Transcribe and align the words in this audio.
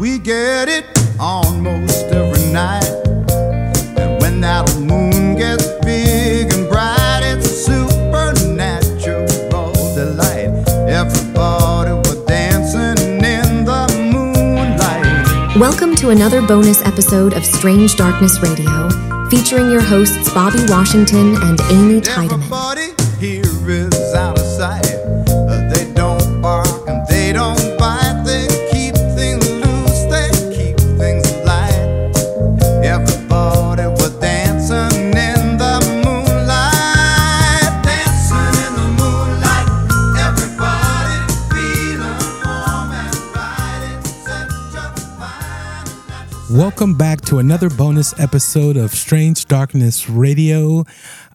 We 0.00 0.18
get 0.18 0.70
it 0.70 0.86
almost 1.20 2.06
every 2.06 2.50
night. 2.50 2.88
And 3.98 4.18
when 4.22 4.40
that 4.40 4.74
moon 4.80 5.36
gets 5.36 5.68
big 5.84 6.50
and 6.54 6.66
bright, 6.70 7.20
it's 7.22 7.44
a 7.44 7.54
supernatural 7.68 9.26
delight. 9.94 10.66
Everybody 10.88 11.90
was 11.92 12.24
dancing 12.24 13.22
in 13.22 13.66
the 13.66 14.10
moonlight. 14.10 15.58
Welcome 15.58 15.94
to 15.96 16.08
another 16.08 16.40
bonus 16.46 16.80
episode 16.86 17.34
of 17.34 17.44
Strange 17.44 17.96
Darkness 17.96 18.40
Radio, 18.40 18.88
featuring 19.28 19.70
your 19.70 19.82
hosts 19.82 20.32
Bobby 20.32 20.64
Washington 20.70 21.36
and 21.42 21.60
Amy 21.70 22.00
Tydeman. 22.00 22.89
Welcome 46.80 46.96
back 46.96 47.20
to 47.26 47.40
another 47.40 47.68
bonus 47.68 48.18
episode 48.18 48.78
of 48.78 48.92
Strange 48.92 49.44
Darkness 49.44 50.08
Radio. 50.08 50.84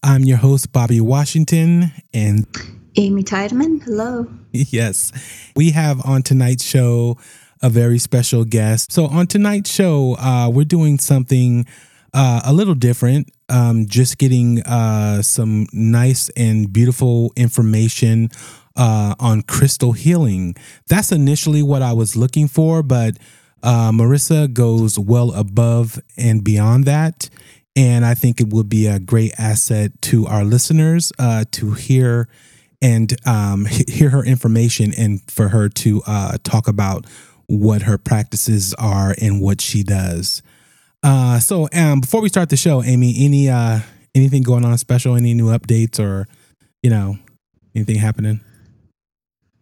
I'm 0.01 0.23
your 0.23 0.37
host, 0.37 0.71
Bobby 0.71 0.99
Washington, 0.99 1.91
and 2.15 2.47
Amy 2.95 3.21
Tydeman, 3.21 3.83
hello. 3.83 4.27
yes, 4.51 5.11
we 5.55 5.69
have 5.69 6.03
on 6.03 6.23
tonight's 6.23 6.63
show 6.63 7.19
a 7.61 7.69
very 7.69 7.99
special 7.99 8.43
guest. 8.43 8.91
So, 8.91 9.05
on 9.05 9.27
tonight's 9.27 9.69
show, 9.69 10.15
uh, 10.17 10.49
we're 10.51 10.65
doing 10.65 10.97
something 10.97 11.67
uh, 12.11 12.41
a 12.43 12.51
little 12.51 12.73
different, 12.73 13.29
um, 13.47 13.85
just 13.85 14.17
getting 14.17 14.63
uh, 14.63 15.21
some 15.21 15.67
nice 15.71 16.27
and 16.29 16.73
beautiful 16.73 17.31
information 17.35 18.31
uh, 18.75 19.13
on 19.19 19.43
crystal 19.43 19.91
healing. 19.91 20.55
That's 20.87 21.11
initially 21.11 21.61
what 21.61 21.83
I 21.83 21.93
was 21.93 22.15
looking 22.15 22.47
for, 22.47 22.81
but 22.81 23.19
uh, 23.65 23.91
Marissa 23.91 24.51
goes 24.51 24.97
well 24.97 25.33
above 25.33 25.99
and 26.17 26.43
beyond 26.43 26.85
that. 26.85 27.29
And 27.75 28.05
I 28.05 28.13
think 28.13 28.39
it 28.39 28.53
would 28.53 28.69
be 28.69 28.87
a 28.87 28.99
great 28.99 29.33
asset 29.37 29.91
to 30.03 30.27
our 30.27 30.45
listeners 30.45 31.11
uh, 31.19 31.43
to 31.53 31.71
hear 31.73 32.29
and 32.81 33.13
um, 33.27 33.65
hear 33.87 34.09
her 34.11 34.23
information 34.23 34.93
and 34.97 35.19
for 35.29 35.49
her 35.49 35.67
to 35.69 36.01
uh, 36.07 36.37
talk 36.43 36.67
about 36.67 37.05
what 37.47 37.83
her 37.83 37.97
practices 37.97 38.73
are 38.75 39.15
and 39.21 39.41
what 39.41 39.61
she 39.61 39.83
does. 39.83 40.41
Uh, 41.03 41.39
so, 41.39 41.67
um, 41.73 42.01
before 42.01 42.21
we 42.21 42.29
start 42.29 42.49
the 42.49 42.57
show, 42.57 42.81
Amy, 42.81 43.13
any 43.19 43.49
uh, 43.49 43.79
anything 44.15 44.41
going 44.41 44.65
on 44.65 44.75
special? 44.77 45.15
Any 45.15 45.35
new 45.35 45.47
updates 45.47 45.99
or 45.99 46.27
you 46.81 46.89
know 46.89 47.17
anything 47.75 47.97
happening? 47.97 48.39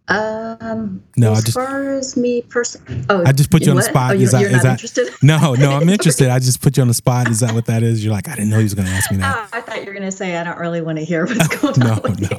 Um, 0.09 1.01
No, 1.15 1.29
I 1.29 1.37
as 1.37 1.43
just- 1.45 1.53
far 1.53 1.93
as 1.93 2.17
me 2.17 2.41
personally, 2.43 3.05
oh, 3.09 3.23
I 3.25 3.31
just 3.31 3.49
put 3.49 3.63
you 3.63 3.71
on 3.71 3.77
the 3.77 3.83
spot. 3.83 4.11
Oh, 4.11 4.13
Is 4.15 4.21
you're, 4.21 4.31
that- 4.31 4.41
you're 4.41 4.49
is 4.49 4.55
not 4.57 4.63
that- 4.63 4.71
interested? 4.73 5.09
No, 5.23 5.53
no, 5.55 5.71
I'm 5.71 5.87
interested. 5.97 6.29
I 6.29 6.39
just 6.39 6.61
put 6.61 6.75
you 6.75 6.81
on 6.81 6.87
the 6.89 6.93
spot. 6.93 7.29
Is 7.29 7.39
that 7.39 7.53
what 7.53 7.65
that 7.67 7.83
is? 7.83 8.03
You're 8.03 8.13
like, 8.13 8.27
I 8.27 8.35
didn't 8.35 8.49
know 8.49 8.57
he 8.57 8.63
was 8.63 8.73
going 8.73 8.87
to 8.87 8.93
ask 8.93 9.09
me 9.11 9.17
that. 9.17 9.35
Ah, 9.35 9.49
I 9.53 9.61
thought 9.61 9.79
you 9.79 9.85
were 9.85 9.93
gonna 9.93 10.11
say 10.11 10.35
I 10.37 10.43
don't 10.43 10.57
really 10.59 10.81
want 10.81 10.97
to 10.99 11.05
hear 11.05 11.25
what's 11.25 11.47
going 11.57 11.79
No, 11.79 11.93
on 11.93 12.01
with 12.01 12.21
no. 12.21 12.37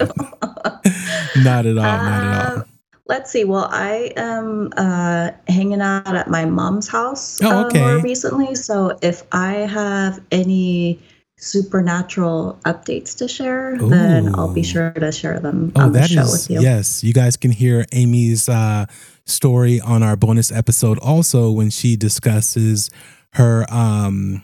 you. 1.37 1.43
Not 1.43 1.67
at 1.67 1.77
all. 1.79 1.83
Not 1.83 2.23
at 2.25 2.53
all. 2.53 2.59
Uh, 2.59 2.65
Let's 3.07 3.31
see. 3.31 3.45
Well, 3.45 3.69
I 3.71 4.13
am 4.17 4.73
uh, 4.79 5.31
hanging 5.49 5.83
out 5.83 6.15
at 6.17 6.29
my 6.31 6.47
mom's 6.47 6.89
house 6.89 7.39
Oh, 7.43 7.69
uh, 7.69 7.71
more 7.75 7.99
recently. 8.01 8.55
So 8.55 8.97
if 9.03 9.25
I 9.33 9.53
have 9.53 10.23
any 10.33 10.99
supernatural 11.37 12.59
updates 12.65 13.17
to 13.19 13.29
share, 13.29 13.77
then 13.79 14.35
I'll 14.35 14.53
be 14.53 14.63
sure 14.63 14.91
to 14.93 15.13
share 15.13 15.41
them 15.41 15.73
Oh, 15.77 15.83
on 15.83 15.93
the 15.93 16.07
show 16.07 16.23
is 16.23 16.33
with 16.49 16.51
you. 16.51 16.61
yes. 16.61 17.03
You 17.05 17.13
guys 17.13 17.37
can 17.37 17.51
hear 17.51 17.85
Amy's 17.93 18.49
uh, 18.49 18.87
story 19.27 19.81
on 19.81 20.03
our 20.03 20.17
bonus 20.17 20.51
episode 20.53 20.99
also 21.01 21.51
when 21.51 21.71
she 21.71 21.97
discusses 21.97 22.91
her 23.35 23.67
um, 23.71 24.43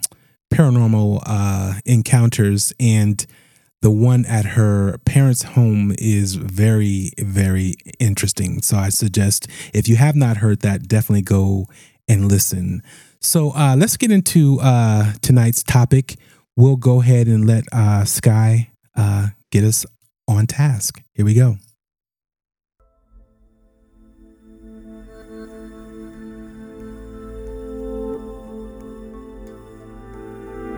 paranormal 0.52 1.22
uh, 1.26 1.74
encounters 1.86 2.72
and 2.80 3.24
the 3.82 3.90
one 3.90 4.26
at 4.26 4.44
her 4.44 4.98
parents' 5.06 5.42
home 5.42 5.94
is 5.98 6.34
very 6.34 7.12
very 7.18 7.74
interesting. 7.98 8.60
So 8.60 8.76
I 8.76 8.90
suggest 8.90 9.46
if 9.72 9.88
you 9.88 9.96
have 9.96 10.14
not 10.16 10.38
heard 10.38 10.60
that, 10.60 10.86
definitely 10.86 11.22
go 11.22 11.66
and 12.06 12.28
listen. 12.28 12.82
So 13.20 13.52
uh, 13.52 13.76
let's 13.78 13.96
get 13.96 14.10
into 14.10 14.58
uh, 14.60 15.12
tonight's 15.22 15.62
topic. 15.62 16.16
We'll 16.56 16.76
go 16.76 17.00
ahead 17.00 17.26
and 17.26 17.46
let 17.46 17.64
uh, 17.72 18.04
Sky 18.04 18.70
uh, 18.96 19.28
get 19.50 19.64
us 19.64 19.86
on 20.28 20.46
task. 20.46 21.02
Here 21.14 21.24
we 21.24 21.34
go. 21.34 21.56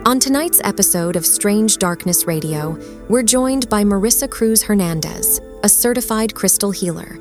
On 0.05 0.19
tonight's 0.19 0.60
episode 0.65 1.15
of 1.15 1.25
Strange 1.25 1.78
Darkness 1.78 2.27
Radio, 2.27 2.77
we're 3.09 3.22
joined 3.22 3.69
by 3.69 3.84
Marissa 3.84 4.28
Cruz 4.28 4.60
Hernandez, 4.62 5.41
a 5.62 5.69
certified 5.69 6.34
crystal 6.34 6.72
healer. 6.72 7.19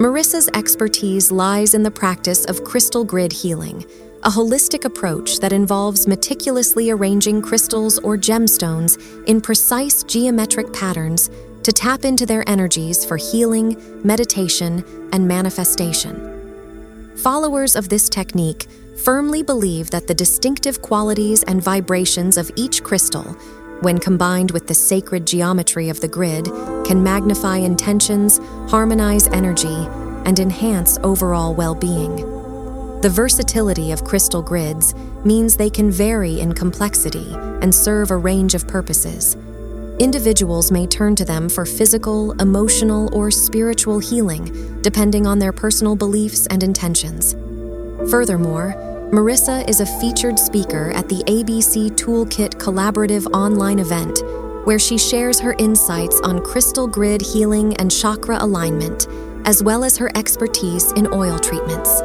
Marissa's 0.00 0.48
expertise 0.54 1.30
lies 1.30 1.74
in 1.74 1.82
the 1.82 1.90
practice 1.90 2.46
of 2.46 2.64
crystal 2.64 3.04
grid 3.04 3.32
healing, 3.32 3.84
a 4.22 4.28
holistic 4.28 4.84
approach 4.84 5.38
that 5.40 5.52
involves 5.52 6.06
meticulously 6.06 6.90
arranging 6.90 7.40
crystals 7.40 7.98
or 8.00 8.18
gemstones 8.18 8.98
in 9.26 9.40
precise 9.40 10.02
geometric 10.02 10.70
patterns 10.74 11.30
to 11.62 11.72
tap 11.72 12.04
into 12.04 12.26
their 12.26 12.46
energies 12.46 13.02
for 13.02 13.16
healing, 13.16 13.76
meditation, 14.04 14.84
and 15.12 15.26
manifestation. 15.26 17.14
Followers 17.16 17.74
of 17.74 17.88
this 17.88 18.10
technique 18.10 18.66
firmly 19.02 19.42
believe 19.42 19.90
that 19.90 20.06
the 20.06 20.14
distinctive 20.14 20.82
qualities 20.82 21.42
and 21.44 21.62
vibrations 21.62 22.36
of 22.36 22.50
each 22.56 22.82
crystal, 22.82 23.24
when 23.80 23.96
combined 23.96 24.50
with 24.50 24.66
the 24.66 24.74
sacred 24.74 25.26
geometry 25.26 25.88
of 25.88 26.00
the 26.02 26.08
grid, 26.08 26.44
can 26.84 27.02
magnify 27.02 27.56
intentions, 27.56 28.38
harmonize 28.68 29.28
energy, 29.28 29.86
and 30.26 30.38
enhance 30.38 30.98
overall 31.02 31.54
well 31.54 31.74
being. 31.74 32.29
The 33.02 33.08
versatility 33.08 33.92
of 33.92 34.04
crystal 34.04 34.42
grids 34.42 34.94
means 35.24 35.56
they 35.56 35.70
can 35.70 35.90
vary 35.90 36.38
in 36.38 36.52
complexity 36.52 37.32
and 37.62 37.74
serve 37.74 38.10
a 38.10 38.16
range 38.18 38.54
of 38.54 38.68
purposes. 38.68 39.38
Individuals 39.98 40.70
may 40.70 40.86
turn 40.86 41.16
to 41.16 41.24
them 41.24 41.48
for 41.48 41.64
physical, 41.64 42.32
emotional, 42.32 43.08
or 43.14 43.30
spiritual 43.30 44.00
healing, 44.00 44.82
depending 44.82 45.26
on 45.26 45.38
their 45.38 45.50
personal 45.50 45.96
beliefs 45.96 46.46
and 46.48 46.62
intentions. 46.62 47.32
Furthermore, 48.10 48.74
Marissa 49.10 49.66
is 49.66 49.80
a 49.80 49.86
featured 49.98 50.38
speaker 50.38 50.90
at 50.90 51.08
the 51.08 51.24
ABC 51.24 51.92
Toolkit 51.92 52.56
Collaborative 52.56 53.26
online 53.32 53.78
event, 53.78 54.22
where 54.66 54.78
she 54.78 54.98
shares 54.98 55.40
her 55.40 55.54
insights 55.58 56.20
on 56.20 56.44
crystal 56.44 56.86
grid 56.86 57.22
healing 57.22 57.74
and 57.78 57.90
chakra 57.90 58.36
alignment, 58.44 59.06
as 59.46 59.62
well 59.62 59.84
as 59.84 59.96
her 59.96 60.10
expertise 60.14 60.92
in 60.92 61.06
oil 61.14 61.38
treatments. 61.38 62.02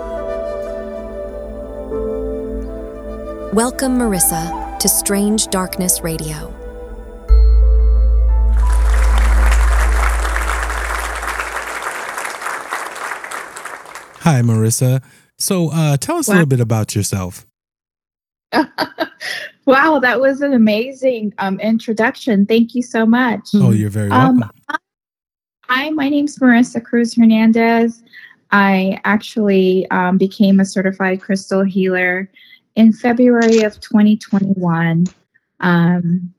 Welcome, 3.55 3.97
Marissa, 3.97 4.77
to 4.79 4.89
Strange 4.89 5.47
Darkness 5.47 6.01
Radio. 6.01 6.53
Hi, 14.23 14.41
Marissa. 14.41 15.01
So, 15.37 15.71
uh, 15.71 15.95
tell 15.95 16.17
us 16.17 16.27
a 16.27 16.31
little 16.31 16.45
bit 16.45 16.59
about 16.59 16.97
yourself. 16.97 17.45
wow, 19.65 19.99
that 19.99 20.19
was 20.19 20.41
an 20.41 20.51
amazing 20.51 21.33
um, 21.37 21.57
introduction. 21.61 22.45
Thank 22.45 22.75
you 22.75 22.81
so 22.81 23.05
much. 23.05 23.51
Oh, 23.53 23.71
you're 23.71 23.89
very 23.89 24.11
Um, 24.11 24.41
welcome. 24.41 24.51
Hi, 25.69 25.91
my 25.91 26.09
name's 26.09 26.37
Marissa 26.39 26.83
Cruz 26.83 27.15
Hernandez. 27.15 28.03
I 28.51 28.99
actually 29.05 29.89
um, 29.91 30.17
became 30.17 30.59
a 30.59 30.65
certified 30.65 31.21
crystal 31.21 31.63
healer 31.63 32.29
in 32.75 32.93
February 32.93 33.61
of 33.61 33.79
2021. 33.79 35.05
Um, 35.61 36.33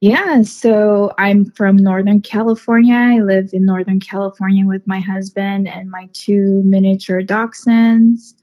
yeah, 0.00 0.42
so 0.42 1.12
I'm 1.18 1.44
from 1.50 1.76
Northern 1.76 2.22
California. 2.22 2.94
I 2.94 3.18
live 3.20 3.50
in 3.52 3.66
Northern 3.66 4.00
California 4.00 4.66
with 4.66 4.86
my 4.86 4.98
husband 4.98 5.68
and 5.68 5.90
my 5.90 6.08
two 6.14 6.62
miniature 6.64 7.22
dachshunds. 7.22 8.34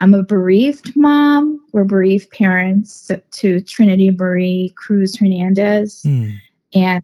I'm 0.00 0.12
a 0.12 0.22
bereaved 0.22 0.94
mom. 0.96 1.64
We're 1.72 1.84
bereaved 1.84 2.30
parents 2.30 3.10
to 3.30 3.60
Trinity 3.62 4.10
Marie 4.10 4.72
Cruz 4.76 5.16
Hernandez. 5.16 6.02
Hmm. 6.02 6.30
And, 6.74 7.02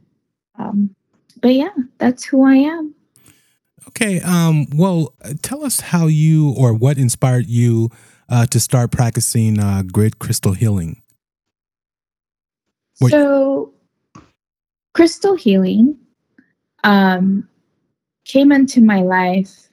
um, 0.59 0.95
but 1.41 1.55
yeah, 1.55 1.75
that's 1.99 2.25
who 2.25 2.45
I 2.45 2.57
am. 2.57 2.95
Okay. 3.89 4.21
Um. 4.21 4.67
Well, 4.75 5.15
uh, 5.23 5.35
tell 5.43 5.65
us 5.65 5.81
how 5.81 6.07
you 6.07 6.51
or 6.57 6.73
what 6.75 6.99
inspired 6.99 7.47
you 7.47 7.91
uh, 8.29 8.47
to 8.47 8.61
start 8.61 8.91
practicing 8.91 9.59
uh, 9.59 9.83
grid 9.83 10.19
crystal 10.19 10.53
healing. 10.53 11.03
Wait. 13.01 13.11
So, 13.11 13.73
crystal 14.95 15.37
healing 15.37 15.99
um, 16.85 17.49
came 18.25 18.53
into 18.53 18.81
my 18.81 19.03
life 19.03 19.69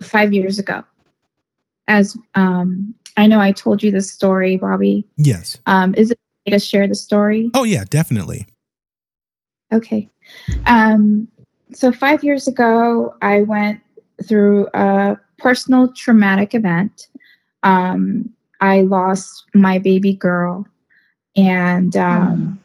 five 0.00 0.32
years 0.32 0.58
ago. 0.58 0.84
As 1.88 2.16
um, 2.34 2.94
I 3.16 3.26
know, 3.26 3.40
I 3.40 3.52
told 3.52 3.82
you 3.82 3.90
this 3.90 4.10
story, 4.10 4.56
Bobby. 4.56 5.06
Yes. 5.16 5.58
Um, 5.66 5.94
is 5.96 6.12
it 6.12 6.18
okay 6.46 6.56
to 6.56 6.64
share 6.64 6.86
the 6.86 6.94
story? 6.94 7.50
Oh 7.54 7.64
yeah, 7.64 7.84
definitely. 7.88 8.46
Okay. 9.72 10.08
Um, 10.66 11.28
so 11.74 11.92
five 11.92 12.22
years 12.24 12.48
ago, 12.48 13.14
I 13.22 13.42
went 13.42 13.80
through 14.26 14.68
a 14.74 15.16
personal 15.38 15.92
traumatic 15.92 16.54
event. 16.54 17.08
Um, 17.62 18.32
I 18.60 18.82
lost 18.82 19.44
my 19.54 19.78
baby 19.78 20.14
girl, 20.14 20.66
and 21.36 21.96
um, 21.96 22.60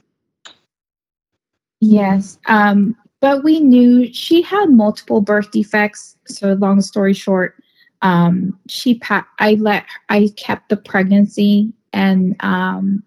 yes, 1.80 2.38
um, 2.48 2.96
but 3.20 3.44
we 3.44 3.60
knew 3.60 4.12
she 4.14 4.42
had 4.42 4.70
multiple 4.70 5.22
birth 5.22 5.52
defects. 5.52 6.16
So 6.28 6.54
long 6.54 6.82
story 6.82 7.14
short, 7.14 7.56
um, 8.02 8.58
she 8.68 8.96
pa- 8.96 9.28
I 9.40 9.56
let 9.56 9.86
I 10.10 10.30
kept 10.38 10.70
the 10.70 10.78
pregnancy 10.78 11.74
and 11.94 12.36
um, 12.42 13.04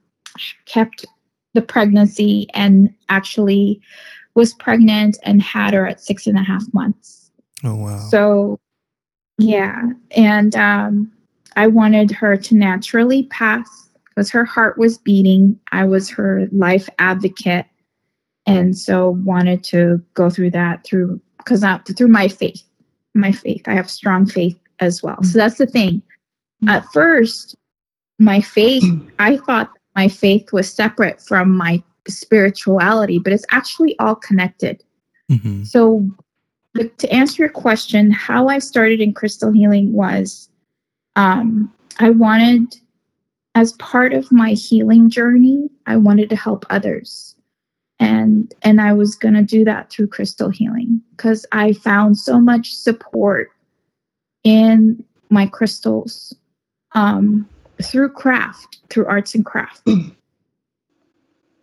kept 0.67 1.05
the 1.55 1.63
pregnancy 1.63 2.49
and 2.55 2.93
actually 3.09 3.81
was 4.35 4.55
pregnant 4.55 5.19
and 5.23 5.43
had 5.43 5.75
her 5.75 5.87
at 5.87 6.01
six 6.01 6.27
and 6.27 6.39
a 6.39 6.43
half 6.43 6.63
months. 6.73 7.31
Oh 7.65 7.75
wow. 7.75 7.99
So, 8.11 8.59
yeah. 9.39 9.91
And 10.13 10.55
um, 10.57 11.13
I 11.57 11.67
wanted 11.67 12.11
her 12.13 12.37
to 12.37 12.55
naturally 12.55 13.25
pass 13.25 13.69
because 14.09 14.31
her 14.31 14.45
heart 14.45 14.79
was 14.79 14.99
beating. 14.99 15.59
I 15.73 15.85
was 15.85 16.09
her 16.11 16.49
life 16.53 16.89
advocate. 16.99 17.67
And 18.47 18.77
so 18.77 19.11
wanted 19.25 19.63
to 19.65 20.03
go 20.15 20.31
through 20.31 20.51
that 20.51 20.85
through 20.85 21.21
because 21.39 21.65
through 21.97 22.09
my 22.09 22.29
faith, 22.29 22.63
my 23.15 23.33
faith. 23.33 23.63
I 23.67 23.75
have 23.75 23.91
strong 23.91 24.27
faith 24.27 24.59
as 24.81 25.03
well. 25.03 25.23
So 25.23 25.39
that's 25.39 25.59
the 25.59 25.67
thing. 25.67 26.03
At 26.69 26.85
first, 26.93 27.57
my 28.19 28.41
faith, 28.41 28.85
I 29.19 29.39
thought 29.39 29.71
my 29.97 30.09
faith 30.09 30.53
was 30.53 30.73
separate 30.73 31.23
from 31.23 31.57
my 31.57 31.83
spirituality, 32.11 33.19
but 33.19 33.33
it's 33.33 33.47
actually 33.51 33.99
all 33.99 34.15
connected. 34.15 34.83
hmm 35.29 35.65
So, 35.65 36.09
but 36.75 36.97
to 36.99 37.13
answer 37.13 37.43
your 37.43 37.51
question, 37.51 38.11
how 38.11 38.49
I 38.49 38.59
started 38.59 39.01
in 39.01 39.13
crystal 39.13 39.51
healing 39.51 39.93
was 39.93 40.49
um, 41.17 41.73
I 41.99 42.11
wanted, 42.11 42.77
as 43.55 43.73
part 43.75 44.13
of 44.13 44.31
my 44.31 44.53
healing 44.53 45.11
journey, 45.11 45.69
I 45.87 45.97
wanted 45.97 46.31
to 46.31 46.37
help 46.37 46.65
others. 46.71 47.35
And, 47.99 48.55
and 48.63 48.81
I 48.81 48.95
was 48.95 49.15
going 49.15 49.35
to 49.35 49.43
do 49.43 49.65
that 49.65 49.91
through 49.91 50.07
crystal 50.07 50.49
healing 50.49 51.03
because 51.11 51.45
I 51.53 51.75
found 51.75 52.17
so 52.17 52.41
much 52.41 52.73
support 52.73 53.51
in 54.43 55.05
my 55.29 55.47
crystals 55.47 56.35
um, 56.93 57.49
through 57.83 58.11
craft, 58.11 58.79
through 58.89 59.07
arts 59.07 59.35
and 59.35 59.45
craft. 59.45 59.83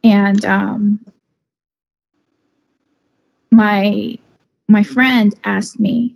and 0.07 0.45
um, 0.45 1.05
my 3.51 4.17
my 4.69 4.83
friend 4.83 5.35
asked 5.43 5.81
me 5.81 6.15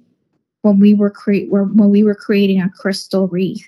when 0.62 0.80
we 0.80 0.94
were 0.94 1.10
create 1.10 1.50
when 1.52 1.90
we 1.90 2.02
were 2.04 2.16
creating 2.16 2.62
a 2.62 2.70
crystal 2.70 3.28
wreath. 3.28 3.68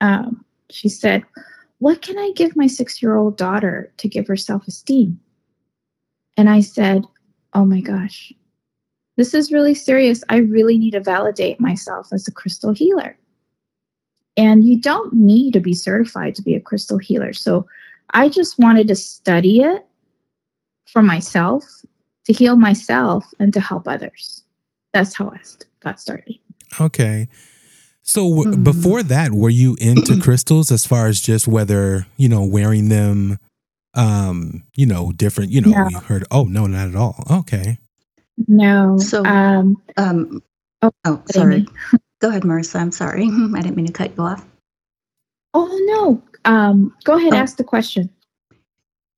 Um, 0.00 0.44
she 0.70 0.88
said, 0.88 1.24
"What 1.78 2.00
can 2.00 2.18
I 2.18 2.32
give 2.34 2.56
my 2.56 2.66
six 2.66 3.02
year 3.02 3.16
old 3.16 3.36
daughter 3.36 3.92
to 3.98 4.08
give 4.08 4.26
her 4.28 4.36
self 4.36 4.66
esteem?" 4.66 5.20
And 6.38 6.48
I 6.48 6.60
said, 6.60 7.04
"Oh 7.52 7.66
my 7.66 7.82
gosh, 7.82 8.32
this 9.18 9.34
is 9.34 9.52
really 9.52 9.74
serious. 9.74 10.24
I 10.30 10.38
really 10.38 10.78
need 10.78 10.92
to 10.92 11.00
validate 11.00 11.60
myself 11.60 12.14
as 12.14 12.26
a 12.26 12.32
crystal 12.32 12.72
healer." 12.72 13.18
And 14.38 14.64
you 14.64 14.80
don't 14.80 15.12
need 15.12 15.52
to 15.52 15.60
be 15.60 15.74
certified 15.74 16.34
to 16.36 16.42
be 16.42 16.54
a 16.54 16.60
crystal 16.60 16.98
healer. 16.98 17.34
So 17.34 17.66
I 18.14 18.28
just 18.28 18.58
wanted 18.58 18.88
to 18.88 18.94
study 18.94 19.60
it 19.60 19.86
for 20.86 21.02
myself, 21.02 21.64
to 22.26 22.32
heal 22.32 22.56
myself, 22.56 23.24
and 23.38 23.52
to 23.52 23.60
help 23.60 23.86
others. 23.88 24.42
That's 24.92 25.14
how 25.14 25.30
I 25.30 25.38
got 25.80 26.00
started. 26.00 26.36
Okay. 26.80 27.28
So 28.02 28.28
w- 28.28 28.52
Mhm. 28.56 28.64
before 28.64 29.02
that, 29.02 29.32
were 29.32 29.50
you 29.50 29.76
into 29.80 30.16
crystals 30.22 30.70
as 30.70 30.86
far 30.86 31.06
as 31.08 31.20
just 31.20 31.48
whether 31.48 32.06
you 32.16 32.28
know 32.28 32.44
wearing 32.44 32.88
them, 32.88 33.38
um, 33.94 34.62
you 34.76 34.86
know, 34.86 35.12
different? 35.12 35.50
You 35.50 35.60
know, 35.62 35.70
No. 35.70 35.88
you 35.90 35.98
heard. 35.98 36.24
Oh 36.30 36.44
no, 36.44 36.66
not 36.66 36.88
at 36.88 36.94
all. 36.96 37.22
Okay. 37.30 37.78
No. 38.48 38.96
So- 38.98 39.24
um, 39.24 39.76
Um, 39.96 40.42
Oh, 40.82 40.92
oh, 41.06 41.22
sorry. 41.32 41.66
Go 42.20 42.28
ahead, 42.28 42.42
Marissa. 42.42 42.78
I'm 42.78 42.92
sorry. 42.92 43.24
I 43.54 43.60
didn't 43.62 43.76
mean 43.76 43.86
to 43.86 43.92
cut 43.92 44.12
you 44.16 44.22
off. 44.22 44.44
oh 45.54 45.66
no. 45.86 46.22
Um, 46.46 46.94
go 47.04 47.16
ahead, 47.16 47.34
Oh. 47.34 47.36
ask 47.36 47.56
the 47.56 47.64
question. 47.64 48.08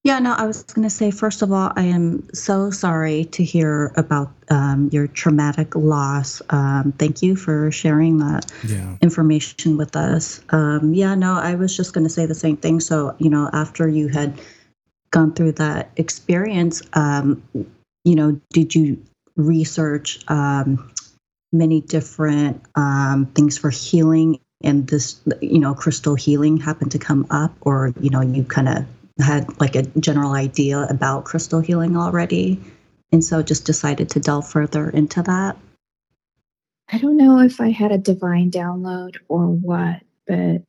Yeah, 0.04 0.20
no, 0.20 0.32
I 0.32 0.46
was 0.46 0.62
going 0.62 0.84
to 0.88 0.94
say, 0.94 1.10
first 1.10 1.42
of 1.42 1.52
all, 1.52 1.72
I 1.76 1.82
am 1.82 2.26
so 2.32 2.70
sorry 2.70 3.26
to 3.26 3.44
hear 3.44 3.92
about 3.96 4.32
um, 4.48 4.88
your 4.90 5.06
traumatic 5.06 5.75
loss. 5.76 6.40
Um, 6.50 6.94
thank 6.98 7.20
you 7.20 7.36
for 7.36 7.70
sharing 7.70 8.19
that 8.19 8.50
Yeah. 8.66 8.96
information 9.02 9.76
with 9.76 9.96
us. 9.96 10.40
Um, 10.50 10.94
yeah, 10.94 11.14
no, 11.14 11.34
I 11.34 11.56
was 11.56 11.76
just 11.76 11.92
going 11.92 12.04
to 12.04 12.10
say 12.10 12.25
the 12.25 12.34
same 12.34 12.56
thing. 12.56 12.80
So, 12.80 13.14
you 13.19 13.28
know, 13.28 13.50
after 13.52 13.86
you 13.88 14.08
had 14.08 14.40
gone 15.10 15.34
through 15.34 15.52
that 15.52 15.90
experience, 15.96 16.80
um, 16.94 17.42
you 18.04 18.14
know, 18.14 18.40
did 18.50 18.75
you 18.75 19.02
research 19.36 20.20
um, 20.28 20.90
many 21.52 21.80
different 21.82 22.62
um, 22.76 23.26
things 23.34 23.58
for 23.58 23.69
healing? 23.69 24.38
And 24.62 24.88
this, 24.88 25.20
you 25.40 25.60
know, 25.60 25.75
crystal 25.75 26.14
healing 26.14 26.56
happened 26.56 26.90
to 26.93 26.99
come 26.99 27.26
up, 27.31 27.55
or, 27.60 27.93
you 28.00 28.10
know, 28.10 28.20
you 28.20 28.44
kind 28.44 28.69
of 28.69 28.87
had 29.20 29.60
like 29.60 29.76
a 29.76 29.82
general 30.00 30.32
idea 30.32 30.87
about 30.90 31.25
crystal 31.25 31.60
healing 31.60 31.96
already. 31.96 32.60
And 33.12 33.25
so 33.25 33.43
just 33.43 33.64
decided 33.64 34.10
to 34.10 34.20
delve 34.20 34.49
further 34.49 34.90
into 34.90 35.22
that. 35.22 35.56
I 36.90 36.99
don't 36.99 37.16
know 37.16 37.38
if 37.38 37.60
I 37.60 37.70
had 37.70 37.93
a 37.93 37.99
divine 37.99 38.50
download 38.50 39.16
or 39.28 39.46
what, 39.46 40.00
but 40.26 40.62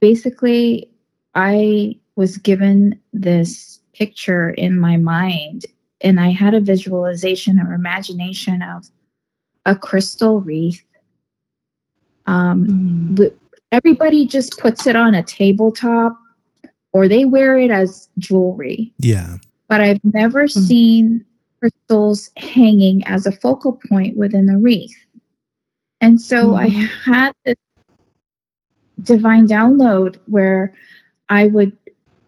basically, 0.00 0.90
I 1.34 1.98
was 2.16 2.36
given 2.36 3.00
this 3.12 3.80
picture 3.92 4.50
in 4.50 4.78
my 4.78 4.96
mind, 4.96 5.64
and 6.00 6.20
I 6.20 6.30
had 6.30 6.54
a 6.54 6.60
visualization 6.60 7.58
or 7.58 7.72
imagination 7.72 8.62
of 8.62 8.88
a 9.64 9.74
crystal 9.74 10.40
wreath. 10.40 10.84
Um, 12.26 13.14
w- 13.14 13.36
everybody 13.72 14.26
just 14.26 14.58
puts 14.58 14.86
it 14.86 14.96
on 14.96 15.14
a 15.14 15.22
tabletop 15.22 16.16
or 16.92 17.08
they 17.08 17.24
wear 17.24 17.58
it 17.58 17.70
as 17.70 18.08
jewelry 18.18 18.92
Yeah. 18.98 19.36
but 19.68 19.80
I've 19.80 20.04
never 20.04 20.44
Mm. 20.44 20.66
seen 20.66 21.24
crystals 21.60 22.30
hanging 22.36 23.04
as 23.06 23.26
a 23.26 23.32
focal 23.32 23.80
point 23.88 24.16
within 24.16 24.46
the 24.46 24.56
wreath. 24.58 24.94
And 26.00 26.20
so 26.20 26.54
I 26.54 26.68
Mhm. 26.68 26.88
had 27.04 27.32
this 27.44 27.56
divine 29.02 29.46
download 29.48 30.16
where 30.26 30.72
I 31.28 31.46
would 31.46 31.72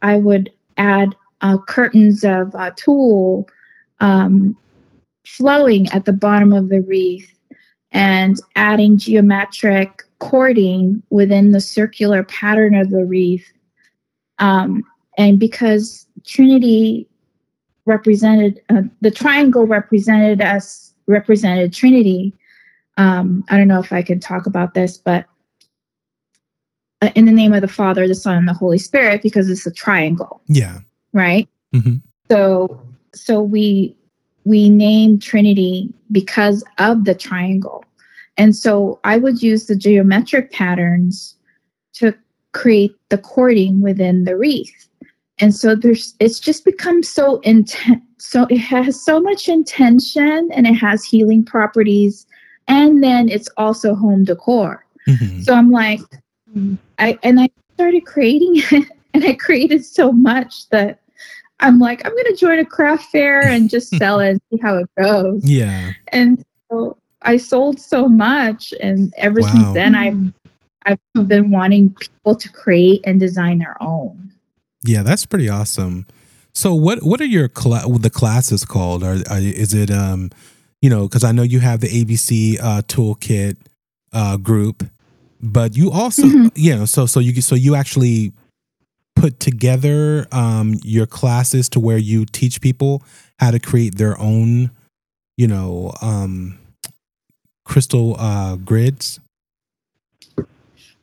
I 0.02 0.16
would 0.18 0.50
add 0.76 1.14
uh, 1.40 1.58
curtains 1.58 2.24
of 2.24 2.54
uh, 2.54 2.70
tulle 2.76 3.46
um, 4.00 4.56
flowing 5.26 5.88
at 5.88 6.04
the 6.04 6.12
bottom 6.12 6.52
of 6.52 6.68
the 6.68 6.80
wreath 6.82 7.30
and 7.92 8.38
adding 8.56 8.98
geometric 8.98 10.02
cording 10.18 11.02
within 11.10 11.52
the 11.52 11.60
circular 11.60 12.22
pattern 12.24 12.74
of 12.74 12.90
the 12.90 13.04
wreath. 13.04 13.46
Um, 14.38 14.82
and 15.18 15.38
because 15.38 16.06
Trinity 16.24 17.08
represented 17.86 18.60
uh, 18.68 18.82
the 19.00 19.10
triangle 19.10 19.66
represented 19.66 20.42
us 20.42 20.92
represented 21.06 21.72
Trinity. 21.72 22.34
Um, 22.96 23.44
I 23.48 23.56
don't 23.56 23.68
know 23.68 23.80
if 23.80 23.92
I 23.92 24.02
can 24.02 24.20
talk 24.20 24.46
about 24.46 24.74
this, 24.74 24.98
but 24.98 25.26
uh, 27.02 27.10
in 27.14 27.26
the 27.26 27.32
name 27.32 27.52
of 27.52 27.60
the 27.60 27.68
Father, 27.68 28.08
the 28.08 28.14
Son, 28.14 28.36
and 28.36 28.48
the 28.48 28.54
Holy 28.54 28.78
Spirit, 28.78 29.22
because 29.22 29.48
it's 29.48 29.66
a 29.66 29.70
triangle, 29.70 30.40
Yeah. 30.48 30.80
right? 31.12 31.48
hmm 31.72 31.96
So, 32.30 32.80
so 33.14 33.42
we 33.42 33.96
we 34.46 34.70
name 34.70 35.18
Trinity 35.18 35.92
because 36.10 36.64
of 36.78 37.04
the 37.04 37.14
triangle, 37.14 37.84
and 38.38 38.54
so 38.56 38.98
I 39.04 39.18
would 39.18 39.42
use 39.42 39.66
the 39.66 39.76
geometric 39.76 40.52
patterns 40.52 41.36
to 41.94 42.14
create 42.52 42.94
the 43.10 43.18
cording 43.18 43.82
within 43.82 44.24
the 44.24 44.36
wreath. 44.36 44.88
And 45.38 45.54
so 45.54 45.74
there's 45.74 46.14
it's 46.20 46.40
just 46.40 46.64
become 46.64 47.02
so 47.02 47.40
intense 47.40 48.00
so 48.18 48.46
it 48.48 48.58
has 48.58 49.04
so 49.04 49.20
much 49.20 49.48
intention 49.48 50.48
and 50.52 50.66
it 50.66 50.74
has 50.74 51.04
healing 51.04 51.44
properties 51.44 52.26
and 52.68 53.02
then 53.02 53.28
it's 53.28 53.48
also 53.56 53.94
home 53.94 54.24
decor 54.24 54.84
Mhm. 55.06 55.44
so 55.44 55.54
i'm 55.54 55.70
like 55.70 56.00
i 56.98 57.18
and 57.22 57.38
i 57.40 57.48
started 57.74 58.06
creating 58.06 58.54
it 58.72 58.88
and 59.14 59.24
i 59.24 59.34
created 59.34 59.84
so 59.84 60.12
much 60.12 60.68
that 60.70 61.00
i'm 61.60 61.78
like 61.78 62.04
i'm 62.06 62.12
going 62.12 62.24
to 62.26 62.36
join 62.36 62.58
a 62.58 62.64
craft 62.64 63.04
fair 63.10 63.48
and 63.48 63.68
just 63.70 63.96
sell 63.98 64.20
it 64.20 64.30
and 64.30 64.40
see 64.50 64.58
how 64.62 64.76
it 64.76 64.88
goes 64.98 65.42
Yeah. 65.44 65.92
and 66.08 66.42
so 66.70 66.96
i 67.22 67.36
sold 67.36 67.80
so 67.80 68.08
much 68.08 68.72
and 68.80 69.12
ever 69.16 69.40
Wow. 69.40 69.48
since 69.52 69.74
then 69.74 69.94
i've 69.94 70.18
i've 70.86 71.28
been 71.28 71.50
wanting 71.50 71.94
people 71.94 72.34
to 72.36 72.48
create 72.52 73.00
and 73.04 73.18
design 73.20 73.58
their 73.58 73.76
own 73.82 74.32
Yeah, 74.84 75.02
that's 75.02 75.26
pretty 75.26 75.48
awesome. 75.48 76.06
So 76.54 76.74
what 76.74 77.02
what 77.02 77.20
are 77.20 77.26
your 77.28 77.48
cla- 77.48 77.84
the 77.98 78.10
classes 78.10 78.64
called? 78.64 79.02
Are, 79.02 79.16
are 79.28 79.40
is 79.40 79.74
it 79.74 79.90
um 79.90 80.30
you 80.80 80.88
know 80.88 81.08
because 81.08 81.24
I 81.24 81.32
know 81.32 81.42
you 81.42 81.60
have 81.60 81.80
the 81.80 81.88
ABC 81.88 82.58
uh, 82.62 82.82
toolkit 82.86 83.56
uh, 84.12 84.36
group, 84.36 84.84
but 85.42 85.76
you 85.76 85.90
also 85.90 86.26
Mhm. 86.28 86.50
you 86.54 86.74
know 86.76 86.84
so 86.86 87.04
so 87.06 87.18
you 87.20 87.42
so 87.42 87.54
you 87.56 87.74
actually 87.74 88.32
put 89.26 89.40
together 89.40 90.24
um 90.30 90.74
your 90.84 91.04
classes 91.04 91.68
to 91.68 91.80
where 91.80 91.98
you 91.98 92.24
teach 92.24 92.60
people 92.60 93.02
how 93.40 93.50
to 93.50 93.58
create 93.58 93.96
their 93.96 94.16
own 94.20 94.70
you 95.36 95.48
know 95.48 95.92
um 96.00 96.56
crystal 97.64 98.14
uh 98.20 98.54
grids. 98.54 99.18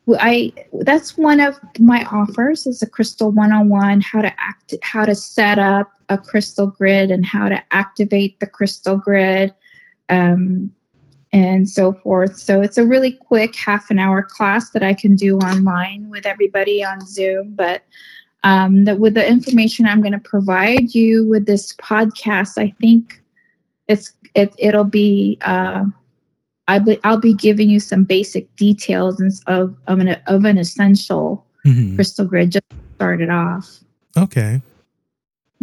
Well, 0.06 0.20
I 0.22 0.53
that's 0.72 1.18
one 1.18 1.42
of 1.42 1.60
my 1.80 2.06
offers 2.06 2.65
is 2.65 2.82
a 2.82 2.88
crystal 2.88 3.30
one-on-one 3.30 4.00
how 4.00 4.22
to 4.22 4.34
act 4.39 4.74
how 4.82 5.03
to 5.03 5.15
set 5.15 5.60
up 5.60 5.92
a 6.08 6.18
crystal 6.18 6.68
grid 6.68 7.12
and 7.12 7.25
how 7.25 7.50
to 7.50 7.62
activate 7.72 8.39
the 8.39 8.48
crystal 8.48 8.96
grid 8.96 9.53
um, 10.08 10.74
and 11.34 11.70
so 11.70 11.92
forth 11.92 12.38
so 12.38 12.62
it's 12.62 12.78
a 12.78 12.86
really 12.86 13.12
quick 13.12 13.56
half 13.56 13.90
an 13.90 14.00
hour 14.00 14.22
class 14.22 14.70
that 14.70 14.84
i 14.84 14.94
can 14.94 15.16
do 15.16 15.38
online 15.40 16.10
with 16.10 16.25
everybody 16.25 16.84
on 16.84 17.06
zoom 17.06 17.54
but 17.56 17.84
um, 18.46 18.84
that 18.86 19.00
with 19.00 19.13
the 19.16 19.28
information 19.28 19.86
i'm 19.86 20.02
going 20.02 20.13
to 20.13 20.20
provide 20.20 20.94
you 20.94 21.28
with 21.28 21.46
this 21.46 21.74
podcast 21.78 22.58
i 22.58 22.70
think 22.80 23.22
it's 23.88 24.13
it, 24.36 24.54
it'll 24.58 24.84
be 24.84 25.38
uh, 25.42 25.84
I'll 26.70 26.80
be, 26.80 26.98
I'll 27.04 27.20
be 27.20 27.34
giving 27.34 27.70
you 27.70 27.80
some 27.80 28.06
basic 28.06 28.56
details 28.56 29.20
and 29.20 29.32
of 29.48 29.75
of 29.88 30.00
an 30.00 30.16
of 30.28 30.46
an 30.46 30.58
essential 30.58 31.46
Mhm. 31.66 31.96
crystal 31.96 32.25
grid 32.25 32.52
just 32.52 32.70
to 32.70 32.75
start 32.96 33.22
it 33.22 33.30
off. 33.30 33.80
Okay. 34.18 34.62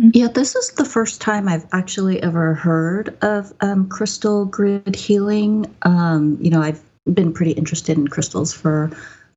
Yeah, 0.03 0.29
this 0.29 0.57
is 0.57 0.71
the 0.71 0.87
first 0.87 1.21
time 1.21 1.47
I've 1.47 1.67
actually 1.73 2.23
ever 2.23 2.55
heard 2.55 3.23
of 3.23 3.53
um, 3.61 3.87
crystal 3.87 4.47
grid 4.47 4.97
healing. 4.97 5.67
Um, 5.83 6.39
you 6.41 6.49
know, 6.49 6.63
I've 6.63 6.81
been 7.13 7.35
pretty 7.35 7.51
interested 7.53 7.99
in 7.99 8.09
crystals 8.09 8.51
for 8.51 8.91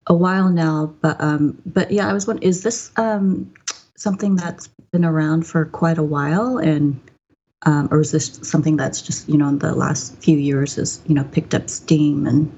a 0.07 0.13
while 0.13 0.49
now, 0.49 0.93
but 1.01 1.19
um, 1.19 1.61
but 1.65 1.91
yeah, 1.91 2.07
I 2.07 2.13
was 2.13 2.27
wondering, 2.27 2.47
is 2.47 2.63
this 2.63 2.93
um, 2.95 3.53
something 3.97 4.37
that's 4.37 4.69
been 4.93 5.03
around 5.03 5.45
for 5.45 5.65
quite 5.65 5.97
a 5.97 6.03
while, 6.03 6.57
and 6.59 6.97
um, 7.63 7.89
or 7.91 7.99
is 7.99 8.11
this 8.11 8.39
something 8.41 8.77
that's 8.77 9.01
just 9.01 9.27
you 9.27 9.37
know 9.37 9.49
in 9.49 9.59
the 9.59 9.75
last 9.75 10.15
few 10.23 10.37
years 10.37 10.75
has 10.75 11.01
you 11.07 11.13
know 11.13 11.25
picked 11.25 11.53
up 11.53 11.69
steam 11.69 12.25
and 12.25 12.49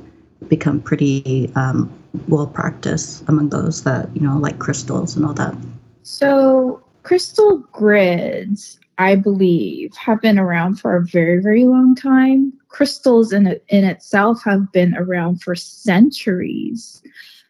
become 0.48 0.80
pretty 0.80 1.52
um, 1.56 1.92
well 2.28 2.46
practiced 2.46 3.28
among 3.28 3.50
those 3.50 3.82
that 3.82 4.16
you 4.16 4.22
know 4.22 4.38
like 4.38 4.60
crystals 4.60 5.16
and 5.16 5.26
all 5.26 5.34
that? 5.34 5.56
So 6.04 6.85
crystal 7.06 7.60
grids, 7.72 8.80
I 8.98 9.16
believe, 9.16 9.96
have 9.96 10.22
been 10.22 10.40
around 10.40 10.76
for 10.76 10.98
a 10.98 11.06
very 11.06 11.42
very 11.42 11.66
long 11.66 11.96
time. 11.96 12.52
Crystals 12.68 13.32
in 13.32 13.48
it, 13.48 13.64
in 13.70 13.86
itself 13.86 14.44
have 14.44 14.72
been 14.72 14.96
around 14.98 15.42
for 15.42 15.56
centuries. 15.56 17.02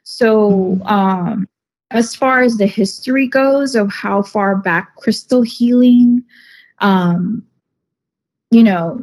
So 0.03 0.79
um, 0.85 1.47
as 1.91 2.15
far 2.15 2.41
as 2.41 2.57
the 2.57 2.67
history 2.67 3.27
goes 3.27 3.75
of 3.75 3.91
how 3.91 4.21
far 4.21 4.57
back 4.57 4.95
crystal 4.97 5.41
healing 5.41 6.24
um, 6.79 7.45
you 8.51 8.63
know 8.63 9.01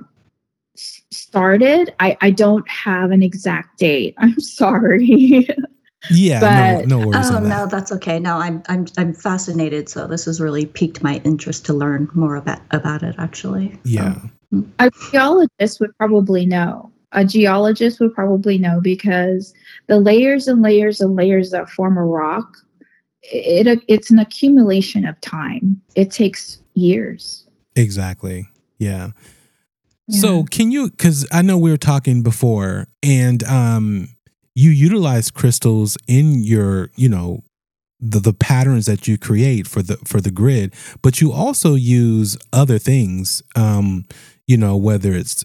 started 0.75 1.95
I, 2.01 2.17
I 2.21 2.31
don't 2.31 2.69
have 2.69 3.11
an 3.11 3.23
exact 3.23 3.79
date 3.79 4.15
i'm 4.19 4.41
sorry 4.41 5.49
Yeah. 6.11 6.41
But- 6.41 6.89
no. 6.89 6.99
No 6.99 7.07
worries 7.07 7.31
Oh 7.31 7.37
on 7.37 7.45
that. 7.45 7.49
no, 7.49 7.67
that's 7.67 7.93
okay. 7.93 8.19
No, 8.19 8.37
I'm 8.37 8.63
I'm 8.69 8.87
I'm 8.99 9.15
fascinated. 9.15 9.89
So 9.89 10.07
this 10.07 10.25
has 10.27 10.41
really 10.41 10.67
piqued 10.67 11.03
my 11.03 11.21
interest 11.25 11.65
to 11.67 11.73
learn 11.75 12.09
more 12.15 12.37
about 12.37 12.61
about 12.71 13.03
it. 13.03 13.15
Actually, 13.19 13.79
Yeah. 13.85 14.15
So, 14.53 14.65
a 14.81 14.91
geologist 15.11 15.81
would 15.81 15.97
probably 15.97 16.45
know 16.47 16.91
a 17.13 17.25
geologist 17.25 18.01
would 18.01 18.15
probably 18.15 18.59
know 18.59 18.81
because 18.83 19.55
the 19.87 19.99
layers 19.99 20.49
and 20.49 20.61
layers 20.63 21.01
and 21.01 21.15
layers 21.17 21.51
that 21.51 21.69
form 21.71 21.97
a 21.97 22.05
rock 22.05 22.57
it, 23.23 23.81
it's 23.89 24.11
an 24.11 24.19
accumulation 24.19 25.05
of 25.07 25.19
time 25.21 25.81
it 25.95 26.11
takes 26.11 26.59
years 26.75 27.47
Exactly. 27.77 28.47
Yeah. 28.79 29.11
Yeah. 30.09 30.21
So 30.21 30.45
can 30.45 30.71
you 30.71 30.91
cuz 30.91 31.27
I 31.33 31.41
know 31.43 31.57
we 31.57 31.71
were 31.71 31.77
talking 31.79 32.23
before 32.23 32.89
and 33.03 33.43
um 33.45 34.09
you 34.55 34.71
utilize 34.71 35.31
crystals 35.31 35.97
in 36.07 36.43
your, 36.43 36.91
you 36.97 37.09
know, 37.09 37.43
the 38.01 38.19
the 38.19 38.33
patterns 38.33 38.87
that 38.87 39.07
you 39.07 39.17
create 39.17 39.69
for 39.69 39.81
the 39.81 39.97
for 40.05 40.21
the 40.21 40.31
grid, 40.31 40.75
but 41.03 41.21
you 41.21 41.33
also 41.33 41.75
use 41.75 42.37
other 42.53 42.77
things 42.77 43.43
um 43.55 44.05
you 44.49 44.57
know 44.57 44.77
whether 44.77 45.13
it's 45.13 45.45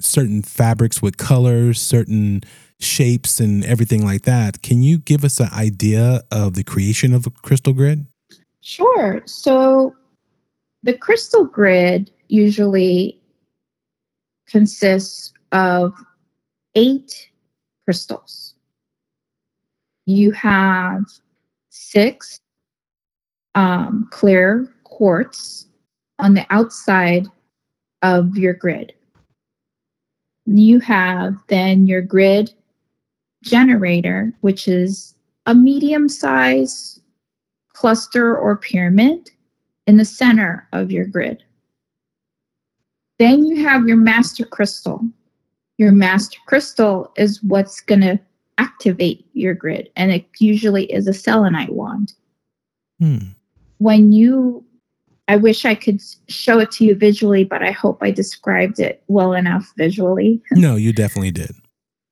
certain 0.00 0.42
fabrics 0.42 1.00
with 1.00 1.16
colors, 1.16 1.80
certain 1.80 2.42
shapes 2.80 3.38
and 3.38 3.64
everything 3.64 4.04
like 4.04 4.22
that. 4.22 4.62
Can 4.62 4.82
you 4.82 4.98
give 4.98 5.24
us 5.24 5.38
an 5.38 5.48
idea 5.52 6.22
of 6.32 6.54
the 6.54 6.64
creation 6.64 7.14
of 7.14 7.26
a 7.26 7.30
crystal 7.30 7.72
grid? 7.72 8.06
Sure. 8.60 9.22
So 9.26 9.94
the 10.82 10.94
crystal 10.94 11.44
grid 11.44 12.10
usually 12.28 13.20
consists 14.48 15.32
of 15.52 15.94
eight 16.74 17.28
crystals. 17.84 18.54
You 20.06 20.32
have 20.32 21.04
six 21.70 22.40
um, 23.54 24.08
clear 24.10 24.68
quartz 24.84 25.66
on 26.18 26.34
the 26.34 26.46
outside 26.50 27.26
of 28.02 28.36
your 28.36 28.54
grid. 28.54 28.92
You 30.46 30.80
have 30.80 31.36
then 31.48 31.86
your 31.86 32.02
grid 32.02 32.52
generator, 33.42 34.32
which 34.40 34.68
is 34.68 35.14
a 35.46 35.54
medium 35.54 36.08
size 36.08 37.00
cluster 37.72 38.36
or 38.36 38.56
pyramid 38.56 39.30
in 39.86 39.96
the 39.96 40.04
center 40.04 40.68
of 40.72 40.90
your 40.90 41.06
grid. 41.06 41.42
Then 43.18 43.44
you 43.44 43.64
have 43.64 43.86
your 43.86 43.96
master 43.96 44.44
crystal. 44.44 45.00
Your 45.78 45.92
master 45.92 46.38
crystal 46.46 47.12
is 47.16 47.42
what's 47.42 47.80
going 47.80 48.02
to 48.02 48.20
activate 48.58 49.26
your 49.32 49.54
grid, 49.54 49.90
and 49.96 50.12
it 50.12 50.26
usually 50.38 50.84
is 50.92 51.08
a 51.08 51.14
selenite 51.14 51.72
wand. 51.72 52.12
Hmm. 53.00 53.18
When 53.78 54.12
you, 54.12 54.64
I 55.28 55.36
wish 55.36 55.64
I 55.64 55.74
could 55.74 56.00
show 56.28 56.58
it 56.58 56.70
to 56.72 56.84
you 56.84 56.94
visually, 56.94 57.44
but 57.44 57.62
I 57.62 57.70
hope 57.72 57.98
I 58.00 58.10
described 58.10 58.78
it 58.78 59.02
well 59.08 59.32
enough 59.32 59.72
visually. 59.76 60.40
No, 60.52 60.76
you 60.76 60.92
definitely 60.92 61.32
did. 61.32 61.52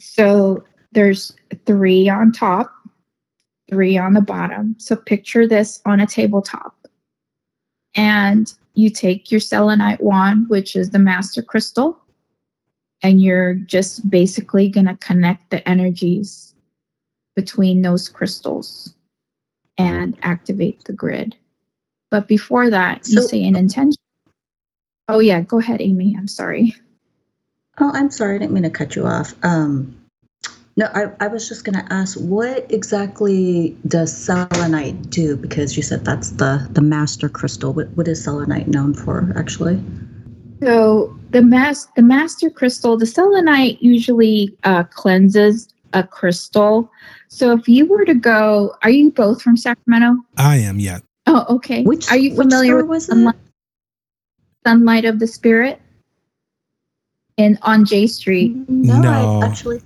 So 0.01 0.65
there's 0.93 1.33
three 1.67 2.09
on 2.09 2.33
top, 2.33 2.73
three 3.69 3.97
on 3.97 4.15
the 4.15 4.21
bottom. 4.21 4.75
So 4.79 4.97
picture 4.97 5.47
this 5.47 5.81
on 5.87 6.01
a 6.01 6.07
tabletop. 6.07 6.75
And 7.95 8.53
you 8.75 8.91
take 8.91 9.31
your 9.31 9.41
selenite 9.41 10.03
wand, 10.03 10.49
which 10.49 10.75
is 10.75 10.91
the 10.91 10.99
master 10.99 11.43
crystal, 11.43 12.01
and 13.03 13.23
you're 13.23 13.55
just 13.55 14.09
basically 14.11 14.69
going 14.69 14.87
to 14.87 14.97
connect 14.97 15.51
the 15.51 15.67
energies 15.69 16.55
between 17.37 17.83
those 17.83 18.09
crystals 18.09 18.95
and 19.79 20.17
activate 20.23 20.85
the 20.85 20.93
grid. 20.93 21.37
But 22.11 22.29
before 22.29 22.71
that, 22.71 23.09
you 23.09 23.23
say 23.23 23.45
an 23.45 23.57
intention. 23.57 24.03
Oh, 25.09 25.21
yeah, 25.21 25.41
go 25.41 25.59
ahead, 25.59 25.81
Amy. 25.81 26.15
I'm 26.19 26.29
sorry. 26.29 26.75
oh, 27.79 27.91
I'm 27.95 28.11
sorry, 28.11 28.37
I 28.37 28.39
didn't 28.39 28.53
mean 28.53 28.65
to 28.65 28.71
cut 28.71 28.97
you 28.97 29.07
off. 29.07 29.35
Um, 29.43 29.97
no, 30.77 30.87
I, 30.95 31.11
I 31.25 31.29
was 31.29 31.49
just 31.49 31.65
going 31.65 31.79
to 31.79 31.93
ask, 31.93 32.19
what 32.19 32.71
exactly 32.71 33.77
does 33.87 34.17
selenite 34.17 35.11
do? 35.11 35.37
Because 35.37 35.77
you 35.77 35.83
said 35.83 36.05
that's 36.05 36.31
the 36.31 36.67
the 36.71 36.81
master 36.81 37.29
crystal. 37.29 37.73
What 37.73 37.89
what 37.97 38.09
is 38.09 38.23
selenite 38.23 38.69
known 38.69 38.95
for, 38.95 39.33
actually? 39.37 39.83
So 40.63 41.17
the 41.31 41.43
mas- 41.43 41.89
the 41.97 42.03
master 42.03 42.51
crystal, 42.51 42.97
the 42.99 43.07
selenite 43.07 43.83
usually 43.83 44.55
uh, 44.65 44.85
cleanses 44.85 45.69
a 45.93 46.03
crystal. 46.05 46.91
So 47.29 47.53
if 47.53 47.67
you 47.69 47.87
were 47.87 48.05
to 48.05 48.15
go, 48.15 48.75
are 48.83 48.91
you 48.91 49.11
both 49.11 49.41
from 49.43 49.57
Sacramento? 49.57 50.17
I 50.37 50.57
am, 50.59 50.79
yeah. 50.79 50.99
Oh, 51.27 51.47
okay. 51.57 51.83
Which 51.85 52.11
are 52.11 52.17
you 52.17 52.35
familiar 52.35 52.77
with 52.79 52.89
was 52.89 53.09
it? 53.09 53.13
online- 53.13 53.35
Sunlight 54.67 55.07
of 55.07 55.19
the 55.19 55.27
Spirit 55.27 55.81
in 57.39 57.59
on 57.63 57.85
J 57.87 58.07
Street. 58.07 58.55
No, 58.69 59.01
No. 59.01 59.43
Actually 59.43 59.81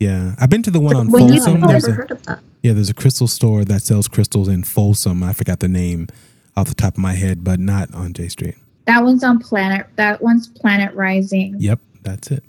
Yeah, 0.00 0.34
I've 0.40 0.50
been 0.50 0.62
to 0.64 0.70
the 0.72 0.80
one 0.80 0.96
on 0.96 1.10
When 1.12 1.28
you 1.32 1.38
Folsom. 1.40 1.62
I've 1.62 1.68
There's 1.70 1.82
never 1.86 1.92
a, 1.94 1.96
heard 2.02 2.10
of 2.10 2.22
that. 2.24 2.40
yeah, 2.64 2.72
there's 2.72 2.90
a 2.90 2.94
crystal 2.94 3.28
store 3.28 3.64
that 3.64 3.82
sells 3.82 4.08
crystals 4.08 4.48
in 4.48 4.64
Folsom. 4.64 5.22
I 5.22 5.32
forgot 5.32 5.60
the 5.60 5.68
name 5.68 6.08
off 6.56 6.66
the 6.68 6.74
top 6.74 6.94
of 6.94 6.98
my 6.98 7.12
head, 7.12 7.44
but 7.44 7.60
not 7.60 7.94
on 7.94 8.12
J 8.12 8.26
Street. 8.28 8.56
That 8.86 9.02
one's 9.02 9.24
on 9.24 9.38
Planet. 9.38 9.86
That 9.96 10.22
one's 10.22 10.48
Planet 10.48 10.94
Rising. 10.94 11.56
Yep, 11.58 11.80
that's 12.02 12.30
it. 12.30 12.44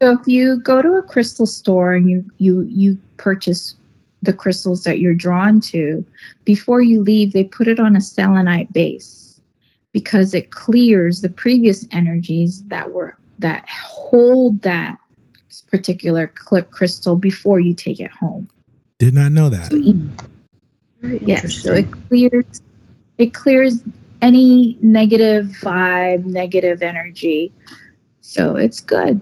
So 0.00 0.18
if 0.18 0.26
you 0.26 0.60
go 0.60 0.82
to 0.82 0.94
a 0.94 1.02
crystal 1.02 1.46
store 1.46 1.94
and 1.94 2.08
you 2.08 2.24
you 2.38 2.62
you 2.62 2.98
purchase 3.18 3.76
the 4.22 4.32
crystals 4.32 4.84
that 4.84 5.00
you're 5.00 5.14
drawn 5.14 5.60
to, 5.60 6.04
before 6.44 6.80
you 6.80 7.02
leave, 7.02 7.32
they 7.32 7.44
put 7.44 7.68
it 7.68 7.80
on 7.80 7.96
a 7.96 8.00
selenite 8.00 8.72
base 8.72 9.40
because 9.92 10.34
it 10.34 10.50
clears 10.50 11.20
the 11.20 11.28
previous 11.28 11.86
energies 11.90 12.62
that 12.64 12.92
were 12.92 13.16
that 13.38 13.68
hold 13.68 14.62
that 14.62 14.98
particular 15.70 16.28
clip 16.28 16.70
crystal 16.70 17.16
before 17.16 17.60
you 17.60 17.74
take 17.74 18.00
it 18.00 18.10
home. 18.10 18.48
Did 18.98 19.14
not 19.14 19.32
know 19.32 19.48
that. 19.48 19.72
Very 21.00 21.18
Yes, 21.24 21.54
so 21.54 21.74
it 21.74 21.90
clears 22.08 22.62
it 23.18 23.34
clears 23.34 23.82
any 24.22 24.78
negative 24.80 25.46
vibe, 25.46 26.24
negative 26.24 26.82
energy. 26.82 27.52
So 28.20 28.56
it's 28.56 28.80
good. 28.80 29.20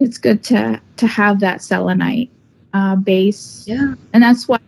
It's 0.00 0.18
good 0.18 0.42
to 0.44 0.80
to 0.96 1.06
have 1.06 1.40
that 1.40 1.62
selenite 1.62 2.30
uh, 2.72 2.96
base, 2.96 3.64
yeah. 3.68 3.94
and 4.12 4.22
that's 4.22 4.48
why 4.48 4.58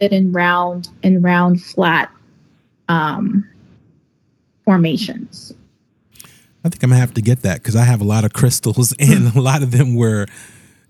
it 0.00 0.12
in 0.12 0.32
round 0.32 0.88
in 1.02 1.22
round 1.22 1.62
flat 1.62 2.12
um, 2.88 3.48
formations. 4.64 5.52
I 6.64 6.68
think 6.68 6.82
I'm 6.82 6.90
gonna 6.90 7.00
have 7.00 7.14
to 7.14 7.22
get 7.22 7.42
that 7.42 7.62
because 7.62 7.74
I 7.74 7.84
have 7.84 8.00
a 8.00 8.04
lot 8.04 8.24
of 8.24 8.32
crystals, 8.32 8.92
and 8.98 9.34
a 9.34 9.40
lot 9.40 9.62
of 9.62 9.70
them 9.70 9.94
were, 9.94 10.26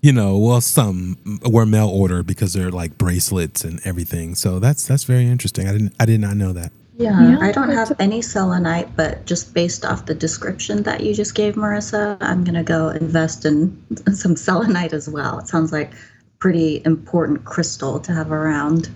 you 0.01 0.11
know, 0.11 0.37
well, 0.37 0.61
some 0.61 1.39
were 1.45 1.65
mail 1.65 1.87
order 1.87 2.23
because 2.23 2.53
they're 2.53 2.71
like 2.71 2.97
bracelets 2.97 3.63
and 3.63 3.79
everything. 3.85 4.35
So 4.35 4.59
that's 4.59 4.85
that's 4.87 5.05
very 5.05 5.27
interesting. 5.27 5.67
I 5.67 5.71
didn't 5.71 5.93
I 5.99 6.05
did 6.05 6.19
not 6.19 6.35
know 6.35 6.51
that. 6.53 6.71
Yeah, 7.03 7.31
Yeah, 7.31 7.37
I 7.41 7.51
don't 7.51 7.67
that's 7.67 7.89
have 7.89 7.99
any 7.99 8.21
selenite, 8.21 8.95
but 8.95 9.25
just 9.25 9.53
based 9.53 9.83
off 9.83 10.05
the 10.05 10.15
description 10.15 10.83
that 10.83 11.01
you 11.01 11.13
just 11.13 11.35
gave, 11.35 11.55
Marissa, 11.55 12.17
I'm 12.21 12.43
gonna 12.43 12.63
go 12.63 12.89
invest 12.89 13.45
in 13.45 13.77
some 14.13 14.35
selenite 14.35 14.93
as 14.93 15.09
well. 15.09 15.39
It 15.39 15.47
sounds 15.47 15.71
like 15.71 15.91
pretty 16.39 16.81
important 16.85 17.45
crystal 17.45 17.99
to 17.99 18.13
have 18.13 18.31
around. 18.31 18.89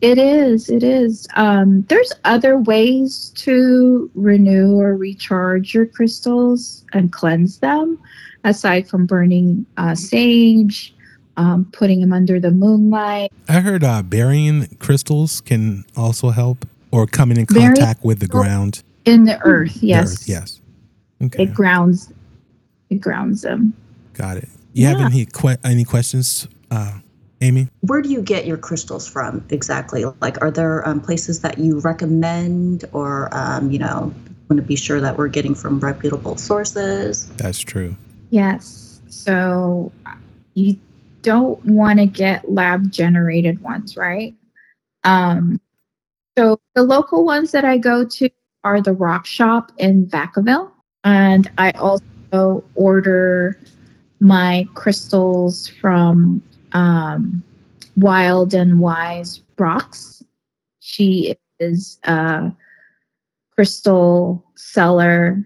It 0.00 0.18
is. 0.18 0.68
It 0.68 0.82
is. 0.82 1.28
Um, 1.36 1.82
there's 1.82 2.12
other 2.24 2.58
ways 2.58 3.32
to 3.36 4.10
renew 4.14 4.80
or 4.80 4.96
recharge 4.96 5.74
your 5.74 5.86
crystals 5.86 6.84
and 6.92 7.12
cleanse 7.12 7.58
them, 7.60 7.98
aside 8.42 8.88
from 8.88 9.06
burning 9.06 9.64
uh, 9.76 9.94
sage, 9.94 10.92
um, 11.36 11.66
putting 11.72 12.00
them 12.00 12.12
under 12.12 12.40
the 12.40 12.50
moonlight. 12.50 13.32
I 13.48 13.60
heard 13.60 13.84
uh, 13.84 14.02
burying 14.02 14.66
crystals 14.80 15.40
can 15.40 15.84
also 15.96 16.30
help, 16.30 16.66
or 16.92 17.06
coming 17.06 17.38
in 17.38 17.44
Burying- 17.46 17.68
contact 17.74 18.04
with 18.04 18.20
the 18.20 18.28
ground. 18.28 18.82
in 19.04 19.24
the 19.24 19.40
earth. 19.42 19.80
the 19.80 19.88
Yes. 19.88 20.12
earth, 20.12 20.28
yes. 20.28 20.60
Okay, 21.20 21.42
It 21.44 21.54
grounds. 21.54 22.12
It 22.90 23.00
grounds 23.00 23.42
them. 23.42 23.72
got 24.14 24.36
it. 24.36 24.48
You 24.74 24.86
have 24.86 25.00
any 25.00 25.24
que- 25.26 25.56
any 25.64 25.84
questions, 25.84 26.46
uh, 26.70 26.98
Amy? 27.40 27.68
Where 27.80 28.00
do 28.02 28.08
you 28.10 28.22
get 28.22 28.46
your 28.46 28.56
crystals 28.58 29.08
from 29.08 29.42
exactly? 29.50 30.04
Like, 30.20 30.40
are 30.42 30.50
there 30.50 30.86
um, 30.88 31.00
places 31.00 31.40
that 31.40 31.58
you 31.58 31.80
recommend, 31.80 32.84
or 32.92 33.28
um, 33.32 33.70
you 33.72 33.78
know, 33.78 34.12
want 34.48 34.56
to 34.58 34.62
be 34.62 34.76
sure 34.76 35.00
that 35.00 35.16
we're 35.18 35.28
getting 35.28 35.54
from 35.54 35.80
reputable 35.80 36.36
sources? 36.36 37.26
That's 37.38 37.58
true. 37.58 37.96
Yes. 38.30 39.00
So 39.08 39.90
you 40.54 40.76
don't 41.22 41.64
want 41.64 41.98
to 41.98 42.06
get 42.06 42.50
lab 42.52 42.90
generated 42.92 43.60
ones, 43.62 43.96
right? 43.96 44.34
Um, 45.04 45.60
so 46.36 46.60
the 46.74 46.82
local 46.82 47.24
ones 47.24 47.52
that 47.52 47.64
I 47.64 47.78
go 47.78 48.04
to 48.04 48.30
are 48.64 48.80
the 48.80 48.92
Rock 48.92 49.26
Shop 49.26 49.72
in 49.78 50.06
Vacaville, 50.06 50.70
and 51.04 51.50
I 51.58 51.72
also 51.72 52.64
order 52.74 53.58
my 54.20 54.66
crystals 54.74 55.68
from 55.68 56.42
um, 56.72 57.42
Wild 57.96 58.54
and 58.54 58.78
Wise 58.78 59.42
Rocks. 59.58 60.22
She 60.80 61.36
is 61.58 61.98
a 62.04 62.52
crystal 63.54 64.44
seller 64.54 65.44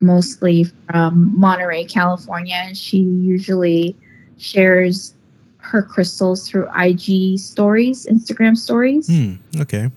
mostly 0.00 0.64
from 0.64 1.38
Monterey, 1.38 1.84
California. 1.84 2.74
She 2.74 2.98
usually 2.98 3.96
shares 4.38 5.14
her 5.58 5.82
crystals 5.82 6.48
through 6.48 6.68
IG 6.76 7.38
stories, 7.38 8.06
Instagram 8.06 8.56
stories. 8.56 9.08
Hmm. 9.08 9.34
Okay. 9.60 9.90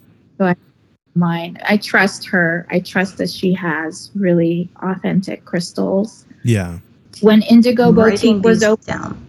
Mine, 1.16 1.58
I 1.68 1.78
trust 1.78 2.26
her. 2.28 2.66
I 2.70 2.80
trust 2.80 3.18
that 3.18 3.30
she 3.30 3.54
has 3.54 4.12
really 4.16 4.70
authentic 4.82 5.44
crystals. 5.44 6.26
Yeah. 6.44 6.80
When 7.22 7.42
Indigo 7.42 7.90
I'm 7.90 7.96
Boutique 7.96 8.44
was 8.44 8.64
open, 8.64 8.86
down. 8.86 9.28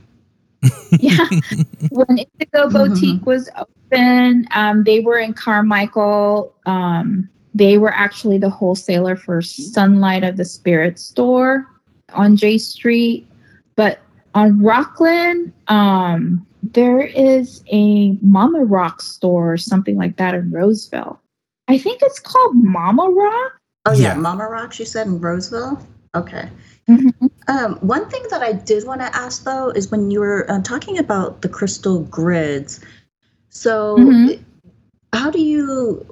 yeah, 1.00 1.26
when 1.90 2.18
Indigo 2.18 2.68
Mhm. 2.68 2.72
Boutique 2.72 3.26
was 3.26 3.48
open, 3.56 4.46
um, 4.54 4.84
they 4.84 5.00
were 5.00 5.18
in 5.18 5.32
Carmichael. 5.32 6.54
Um, 6.66 7.28
they 7.54 7.78
were 7.78 7.92
actually 7.92 8.38
the 8.38 8.50
wholesaler 8.50 9.16
for 9.16 9.42
Sunlight 9.42 10.22
of 10.22 10.36
the 10.36 10.44
Spirit 10.44 10.98
store 10.98 11.66
on 12.12 12.36
J 12.36 12.58
Street. 12.58 13.26
But 13.74 13.98
on 14.34 14.62
Rockland, 14.62 15.52
um, 15.68 16.46
there 16.62 17.00
is 17.00 17.62
a 17.72 18.12
Mama 18.22 18.64
Rock 18.64 19.00
store 19.02 19.52
or 19.52 19.56
something 19.56 19.96
like 19.96 20.16
that 20.16 20.34
in 20.34 20.50
Roseville. 20.50 21.20
I 21.68 21.78
think 21.78 22.00
it's 22.02 22.18
called 22.18 22.54
Mama 22.56 23.08
Rock. 23.10 23.52
Oh 23.86 23.92
yeah, 23.92 24.08
Yeah. 24.08 24.14
Mama 24.14 24.48
Rock. 24.48 24.78
You 24.78 24.84
said 24.84 25.06
in 25.06 25.20
Roseville. 25.20 25.84
Okay. 26.14 26.48
Mm-hmm. 26.88 27.26
Um, 27.48 27.76
one 27.76 28.08
thing 28.10 28.22
that 28.30 28.42
I 28.42 28.52
did 28.52 28.86
want 28.86 29.00
to 29.00 29.16
ask 29.16 29.44
though 29.44 29.70
is 29.70 29.90
when 29.90 30.10
you 30.10 30.20
were 30.20 30.50
uh, 30.50 30.60
talking 30.62 30.98
about 30.98 31.42
the 31.42 31.48
crystal 31.48 32.00
grids. 32.04 32.80
So, 33.48 33.96
Mhm. 33.96 34.42
how 35.12 35.30
do 35.30 35.40
you 35.40 36.04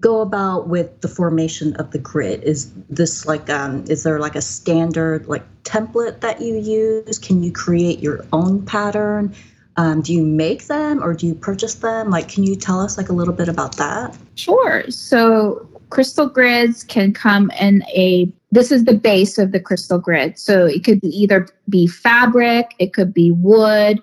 go 0.00 0.20
about 0.20 0.68
with 0.68 1.00
the 1.02 1.08
formation 1.08 1.74
of 1.76 1.90
the 1.90 1.98
grid? 1.98 2.42
Is 2.44 2.70
this 2.88 3.26
like 3.26 3.48
um, 3.50 3.84
is 3.88 4.02
there 4.02 4.18
like 4.20 4.36
a 4.36 4.40
standard 4.42 5.26
like 5.28 5.44
template 5.70 6.20
that 6.20 6.40
you 6.40 6.56
use? 6.56 7.18
Can 7.18 7.42
you 7.42 7.52
create 7.52 8.00
your 8.00 8.24
own 8.32 8.64
pattern? 8.66 9.34
Um, 9.76 10.02
do 10.02 10.12
you 10.12 10.24
make 10.24 10.66
them 10.66 11.02
or 11.02 11.14
do 11.14 11.26
you 11.26 11.34
purchase 11.34 11.74
them? 11.74 12.10
Like, 12.10 12.28
can 12.28 12.44
you 12.44 12.56
tell 12.56 12.80
us 12.80 12.98
like 12.98 13.08
a 13.08 13.12
little 13.12 13.32
bit 13.32 13.48
about 13.48 13.76
that? 13.76 14.16
Sure. 14.34 14.84
So 14.90 15.66
crystal 15.90 16.28
grids 16.28 16.82
can 16.82 17.12
come 17.12 17.50
in 17.60 17.82
a 17.94 18.30
this 18.52 18.72
is 18.72 18.84
the 18.84 18.94
base 18.94 19.38
of 19.38 19.52
the 19.52 19.60
crystal 19.60 19.98
grid. 19.98 20.36
So 20.38 20.66
it 20.66 20.82
could 20.82 21.00
be 21.00 21.08
either 21.08 21.46
be 21.68 21.86
fabric, 21.86 22.74
it 22.80 22.92
could 22.92 23.14
be 23.14 23.30
wood, 23.30 24.02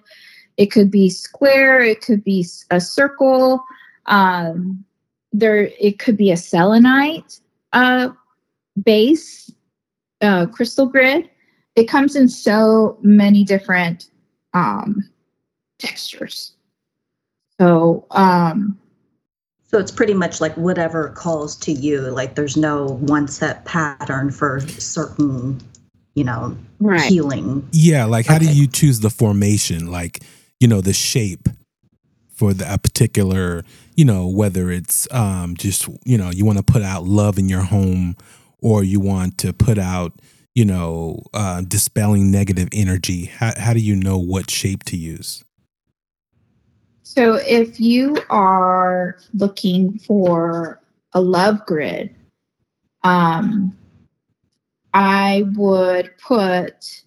it 0.55 0.67
could 0.67 0.89
be 0.89 1.09
square, 1.09 1.81
it 1.81 1.99
could 1.99 2.23
be 2.23 2.45
a 2.71 2.79
circle. 2.79 3.61
Um, 4.05 4.85
there 5.33 5.69
it 5.79 5.99
could 5.99 6.15
be 6.15 6.31
a 6.31 6.37
selenite 6.37 7.41
uh, 7.73 8.09
base 8.81 9.51
uh, 10.21 10.45
crystal 10.45 10.85
grid. 10.85 11.29
It 11.77 11.87
comes 11.87 12.15
in 12.15 12.27
so 12.27 12.97
many 13.01 13.45
different 13.45 14.09
um, 14.53 15.07
textures. 15.79 16.53
So 17.59 18.05
um, 18.11 18.77
So 19.69 19.77
it's 19.79 19.91
pretty 19.91 20.13
much 20.13 20.39
like 20.39 20.55
whatever 20.55 21.09
calls 21.09 21.55
to 21.57 21.73
you. 21.73 22.01
Like 22.01 22.35
there's 22.35 22.55
no 22.55 22.85
one 23.01 23.27
set 23.27 23.65
pattern 23.65 24.31
for 24.31 24.61
certain, 24.61 25.59
you 26.15 26.23
know, 26.23 26.57
right. 26.79 27.01
healing. 27.01 27.67
Yeah, 27.73 28.05
like 28.05 28.25
how 28.25 28.37
do 28.37 28.49
you 28.49 28.67
choose 28.67 29.01
the 29.01 29.09
formation? 29.09 29.91
Like, 29.91 30.23
you 30.61 30.69
know, 30.69 30.79
the 30.79 30.93
shape 30.93 31.49
for 32.33 32.53
the, 32.53 32.73
a 32.73 32.77
particular, 32.77 33.63
you 33.95 34.05
know, 34.05 34.25
whether 34.25 34.71
it's 34.71 35.05
um 35.13 35.55
just, 35.57 35.89
you 36.05 36.17
know, 36.17 36.29
you 36.29 36.45
want 36.45 36.59
to 36.59 36.63
put 36.63 36.81
out 36.81 37.03
love 37.03 37.37
in 37.37 37.49
your 37.49 37.63
home 37.63 38.15
or 38.59 38.85
you 38.85 39.01
want 39.01 39.37
to 39.39 39.51
put 39.51 39.77
out, 39.77 40.13
you 40.57 40.65
know, 40.65 41.21
uh 41.35 41.61
dispelling 41.61 42.31
negative 42.31 42.67
energy. 42.71 43.25
How 43.25 43.53
how 43.55 43.73
do 43.73 43.79
you 43.79 43.95
know 43.95 44.17
what 44.17 44.49
shape 44.49 44.83
to 44.85 44.97
use? 44.97 45.43
So 47.03 47.35
if 47.35 47.79
you 47.79 48.17
are 48.31 49.19
looking 49.35 49.99
for 49.99 50.81
a 51.13 51.21
love 51.21 51.63
grid, 51.67 52.15
um, 53.03 53.77
I 54.95 55.45
would 55.55 56.09
put 56.17 57.03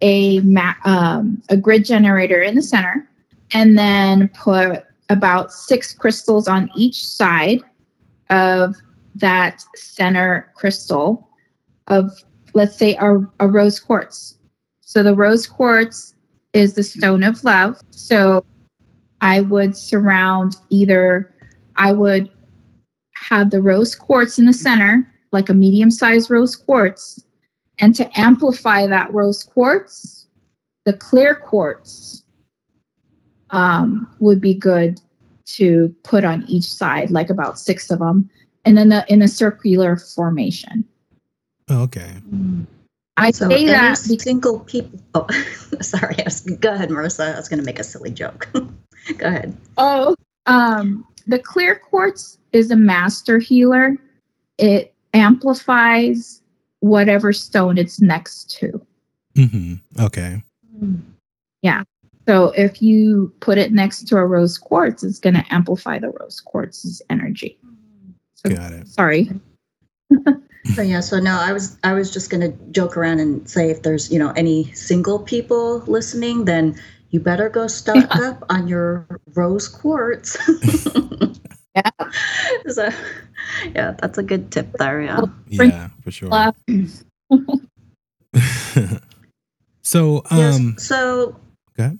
a 0.00 0.38
ma- 0.40 0.74
um, 0.84 1.42
a 1.48 1.56
grid 1.56 1.84
generator 1.84 2.42
in 2.42 2.54
the 2.54 2.62
center, 2.62 3.08
and 3.52 3.76
then 3.76 4.28
put 4.28 4.84
about 5.10 5.52
six 5.52 5.92
crystals 5.92 6.46
on 6.46 6.70
each 6.76 7.04
side 7.04 7.60
of 8.30 8.76
that 9.16 9.64
center 9.74 10.52
crystal 10.54 11.28
of, 11.88 12.22
let's 12.54 12.76
say, 12.76 12.96
a, 12.96 13.18
a 13.40 13.48
rose 13.48 13.80
quartz. 13.80 14.38
So 14.80 15.02
the 15.02 15.14
rose 15.14 15.46
quartz 15.46 16.14
is 16.52 16.74
the 16.74 16.82
stone 16.82 17.22
of 17.22 17.42
love. 17.44 17.80
So 17.90 18.44
I 19.20 19.40
would 19.40 19.76
surround 19.76 20.56
either, 20.68 21.34
I 21.76 21.92
would 21.92 22.30
have 23.14 23.50
the 23.50 23.62
rose 23.62 23.94
quartz 23.94 24.38
in 24.38 24.46
the 24.46 24.52
center, 24.52 25.10
like 25.30 25.48
a 25.48 25.54
medium 25.54 25.90
sized 25.90 26.30
rose 26.30 26.56
quartz. 26.56 27.24
And 27.78 27.94
to 27.94 28.20
amplify 28.20 28.86
that 28.86 29.12
rose 29.14 29.42
quartz, 29.42 30.26
the 30.84 30.92
clear 30.92 31.34
quartz 31.34 32.24
um, 33.50 34.12
would 34.18 34.40
be 34.40 34.54
good 34.54 35.00
to 35.44 35.94
put 36.02 36.24
on 36.24 36.44
each 36.48 36.64
side, 36.64 37.10
like 37.10 37.30
about 37.30 37.58
six 37.58 37.90
of 37.90 37.98
them, 37.98 38.28
and 38.64 38.76
then 38.76 38.88
the, 38.88 39.04
in 39.08 39.22
a 39.22 39.28
circular 39.28 39.96
formation. 39.96 40.84
Oh, 41.72 41.82
okay. 41.84 42.12
I 43.16 43.30
So 43.30 43.48
say 43.48 43.66
that 43.66 43.96
single 43.96 44.60
people. 44.60 45.00
Oh, 45.14 45.26
sorry. 45.80 46.16
Was, 46.24 46.40
go 46.40 46.74
ahead, 46.74 46.90
Marissa. 46.90 47.32
I 47.32 47.36
was 47.36 47.48
going 47.48 47.60
to 47.60 47.64
make 47.64 47.78
a 47.78 47.84
silly 47.84 48.10
joke. 48.10 48.48
go 49.18 49.26
ahead. 49.26 49.56
Oh, 49.78 50.14
um, 50.46 51.06
the 51.26 51.38
clear 51.38 51.76
quartz 51.76 52.38
is 52.52 52.70
a 52.70 52.76
master 52.76 53.38
healer. 53.38 53.96
It 54.58 54.92
amplifies 55.14 56.42
whatever 56.80 57.32
stone 57.32 57.78
it's 57.78 58.00
next 58.00 58.50
to. 58.58 58.84
hmm 59.34 59.74
Okay. 59.98 60.42
Yeah. 61.62 61.84
So 62.28 62.52
if 62.56 62.82
you 62.82 63.32
put 63.40 63.56
it 63.56 63.72
next 63.72 64.06
to 64.08 64.16
a 64.16 64.26
rose 64.26 64.58
quartz, 64.58 65.02
it's 65.02 65.18
going 65.18 65.34
to 65.34 65.44
amplify 65.50 65.98
the 65.98 66.10
rose 66.10 66.40
quartz's 66.40 67.00
energy. 67.08 67.58
So, 68.34 68.50
Got 68.50 68.72
it. 68.72 68.88
sorry. 68.88 69.30
So 70.74 70.82
yeah, 70.82 71.00
so 71.00 71.18
no, 71.18 71.38
I 71.40 71.52
was 71.52 71.76
I 71.82 71.92
was 71.92 72.12
just 72.12 72.30
gonna 72.30 72.52
joke 72.70 72.96
around 72.96 73.20
and 73.20 73.48
say 73.48 73.70
if 73.70 73.82
there's 73.82 74.10
you 74.12 74.18
know 74.18 74.32
any 74.36 74.72
single 74.72 75.18
people 75.18 75.80
listening, 75.86 76.44
then 76.44 76.80
you 77.10 77.20
better 77.20 77.48
go 77.48 77.66
stock 77.66 78.14
up 78.16 78.44
on 78.48 78.68
your 78.68 79.06
rose 79.34 79.68
quartz. 79.68 80.36
Yeah. 81.74 81.90
so, 82.68 82.90
yeah, 83.74 83.92
that's 83.98 84.18
a 84.18 84.22
good 84.22 84.52
tip 84.52 84.72
there. 84.74 85.00
Yeah. 85.02 85.22
Yeah, 85.48 85.88
for 86.02 86.10
sure. 86.10 86.30
So, 89.84 90.22
yes. 90.30 90.56
um, 90.56 90.76
So. 90.78 91.36
go 91.76 91.82
ahead. 91.84 91.98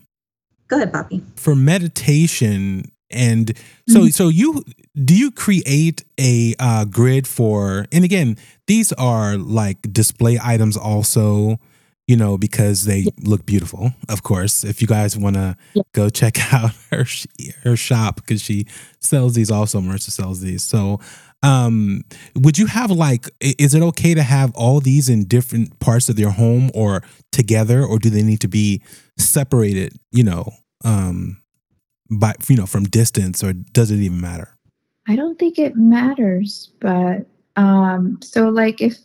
Go 0.69 0.77
ahead, 0.77 0.93
Bobby. 0.93 1.23
for 1.35 1.57
meditation 1.57 2.92
and 3.13 3.57
so 3.89 4.01
Mm-hmm. 4.01 4.09
so 4.09 4.29
you 4.29 4.63
do 5.05 5.15
you 5.17 5.31
create 5.31 6.05
a 6.19 6.55
uh, 6.59 6.85
grid 6.85 7.27
for 7.27 7.87
and 7.93 8.05
again 8.05 8.37
these 8.67 8.93
are 8.95 9.37
like 9.37 9.79
display 9.93 10.39
items 10.43 10.77
also 10.77 11.59
you 12.07 12.17
know 12.17 12.37
because 12.39 12.85
they 12.85 13.05
look 13.23 13.45
beautiful 13.47 13.93
of 14.09 14.23
course 14.23 14.65
if 14.65 14.81
you 14.81 14.87
guys 14.89 15.17
want 15.17 15.37
to 15.37 15.57
Yeah. 15.75 15.83
go 15.93 16.09
check 16.11 16.39
out 16.55 16.73
her 16.91 17.05
her 17.65 17.77
shop 17.77 18.17
because 18.17 18.41
she 18.43 18.67
sells 19.01 19.35
these 19.35 19.51
also 19.51 19.81
marissa 19.81 20.11
sells 20.11 20.41
these 20.41 20.63
so 20.63 20.99
um 21.43 22.03
would 22.37 22.57
you 22.59 22.67
have 22.67 22.91
like 22.91 23.29
is 23.41 23.75
it 23.75 23.83
okay 23.83 24.15
to 24.15 24.23
have 24.23 24.53
all 24.55 24.81
these 24.81 25.09
in 25.09 25.25
different 25.25 25.79
parts 25.81 26.09
of 26.09 26.19
your 26.19 26.31
home 26.31 26.71
or 26.75 27.03
together 27.33 27.85
or 27.85 27.99
do 27.99 28.11
they 28.11 28.23
need 28.23 28.41
to 28.41 28.49
be 28.49 28.81
separated 29.19 29.93
you 30.13 30.23
know 30.25 30.45
um 30.85 31.42
by 32.19 32.35
you 32.49 32.57
know 32.57 32.67
from 32.67 32.85
distance 32.85 33.43
or 33.43 33.53
does 33.53 33.91
it 33.91 33.97
even 33.97 34.21
matter 34.21 34.57
I 35.09 35.17
don't 35.17 35.39
think 35.39 35.59
it 35.59 35.77
matters, 35.77 36.71
but 36.81 37.27
um 37.57 38.19
so 38.23 38.49
like 38.49 38.81
if 38.81 38.97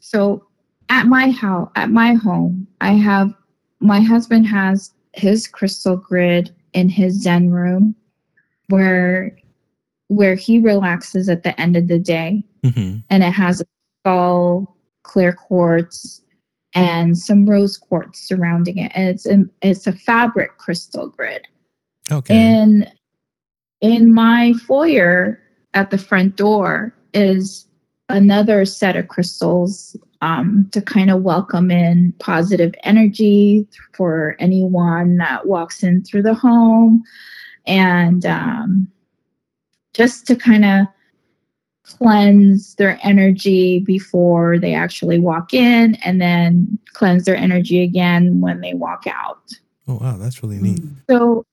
so 0.00 0.46
at 0.88 1.06
my 1.06 1.30
house 1.30 1.70
at 1.76 1.90
my 1.90 2.14
home, 2.14 2.66
I 2.80 2.92
have 2.92 3.32
my 3.80 4.00
husband 4.00 4.46
has 4.46 4.92
his 5.12 5.46
crystal 5.46 5.96
grid 5.96 6.54
in 6.72 6.88
his 6.88 7.20
zen 7.22 7.50
room 7.50 7.94
where 8.68 9.36
where 10.08 10.34
he 10.34 10.58
relaxes 10.58 11.28
at 11.28 11.42
the 11.42 11.58
end 11.60 11.76
of 11.76 11.88
the 11.88 11.98
day 11.98 12.42
hmm 12.64 12.96
and 13.10 13.22
it 13.22 13.32
has 13.32 13.60
a 13.60 13.64
skull, 14.00 14.76
clear 15.02 15.32
quartz, 15.32 16.22
and 16.74 17.16
some 17.16 17.46
rose 17.46 17.76
quartz 17.76 18.20
surrounding 18.20 18.78
it. 18.78 18.92
And 18.94 19.08
it's 19.08 19.26
a, 19.26 19.44
it's 19.60 19.86
a 19.86 19.92
fabric 19.92 20.58
crystal 20.58 21.08
grid. 21.08 21.46
Okay. 22.12 22.36
And 22.36 22.90
in 23.80 24.12
my 24.14 24.54
foyer 24.66 25.40
at 25.74 25.90
the 25.90 25.98
front 25.98 26.36
door 26.36 26.94
is 27.12 27.66
another 28.08 28.64
set 28.64 28.96
of 28.96 29.08
crystals 29.08 29.96
um, 30.20 30.68
to 30.70 30.80
kind 30.80 31.10
of 31.10 31.22
welcome 31.22 31.70
in 31.70 32.14
positive 32.20 32.74
energy 32.84 33.66
for 33.92 34.36
anyone 34.38 35.16
that 35.16 35.46
walks 35.46 35.82
in 35.82 36.04
through 36.04 36.22
the 36.22 36.34
home. 36.34 37.02
And 37.66 38.24
um, 38.24 38.88
just 39.94 40.26
to 40.28 40.36
kind 40.36 40.64
of 40.64 40.86
cleanse 41.84 42.76
their 42.76 42.98
energy 43.02 43.80
before 43.80 44.58
they 44.58 44.74
actually 44.74 45.18
walk 45.18 45.52
in 45.52 45.96
and 45.96 46.20
then 46.20 46.78
cleanse 46.92 47.24
their 47.24 47.36
energy 47.36 47.82
again 47.82 48.40
when 48.40 48.60
they 48.60 48.74
walk 48.74 49.04
out. 49.06 49.52
oh 49.88 49.96
wow. 49.96 50.16
That's 50.16 50.42
really 50.42 50.58
neat. 50.58 50.80
So 51.10 51.44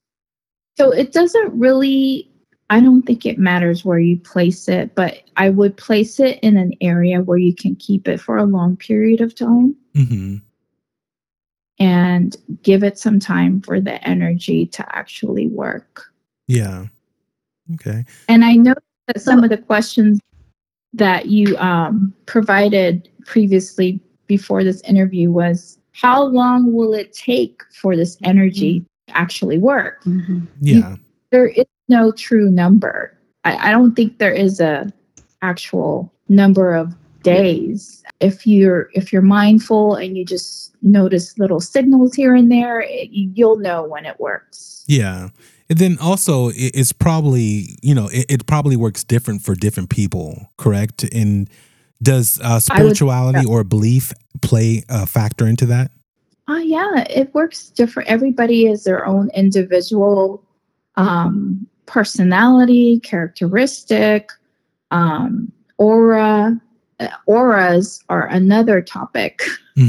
so 0.80 0.90
it 0.90 1.12
doesn't 1.12 1.52
really 1.52 2.26
I 2.70 2.80
don't 2.80 3.02
think 3.02 3.26
it 3.26 3.36
matters 3.36 3.84
where 3.84 3.98
you 3.98 4.16
place 4.16 4.68
it, 4.68 4.94
but 4.94 5.22
I 5.36 5.50
would 5.50 5.76
place 5.76 6.20
it 6.20 6.38
in 6.40 6.56
an 6.56 6.72
area 6.80 7.20
where 7.20 7.36
you 7.36 7.54
can 7.54 7.74
keep 7.74 8.06
it 8.06 8.20
for 8.20 8.36
a 8.36 8.44
long 8.44 8.76
period 8.76 9.20
of 9.20 9.34
time. 9.34 9.76
Hmm 9.94 10.36
and 11.80 12.36
give 12.62 12.84
it 12.84 12.98
some 12.98 13.18
time 13.18 13.62
for 13.62 13.80
the 13.80 14.06
energy 14.06 14.66
to 14.66 14.96
actually 14.96 15.48
work. 15.48 16.12
yeah. 16.46 16.86
Okay. 17.74 18.04
And 18.28 18.44
I 18.44 18.54
know 18.54 18.74
that 19.06 19.22
some 19.22 19.42
of 19.42 19.48
the 19.48 19.56
questions 19.56 20.20
that 20.92 21.26
you 21.26 21.56
um, 21.56 22.12
provided 22.26 23.08
previously 23.24 24.00
before 24.26 24.62
this 24.62 24.82
interview 24.82 25.30
was 25.30 25.78
how 25.92 26.22
long 26.22 26.72
will 26.72 26.92
it 26.92 27.12
take 27.12 27.62
for 27.72 27.96
this 27.96 28.18
energy 28.24 28.84
actually 29.14 29.58
work? 29.58 30.02
Mhm. 30.04 30.46
yeah 30.60 30.96
there 31.30 31.46
is 31.48 31.64
no 31.88 32.10
true 32.12 32.50
number. 32.50 33.16
I, 33.44 33.68
I 33.68 33.70
don't 33.70 33.94
think 33.94 34.18
there 34.18 34.32
is 34.32 34.60
a 34.60 34.92
actual 35.42 36.12
number 36.28 36.74
of 36.74 36.94
days. 37.22 38.02
If 38.20 38.46
you're 38.46 38.88
if 38.94 39.12
you're 39.12 39.22
mindful 39.22 39.94
and 39.94 40.16
you 40.16 40.24
just 40.24 40.74
notice 40.82 41.38
little 41.38 41.60
signals 41.60 42.14
here 42.14 42.34
and 42.34 42.50
there, 42.50 42.80
it, 42.80 43.08
you'll 43.10 43.58
know 43.58 43.84
when 43.86 44.06
it 44.06 44.18
works. 44.18 44.84
yeah 44.88 45.28
and 45.68 45.78
then 45.78 45.96
also 46.00 46.48
it, 46.48 46.72
it's 46.74 46.92
probably 46.92 47.76
you 47.82 47.94
know 47.94 48.08
it, 48.12 48.26
it 48.28 48.46
probably 48.46 48.76
works 48.76 49.04
different 49.04 49.40
for 49.42 49.54
different 49.54 49.88
people 49.90 50.48
correct 50.56 51.04
and 51.14 51.48
does 52.02 52.40
uh, 52.40 52.44
I 52.48 52.54
would- 52.54 52.62
spirituality 52.62 53.46
or 53.46 53.62
belief 53.62 54.12
play 54.42 54.82
a 54.88 55.06
factor 55.06 55.46
into 55.46 55.66
that 55.66 55.90
Oh 56.50 56.58
yeah, 56.58 57.04
it 57.08 57.32
works 57.32 57.70
different. 57.70 58.08
Everybody 58.08 58.66
is 58.66 58.82
their 58.82 59.06
own 59.06 59.30
individual 59.34 60.42
um, 60.96 61.64
personality, 61.86 62.98
characteristic, 63.00 64.30
um, 64.90 65.52
aura. 65.78 66.60
Uh, 66.98 67.08
auras 67.26 68.02
are 68.08 68.26
another 68.26 68.82
topic. 68.82 69.42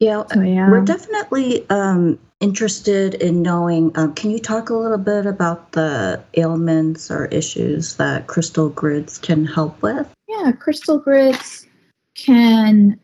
Yeah. 0.00 0.24
So 0.32 0.40
yeah. 0.40 0.70
We're 0.70 0.80
definitely 0.80 1.68
um, 1.68 2.18
interested 2.40 3.16
in 3.16 3.42
knowing. 3.42 3.92
Um, 3.98 4.14
can 4.14 4.30
you 4.30 4.38
talk 4.38 4.70
a 4.70 4.74
little 4.74 4.96
bit 4.96 5.26
about 5.26 5.72
the 5.72 6.24
ailments 6.38 7.10
or 7.10 7.26
issues 7.26 7.96
that 7.96 8.26
crystal 8.26 8.70
grids 8.70 9.18
can 9.18 9.44
help 9.44 9.82
with? 9.82 10.10
yeah 10.30 10.52
crystal 10.52 10.98
grids 10.98 11.66
can 12.14 12.98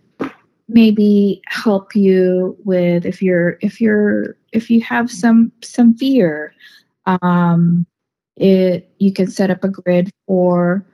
maybe 0.68 1.42
help 1.46 1.94
you 1.94 2.56
with 2.64 3.06
if 3.06 3.22
you're 3.22 3.58
if 3.60 3.80
you're 3.80 4.36
if 4.52 4.68
you 4.70 4.80
have 4.80 5.10
some 5.10 5.52
some 5.62 5.94
fear 5.94 6.52
um 7.06 7.86
it 8.36 8.90
you 8.98 9.12
can 9.12 9.28
set 9.28 9.50
up 9.50 9.62
a 9.62 9.68
grid 9.68 10.10
for 10.26 10.84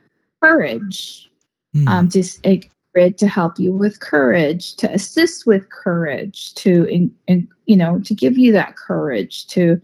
courage 0.42 1.28
Hmm. 1.74 1.88
um 1.88 2.08
just 2.10 2.46
a 2.46 2.60
grid 2.94 3.16
to 3.18 3.26
help 3.26 3.58
you 3.58 3.72
with 3.72 4.00
courage 4.00 4.74
to 4.76 4.92
assist 4.92 5.46
with 5.46 5.70
courage 5.70 6.52
to 6.54 6.84
in, 6.84 7.14
in, 7.26 7.48
you 7.66 7.76
know 7.76 7.98
to 8.00 8.14
give 8.14 8.36
you 8.36 8.52
that 8.52 8.76
courage 8.76 9.46
to 9.46 9.80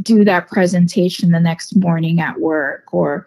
do 0.00 0.24
that 0.24 0.48
presentation 0.48 1.30
the 1.30 1.40
next 1.40 1.76
morning 1.76 2.20
at 2.20 2.40
work 2.40 2.84
or 2.92 3.26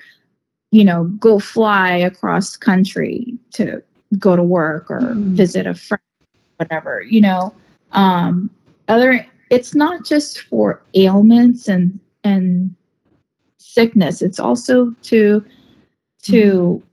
you 0.71 0.83
know 0.83 1.03
go 1.19 1.37
fly 1.37 1.91
across 1.91 2.57
country 2.57 3.37
to 3.51 3.83
go 4.19 4.35
to 4.35 4.43
work 4.43 4.89
or 4.91 5.15
Mm. 5.15 5.35
visit 5.35 5.65
a 5.67 5.73
friend 5.73 6.01
whatever 6.57 7.01
you 7.01 7.19
know 7.21 7.53
um 7.93 8.49
other 8.87 9.25
it's 9.49 9.73
not 9.73 10.05
just 10.05 10.41
for 10.41 10.81
ailments 10.93 11.67
and 11.67 11.99
and 12.23 12.75
sickness 13.57 14.21
it's 14.21 14.39
also 14.39 14.93
to 15.01 15.43
to 16.23 16.83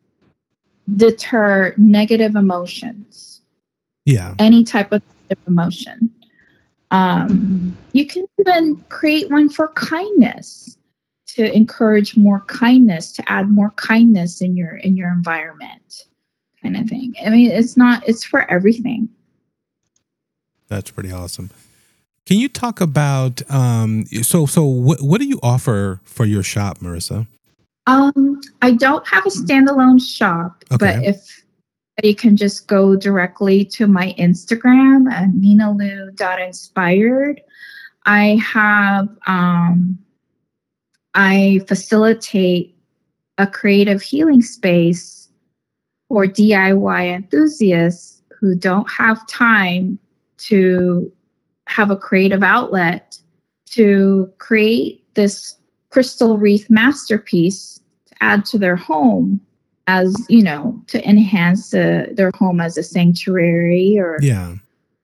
deter 0.97 1.75
negative 1.77 2.35
emotions, 2.35 3.43
Yeah. 4.07 4.35
any 4.39 4.65
type 4.65 4.91
of 4.93 5.03
negative 5.29 5.47
emotion. 5.47 6.11
Um, 6.91 7.29
Mhm. 7.29 7.73
you 7.93 8.07
can 8.07 8.25
even 8.41 8.77
create 8.89 9.31
one 9.31 9.51
for 9.51 9.69
kindness 9.75 10.79
to 11.27 11.55
encourage 11.55 12.17
more 12.17 12.41
kindness 12.47 13.13
to 13.13 13.31
add 13.31 13.51
more 13.51 13.71
kindness 13.73 14.41
in 14.41 14.57
your 14.57 14.77
in 14.77 14.97
your 14.97 15.11
environment 15.13 16.07
kind 16.62 16.77
of 16.77 16.88
thing 16.88 17.14
i 17.25 17.31
mean 17.31 17.51
it's 17.51 17.77
not 17.77 18.07
it's 18.09 18.25
for 18.25 18.51
everything 18.51 19.09
That's 20.68 20.90
pretty 20.90 21.12
awesome. 21.12 21.51
Can 22.27 22.37
you 22.37 22.51
talk 22.51 22.83
about 22.83 23.40
um 23.51 24.05
so 24.23 24.44
so 24.44 24.64
what 24.64 25.01
what 25.01 25.21
do 25.21 25.27
you 25.27 25.40
offer 25.42 26.01
for 26.05 26.27
your 26.27 26.42
shop, 26.42 26.81
Marissa? 26.81 27.27
um 27.88 28.40
i 28.62 28.71
don't 28.71 29.05
have 29.09 29.27
a 29.27 29.31
standalone 29.31 30.01
shop 30.01 30.64
but 30.79 31.03
if 31.03 31.42
you 32.05 32.14
can 32.14 32.37
just 32.37 32.68
go 32.68 32.94
directly 32.94 33.64
to 33.64 33.87
my 33.87 34.14
instagram 34.18 35.11
at 35.11 35.31
ninnalu.inspired 35.31 37.40
i 38.05 38.38
have 38.44 39.09
um 39.27 39.99
i 41.14 41.59
facilitate 41.66 42.77
a 43.38 43.47
creative 43.47 44.03
healing 44.03 44.42
space 44.42 45.18
for 46.09 46.27
DIY 46.27 47.14
enthusiasts 47.14 48.23
who 48.38 48.55
don't 48.55 48.90
have 48.90 49.27
time 49.27 49.99
to 50.38 51.12
have 51.66 51.90
a 51.90 51.97
creative 51.97 52.42
outlet 52.42 53.18
to 53.66 54.33
create 54.38 55.05
this 55.14 55.57
crystal 55.90 56.38
wreath 56.38 56.68
masterpiece 56.71 57.81
to 58.07 58.14
add 58.21 58.44
to 58.47 58.59
their 58.59 58.77
home 58.77 59.40
as 59.87 60.14
you 60.29 60.42
know 60.42 60.81
to 60.87 61.07
enhance 61.09 61.71
the, 61.71 62.09
their 62.12 62.31
home 62.35 62.61
as 62.61 62.77
a 62.77 62.83
sanctuary 62.83 63.97
or 63.99 64.18
Yeah. 64.21 64.55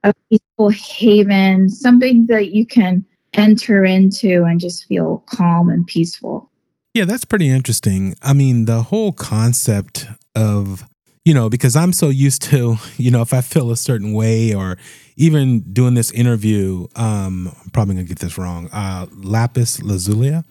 a 0.05 0.13
peaceful 0.31 0.69
haven 0.71 1.69
something 1.69 2.27
that 2.27 2.53
you 2.53 2.67
can 2.67 3.05
enter 3.33 3.85
into 3.85 4.45
and 4.45 4.61
just 4.61 4.87
feel 4.87 5.25
calm 5.27 5.69
and 5.69 5.87
peaceful 5.87 6.51
Yeah, 6.95 7.05
that's 7.07 7.25
pretty 7.25 7.49
interesting. 7.49 8.15
I 8.23 8.33
mean, 8.35 8.67
the 8.67 8.83
whole 8.85 9.13
concept 9.13 10.07
of, 10.37 10.85
you 11.25 11.33
know, 11.33 11.49
because 11.49 11.75
I'm 11.75 11.93
so 11.93 12.09
used 12.09 12.43
to, 12.45 12.77
you 12.97 13.11
know, 13.11 13.23
if 13.23 13.33
I 13.33 13.41
feel 13.41 13.71
a 13.71 13.77
certain 13.77 14.13
way 14.13 14.55
or 14.55 14.77
even 15.17 15.61
doing 15.73 15.95
this 15.95 16.11
interview, 16.11 16.87
um, 16.97 17.51
I'm 17.63 17.71
probably 17.71 17.95
gonna 17.95 18.07
get 18.07 18.19
this 18.19 18.39
wrong. 18.39 18.69
Uh 18.73 19.07
lapis 19.13 19.83
lazuli. 19.83 20.43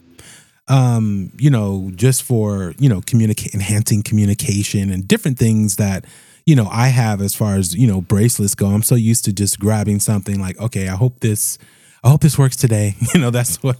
Um, 0.69 1.31
you 1.37 1.49
know, 1.49 1.91
just 1.93 2.23
for, 2.23 2.73
you 2.79 2.87
know, 2.87 3.01
communicate 3.01 3.53
enhancing 3.53 4.01
communication 4.01 4.89
and 4.91 5.05
different 5.05 5.37
things 5.37 5.75
that, 5.75 6.05
you 6.45 6.55
know, 6.55 6.69
I 6.71 6.87
have 6.87 7.21
as 7.21 7.35
far 7.35 7.55
as, 7.55 7.75
you 7.75 7.85
know, 7.85 7.99
bracelets 7.99 8.55
go. 8.55 8.67
I'm 8.67 8.81
so 8.81 8.95
used 8.95 9.25
to 9.25 9.33
just 9.33 9.59
grabbing 9.59 9.99
something 9.99 10.39
like, 10.39 10.57
okay, 10.59 10.87
I 10.87 10.95
hope 10.95 11.19
this 11.19 11.57
I 12.03 12.09
hope 12.09 12.21
this 12.21 12.37
works 12.37 12.55
today. 12.55 12.95
You 13.13 13.19
know, 13.19 13.29
that's 13.29 13.61
what 13.61 13.77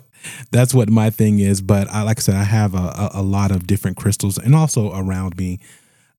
that's 0.52 0.74
what 0.74 0.90
my 0.90 1.10
thing 1.10 1.40
is. 1.40 1.62
But 1.62 1.88
I, 1.90 2.04
like 2.04 2.20
I 2.20 2.22
said, 2.22 2.36
I 2.36 2.44
have 2.44 2.76
a, 2.76 2.78
a, 2.78 3.10
a 3.16 3.22
lot 3.22 3.52
of 3.52 3.66
different 3.66 3.98
crystals 3.98 4.38
and 4.38 4.54
also 4.54 4.94
around 4.94 5.38
me. 5.38 5.60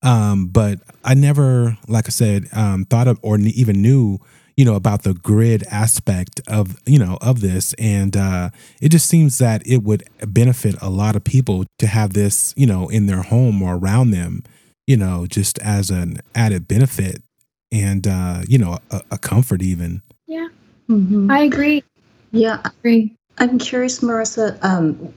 Um, 0.05 0.47
but 0.47 0.79
I 1.03 1.15
never, 1.15 1.77
like 1.87 2.05
I 2.07 2.11
said, 2.11 2.47
um, 2.53 2.85
thought 2.85 3.07
of 3.07 3.19
or 3.23 3.39
even 3.39 3.81
knew, 3.81 4.19
you 4.57 4.65
know, 4.65 4.75
about 4.75 5.03
the 5.03 5.13
grid 5.15 5.63
aspect 5.71 6.41
of, 6.47 6.77
you 6.85 6.99
know, 6.99 7.17
of 7.21 7.41
this. 7.41 7.73
And 7.79 8.15
uh, 8.15 8.51
it 8.81 8.89
just 8.89 9.07
seems 9.09 9.39
that 9.39 9.65
it 9.67 9.83
would 9.83 10.03
benefit 10.27 10.75
a 10.81 10.89
lot 10.89 11.15
of 11.15 11.23
people 11.23 11.65
to 11.79 11.87
have 11.87 12.13
this, 12.13 12.53
you 12.57 12.67
know, 12.67 12.87
in 12.89 13.07
their 13.07 13.23
home 13.23 13.61
or 13.63 13.75
around 13.77 14.11
them, 14.11 14.43
you 14.87 14.97
know, 14.97 15.27
just 15.27 15.59
as 15.59 15.89
an 15.89 16.19
added 16.35 16.67
benefit 16.67 17.23
and, 17.71 18.07
uh, 18.07 18.43
you 18.47 18.59
know, 18.59 18.79
a, 18.91 19.01
a 19.11 19.17
comfort 19.17 19.61
even. 19.61 20.01
yeah 20.27 20.47
Mhm. 20.89 21.31
i 21.31 21.39
agree 21.43 21.83
Yeah, 22.31 22.61
I 22.63 22.69
agree 22.79 23.15
I'm 23.37 23.57
curious, 23.59 23.99
Marissa. 23.99 24.57
Um, 24.63 25.13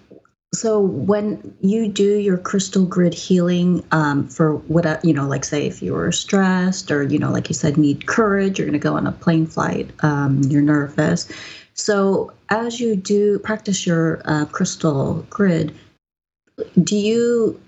so 0.55 0.81
when 0.81 1.55
you 1.61 1.89
do 1.89 2.17
your 2.19 2.39
crystal 2.39 2.87
grid 2.87 3.13
healing 3.13 3.85
um, 3.93 4.27
for 4.29 4.57
what 4.57 5.05
you 5.05 5.13
know, 5.13 5.29
like 5.29 5.45
say 5.45 5.67
if 5.67 5.83
you 5.83 5.93
were 5.93 6.11
stressed 6.11 6.91
or 6.91 7.03
you 7.03 7.19
know, 7.19 7.31
like 7.31 7.49
you 7.49 7.55
said, 7.55 7.77
need 7.77 8.07
courage, 8.07 8.59
you're 8.59 8.67
going 8.67 8.73
to 8.73 8.79
go 8.79 8.97
on 8.97 9.07
a 9.07 9.13
plane 9.13 9.47
flight, 9.47 9.91
um, 10.03 10.43
you're 10.45 10.63
nervous. 10.63 11.29
So 11.75 12.33
as 12.49 12.81
you 12.81 12.97
do 12.97 13.39
practice 13.41 13.87
your 13.87 14.23
uh, 14.25 14.47
crystal 14.47 15.27
grid, 15.29 15.75
do 16.83 16.97
you 16.97 17.61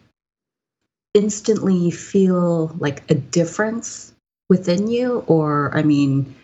instantly 1.12 1.90
feel 1.90 2.68
like 2.78 3.08
a 3.10 3.14
difference 3.14 4.14
within 4.48 4.88
you, 4.88 5.22
or 5.26 5.70
I 5.76 5.82
mean, 5.82 6.34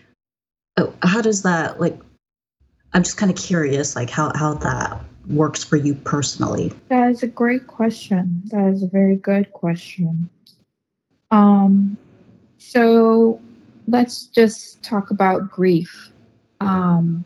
uh, 0.76 0.88
how 1.02 1.22
does 1.22 1.42
that 1.42 1.80
like? 1.80 1.98
I'm 2.92 3.02
just 3.02 3.16
kind 3.16 3.32
of 3.32 3.38
curious, 3.38 3.96
like 3.96 4.10
how 4.10 4.32
how 4.34 4.54
that 4.54 5.00
works 5.28 5.64
for 5.64 5.76
you 5.76 5.94
personally. 5.94 6.72
That 6.88 7.10
is 7.10 7.22
a 7.22 7.26
great 7.26 7.66
question. 7.66 8.42
That 8.46 8.68
is 8.68 8.82
a 8.82 8.86
very 8.86 9.16
good 9.16 9.52
question. 9.52 10.28
Um, 11.30 11.96
so 12.58 13.40
let's 13.88 14.26
just 14.26 14.82
talk 14.82 15.10
about 15.10 15.50
grief. 15.50 16.10
Um, 16.60 17.24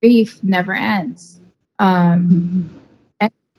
grief 0.00 0.42
never 0.42 0.74
ends. 0.74 1.40
Um, 1.78 2.70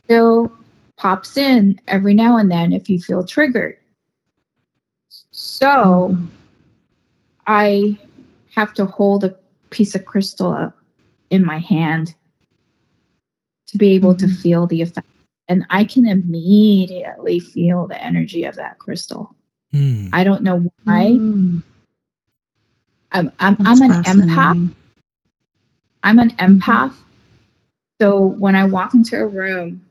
still 0.06 0.52
pops 0.98 1.38
in 1.38 1.80
every 1.88 2.14
now 2.14 2.38
and 2.38 2.52
then 2.52 2.74
if 2.74 2.90
you 2.90 3.00
feel 3.00 3.26
triggered. 3.26 3.78
So 5.32 6.18
I 7.48 7.98
have 8.56 8.74
to 8.76 8.86
hold 8.86 9.24
a 9.24 9.36
piece 9.70 9.96
of 9.96 10.06
crystal 10.06 10.52
up 10.52 10.78
in 11.30 11.46
my 11.46 11.58
hand 11.58 12.16
to 13.74 13.78
be 13.80 13.90
able 13.94 14.16
to 14.16 14.26
Mhm. 14.28 14.38
feel 14.42 14.68
the 14.68 14.82
effect. 14.82 15.08
And 15.50 15.66
I 15.70 15.84
can 15.84 16.08
immediately 16.08 17.40
feel 17.40 17.88
the 17.88 18.02
energy 18.02 18.46
of 18.46 18.56
that 18.56 18.78
crystal. 18.80 19.36
Hmm. 19.72 20.08
I 20.14 20.24
don't 20.24 20.44
know 20.44 20.72
why. 20.84 21.18
Mm, 21.20 21.64
I'm 23.12 23.32
I'm, 23.40 23.58
I'm 23.60 23.82
an 23.82 24.04
empath. 24.04 24.74
I'm 26.04 26.20
an 26.20 26.30
empath. 26.32 26.94
So 28.00 28.20
when 28.38 28.56
I 28.56 28.66
walk 28.66 28.94
into 28.94 29.18
a 29.18 29.26
room, 29.28 29.82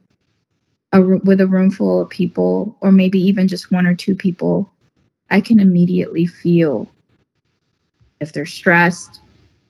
a, 0.92 1.02
ro- 1.02 1.20
with 1.24 1.40
a 1.40 1.46
room 1.46 1.70
full 1.70 2.02
of 2.02 2.08
people, 2.08 2.76
or 2.80 2.92
maybe 2.92 3.18
even 3.20 3.48
just 3.48 3.72
one 3.72 3.86
or 3.86 3.94
two 3.94 4.14
people, 4.14 4.70
I 5.30 5.40
can 5.40 5.58
immediately 5.58 6.26
feel 6.26 6.88
if 8.20 8.32
they're 8.32 8.46
stressed, 8.46 9.20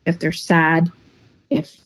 if 0.04 0.18
they're 0.18 0.32
sad, 0.32 0.90
if 1.50 1.80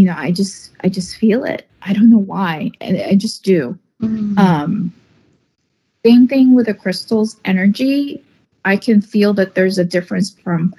you 0.00 0.06
know, 0.06 0.14
I 0.16 0.32
just 0.32 0.70
I 0.82 0.88
just 0.88 1.16
feel 1.18 1.44
it. 1.44 1.68
I 1.82 1.92
don't 1.92 2.08
know 2.10 2.24
why, 2.34 2.70
and 2.80 2.96
I 3.02 3.14
just 3.14 3.44
do. 3.44 3.78
Mm, 4.02 4.38
Um, 4.38 4.92
same 6.06 6.26
thing 6.26 6.54
with 6.54 6.66
the 6.66 6.72
crystal's 6.74 7.36
energy. 7.44 8.22
I 8.64 8.78
can 8.78 9.02
feel 9.02 9.34
that 9.34 9.54
there's 9.54 9.76
a 9.76 9.84
difference 9.84 10.30
from 10.30 10.74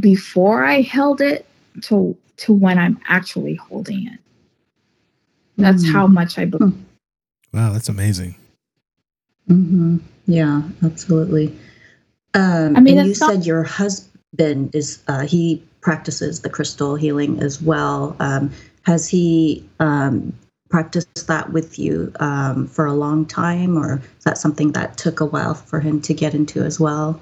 before 0.00 0.64
I 0.64 0.80
held 0.80 1.20
it 1.20 1.46
to 1.82 2.16
to 2.38 2.52
when 2.52 2.76
I'm 2.76 2.98
actually 3.06 3.54
holding 3.54 4.08
it. 4.08 4.18
That's 5.56 5.84
Mm. 5.84 5.92
how 5.92 6.06
much 6.08 6.36
I 6.36 6.44
believe. 6.46 6.74
Wow, 7.52 7.72
that's 7.72 7.88
amazing. 7.88 8.34
hmm 9.46 9.98
Yeah, 10.26 10.62
absolutely. 10.82 11.54
Um, 12.34 12.76
I 12.76 12.80
mean, 12.80 12.98
and 12.98 13.06
you 13.08 13.14
not- 13.20 13.30
said 13.30 13.46
your 13.46 13.62
husband 13.62 14.74
is 14.74 14.98
uh, 15.06 15.20
he 15.26 15.62
practices 15.80 16.40
the 16.40 16.50
crystal 16.50 16.94
healing 16.94 17.40
as 17.42 17.60
well. 17.62 18.16
Um, 18.20 18.52
has 18.82 19.08
he 19.08 19.64
um, 19.78 20.32
practiced 20.68 21.26
that 21.26 21.52
with 21.52 21.78
you 21.78 22.12
um, 22.20 22.66
for 22.66 22.86
a 22.86 22.94
long 22.94 23.26
time, 23.26 23.76
or 23.76 24.00
is 24.18 24.24
that 24.24 24.38
something 24.38 24.72
that 24.72 24.96
took 24.96 25.20
a 25.20 25.26
while 25.26 25.54
for 25.54 25.80
him 25.80 26.00
to 26.02 26.14
get 26.14 26.34
into 26.34 26.62
as 26.62 26.78
well? 26.80 27.20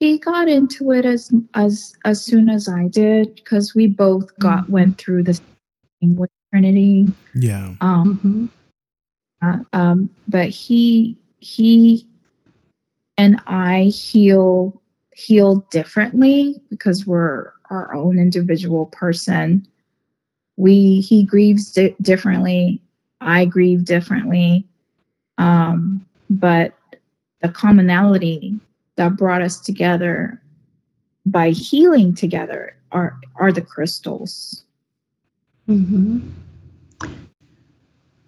He 0.00 0.18
got 0.18 0.48
into 0.48 0.90
it 0.92 1.04
as 1.06 1.32
as 1.54 1.94
as 2.04 2.22
soon 2.22 2.48
as 2.48 2.68
I 2.68 2.88
did 2.88 3.34
because 3.36 3.74
we 3.74 3.86
both 3.86 4.36
got 4.38 4.64
Mhm. 4.64 4.68
went 4.70 4.98
through 4.98 5.22
the 5.22 5.34
same 5.34 6.16
with 6.16 6.30
Trinity. 6.52 7.12
Yeah. 7.34 7.74
Um, 7.80 8.18
Mm-hmm. 8.22 8.46
Uh, 9.42 9.58
um, 9.72 10.10
but 10.28 10.48
he 10.48 11.16
he 11.38 12.06
and 13.18 13.38
I 13.46 13.84
heal 13.84 14.80
heal 15.14 15.56
differently 15.70 16.60
because 16.70 17.06
we're 17.06 17.52
our 17.70 17.94
own 17.94 18.18
individual 18.18 18.86
person. 18.86 19.66
We 20.56 21.00
he 21.00 21.24
grieves 21.24 21.72
di- 21.72 21.96
differently. 22.02 22.80
I 23.20 23.44
grieve 23.44 23.84
differently. 23.84 24.66
Um, 25.38 26.04
but 26.30 26.74
the 27.40 27.48
commonality 27.48 28.58
that 28.96 29.16
brought 29.16 29.42
us 29.42 29.60
together 29.60 30.40
by 31.26 31.50
healing 31.50 32.14
together 32.14 32.76
are 32.92 33.18
are 33.36 33.52
the 33.52 33.62
crystals. 33.62 34.64
Mm-hmm. 35.68 36.28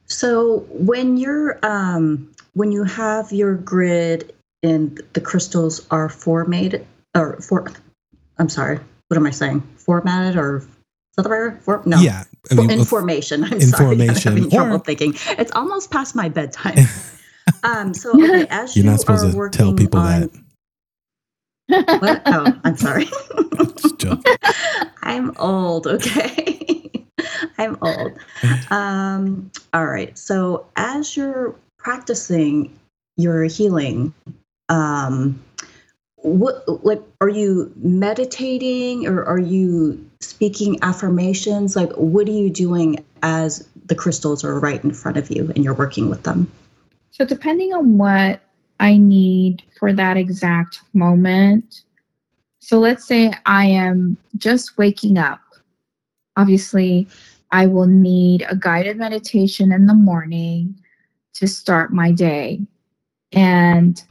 So 0.07 0.66
when 0.70 1.16
you're 1.16 1.59
um, 1.64 2.31
when 2.55 2.72
you 2.72 2.85
have 2.85 3.33
your 3.33 3.55
grid 3.55 4.33
and 4.66 5.00
the 5.12 5.20
crystals 5.20 5.87
are 5.90 6.09
formatted 6.09 6.87
or 7.14 7.40
for, 7.40 7.70
I'm 8.38 8.48
sorry, 8.48 8.79
what 9.09 9.16
am 9.16 9.26
I 9.26 9.31
saying? 9.31 9.61
Formatted 9.76 10.37
or 10.37 10.59
is 10.59 10.66
that 11.16 11.22
the 11.22 11.29
right 11.29 11.38
word? 11.38 11.62
For, 11.62 11.83
no. 11.87 11.98
Yeah. 11.98 12.24
I 12.50 12.55
mean, 12.55 12.70
information. 12.70 13.44
I'm 13.44 13.52
information, 13.55 13.72
sorry. 13.72 14.00
I'm 14.00 14.37
having 14.37 14.50
trouble 14.50 14.76
or- 14.76 14.79
thinking. 14.81 15.14
It's 15.38 15.52
almost 15.52 15.90
past 15.90 16.14
my 16.14 16.29
bedtime. 16.29 16.79
um, 17.62 17.94
so 17.94 18.11
okay, 18.11 18.46
as 18.50 18.76
you're 18.76 18.85
you 18.85 18.90
not 18.90 19.00
supposed 19.00 19.37
are 19.37 19.48
to 19.48 19.57
tell 19.57 19.72
people 19.72 20.00
on, 20.00 20.20
that. 20.20 20.31
What? 21.68 22.22
Oh, 22.26 22.61
I'm 22.64 22.76
sorry. 22.76 23.09
I'm 25.02 25.37
old, 25.38 25.87
okay? 25.87 26.90
I'm 27.59 27.76
old. 27.83 28.12
Um, 28.70 29.50
all 29.74 29.87
right. 29.87 30.16
So 30.16 30.66
as 30.76 31.16
you're 31.16 31.57
practicing 31.79 32.79
your 33.16 33.44
healing, 33.44 34.12
um, 34.68 35.42
what 36.16 36.64
like 36.85 37.02
are 37.20 37.29
you 37.29 37.72
meditating 37.76 39.07
or 39.07 39.24
are 39.24 39.38
you 39.38 40.05
speaking 40.20 40.79
affirmations? 40.83 41.76
Like 41.76 41.92
what 41.92 42.29
are 42.29 42.33
you 42.33 42.50
doing 42.50 43.05
as 43.22 43.68
the 43.87 43.94
crystals 43.94 44.44
are 44.44 44.59
right 44.59 44.83
in 44.83 44.92
front 44.92 45.16
of 45.16 45.31
you 45.31 45.52
and 45.55 45.64
you're 45.64 45.74
working 45.74 46.11
with 46.11 46.24
them? 46.24 46.50
So, 47.12 47.24
depending 47.24 47.72
on 47.72 47.96
what 47.96 48.40
I 48.81 48.98
need 48.98 49.62
for 49.79 49.92
that 49.92 50.16
exact 50.16 50.81
moment, 50.92 51.83
so 52.59 52.79
let's 52.79 53.07
say 53.07 53.33
I 53.46 53.66
am 53.66 54.16
just 54.37 54.76
waking 54.76 55.16
up. 55.18 55.40
Obviously, 56.37 57.07
I 57.52 57.66
will 57.66 57.87
need 57.87 58.44
a 58.48 58.57
guided 58.57 58.98
meditation 58.98 59.72
in 59.72 59.87
the 59.87 59.94
morning 59.94 60.79
to 61.35 61.46
start 61.46 61.92
my 61.92 62.11
day. 62.11 62.61
And 63.33 64.02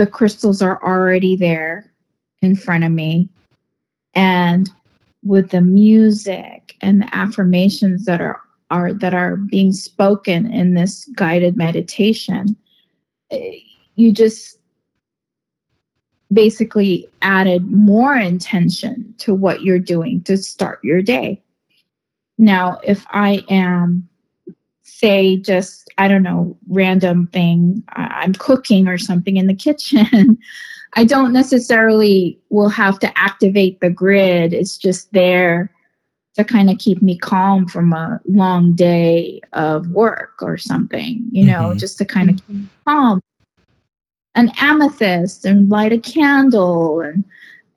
the 0.00 0.06
crystals 0.06 0.62
are 0.62 0.82
already 0.82 1.36
there 1.36 1.92
in 2.40 2.56
front 2.56 2.84
of 2.84 2.90
me. 2.90 3.28
And 4.14 4.70
with 5.22 5.50
the 5.50 5.60
music 5.60 6.74
and 6.80 7.02
the 7.02 7.14
affirmations 7.14 8.06
that 8.06 8.18
are 8.22 8.40
are 8.70 8.94
that 8.94 9.12
are 9.12 9.36
being 9.36 9.72
spoken 9.72 10.50
in 10.50 10.72
this 10.72 11.04
guided 11.16 11.54
meditation 11.54 12.56
you 13.96 14.12
just 14.12 14.58
basically 16.32 17.06
added 17.20 17.70
more 17.70 18.16
intention 18.16 19.12
to 19.18 19.34
what 19.34 19.62
you're 19.62 19.80
doing 19.80 20.22
to 20.22 20.36
start 20.36 20.82
your 20.84 21.02
day 21.02 21.42
now 22.38 22.78
if 22.84 23.04
i 23.10 23.44
am 23.50 24.08
say 25.00 25.36
just 25.36 25.88
i 25.98 26.06
don't 26.06 26.22
know 26.22 26.56
random 26.68 27.26
thing 27.28 27.82
i'm 27.90 28.34
cooking 28.34 28.86
or 28.86 28.98
something 28.98 29.36
in 29.36 29.46
the 29.46 29.54
kitchen 29.54 30.38
i 30.94 31.04
don't 31.04 31.32
necessarily 31.32 32.38
will 32.50 32.68
have 32.68 32.98
to 32.98 33.18
activate 33.18 33.80
the 33.80 33.90
grid 33.90 34.52
it's 34.52 34.76
just 34.76 35.12
there 35.12 35.70
to 36.36 36.44
kind 36.44 36.70
of 36.70 36.78
keep 36.78 37.02
me 37.02 37.18
calm 37.18 37.66
from 37.66 37.92
a 37.92 38.20
long 38.26 38.74
day 38.74 39.40
of 39.52 39.88
work 39.88 40.34
or 40.40 40.56
something, 40.56 41.24
you 41.32 41.44
know, 41.44 41.72
Mhm. 41.74 41.78
just 41.78 41.98
to 41.98 42.04
kind 42.04 42.30
of 42.30 42.36
keep 42.36 42.48
me 42.48 42.68
calm. 42.86 43.20
An 44.36 44.52
amethyst 44.60 45.44
and 45.44 45.68
light 45.68 45.92
a 45.92 45.98
candle 45.98 47.00
and 47.00 47.24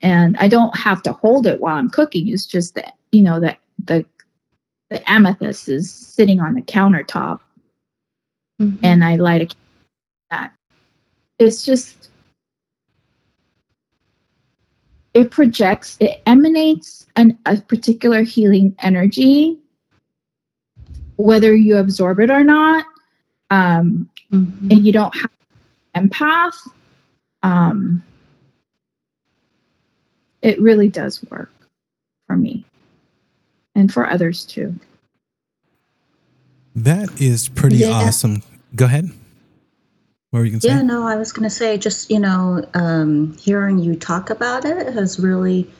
and 0.02 0.36
I 0.38 0.48
don't 0.48 0.76
have 0.76 1.02
to 1.02 1.12
hold 1.12 1.46
it 1.46 1.60
while 1.60 1.76
I'm 1.76 1.88
cooking. 1.88 2.28
It's 2.28 2.46
just 2.46 2.74
that, 2.74 2.94
you 3.10 3.22
know, 3.22 3.40
that 3.40 3.58
the 3.86 4.04
the 4.94 5.10
amethyst 5.10 5.68
is 5.68 5.90
sitting 5.90 6.38
on 6.38 6.54
the 6.54 6.62
countertop 6.62 7.40
and 8.84 9.04
I 9.04 9.16
light 9.16 9.42
a 9.42 9.56
that. 10.30 10.52
It's 11.40 11.64
just 11.64 12.10
it 15.14 15.32
projects, 15.32 15.96
it 15.98 16.22
emanates 16.26 17.06
an, 17.16 17.36
a 17.46 17.56
particular 17.60 18.22
healing 18.22 18.76
energy, 18.78 19.58
whether 21.16 21.56
you 21.56 21.76
absorb 21.78 22.20
it 22.20 22.30
or 22.30 22.44
not. 22.44 22.86
Um, 23.50 24.08
Mhm. 24.30 24.70
and 24.70 24.86
you 24.86 24.92
don't 24.92 25.14
have 25.16 25.30
empath. 25.96 26.54
Um, 27.42 28.02
it 30.40 30.60
really 30.60 30.88
does 30.88 31.20
work 31.30 31.50
for 32.28 32.36
me 32.36 32.64
and 33.74 33.92
for 33.92 34.08
others 34.08 34.44
too. 34.44 34.78
That 36.74 37.20
is 37.20 37.48
pretty 37.48 37.76
Yeah. 37.78 37.92
awesome. 37.92 38.42
Go 38.74 38.86
ahead. 38.86 39.10
What 40.30 40.40
were 40.40 40.44
you 40.46 40.50
going 40.52 40.60
to 40.60 40.66
say? 40.66 40.74
Yeah, 40.74 40.82
no, 40.82 41.06
I 41.06 41.14
was 41.14 41.32
going 41.32 41.44
to 41.44 41.54
say, 41.54 41.78
just, 41.78 42.10
you 42.10 42.18
know, 42.18 42.66
um, 42.74 43.36
hearing 43.38 43.78
you 43.78 43.94
talk 43.94 44.30
about 44.30 44.64
it 44.64 44.92
has 44.92 45.20
really 45.20 45.70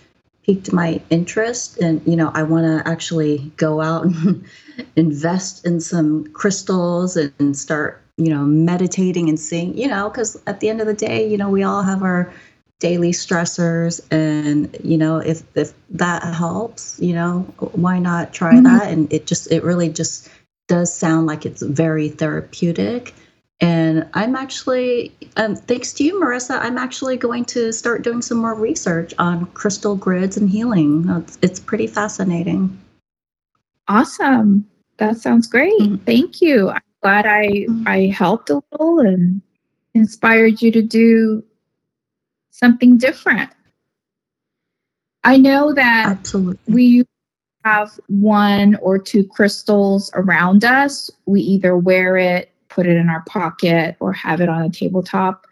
piqued 0.45 0.73
my 0.73 1.01
interest. 1.11 1.79
And, 1.79 2.01
you 2.07 2.15
know, 2.15 2.31
I 2.35 2.45
want 2.45 2.65
to 2.67 2.89
actually 2.89 3.51
go 3.57 3.81
out 3.81 4.05
and 4.05 4.45
invest 4.97 5.67
in 5.67 5.81
some 5.81 6.29
crystals 6.29 7.17
and, 7.17 7.33
and 7.41 7.57
start, 7.57 8.01
you 8.17 8.29
know, 8.29 8.45
meditating 8.45 9.29
and 9.29 9.41
seeing, 9.41 9.77
you 9.77 9.89
know, 9.89 10.09
because 10.09 10.41
at 10.47 10.61
the 10.61 10.69
end 10.69 10.81
of 10.81 10.87
the 10.87 10.95
day, 10.95 11.29
you 11.29 11.37
know, 11.37 11.51
we 11.51 11.65
all 11.65 11.83
have 11.83 12.05
our 12.05 12.33
daily 12.85 13.13
stressors. 13.13 13.99
And, 14.11 14.77
you 14.85 14.99
know, 14.99 15.17
if, 15.17 15.43
if 15.57 15.73
that 15.89 16.23
helps, 16.35 17.01
you 17.01 17.15
know, 17.15 17.41
why 17.73 17.99
not 17.99 18.35
try 18.35 18.57
Mhm. 18.57 18.65
that? 18.65 18.93
And 18.93 19.11
it 19.11 19.27
just, 19.27 19.51
it 19.51 19.65
really 19.65 19.89
just 19.89 20.29
does 20.69 20.95
sound 20.95 21.27
like 21.27 21.47
it's 21.47 21.63
very 21.63 22.11
therapeutic. 22.11 23.15
And 23.61 24.07
I'm 24.13 24.37
actually, 24.37 25.15
um, 25.39 25.57
thanks 25.57 25.95
to 25.95 26.05
you, 26.05 26.21
Marissa, 26.21 26.61
I'm 26.61 26.77
actually 26.77 27.17
going 27.17 27.47
to 27.57 27.73
start 27.73 28.03
doing 28.03 28.21
some 28.21 28.37
more 28.37 28.55
research 28.55 29.15
on 29.19 29.47
crystal 29.55 29.97
grids 29.97 30.37
and 30.37 30.51
healing. 30.51 31.09
It's, 31.09 31.39
it's 31.41 31.61
pretty 31.61 31.87
fascinating. 31.87 32.79
Awesome. 33.89 34.67
That 34.99 35.17
sounds 35.17 35.47
great. 35.47 35.81
Mhm. 35.81 36.05
Thank 36.05 36.43
you. 36.43 36.69
I'm 36.69 36.83
glad 37.03 37.25
I 37.25 37.65
Mhm. 37.67 37.87
I 37.87 38.07
helped 38.13 38.51
a 38.51 38.61
little 38.73 38.99
and 39.01 39.41
inspired 39.95 40.61
you 40.61 40.71
to 40.73 40.83
do 40.83 41.43
something 42.55 42.97
different. 42.97 43.51
I 45.25 45.37
know 45.37 45.73
that 45.75 46.07
Absolutely. 46.07 46.73
we 46.73 47.05
have 47.65 47.99
one 48.07 48.77
or 48.77 48.99
two 48.99 49.25
crystals 49.25 50.11
around 50.15 50.65
us. 50.65 51.11
We 51.27 51.41
either 51.41 51.77
wear 51.77 52.17
it, 52.17 52.53
put 52.69 52.87
it 52.87 52.97
in 52.97 53.09
our 53.09 53.25
pocket, 53.27 53.97
or 53.99 54.13
have 54.13 54.41
it 54.41 54.49
on 54.49 54.63
a 54.63 54.71
tabletop. 54.71 55.47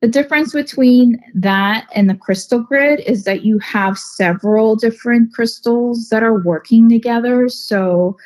The 0.00 0.08
difference 0.08 0.52
between 0.52 1.22
that 1.34 1.86
and 1.94 2.10
the 2.10 2.14
crystal 2.14 2.60
grid 2.60 3.00
is 3.00 3.24
that 3.24 3.44
you 3.44 3.58
have 3.60 3.98
several 3.98 4.74
different 4.74 5.32
crystals 5.32 6.08
that 6.08 6.22
are 6.22 6.40
working 6.40 6.88
together. 6.88 7.48
So 7.48 8.16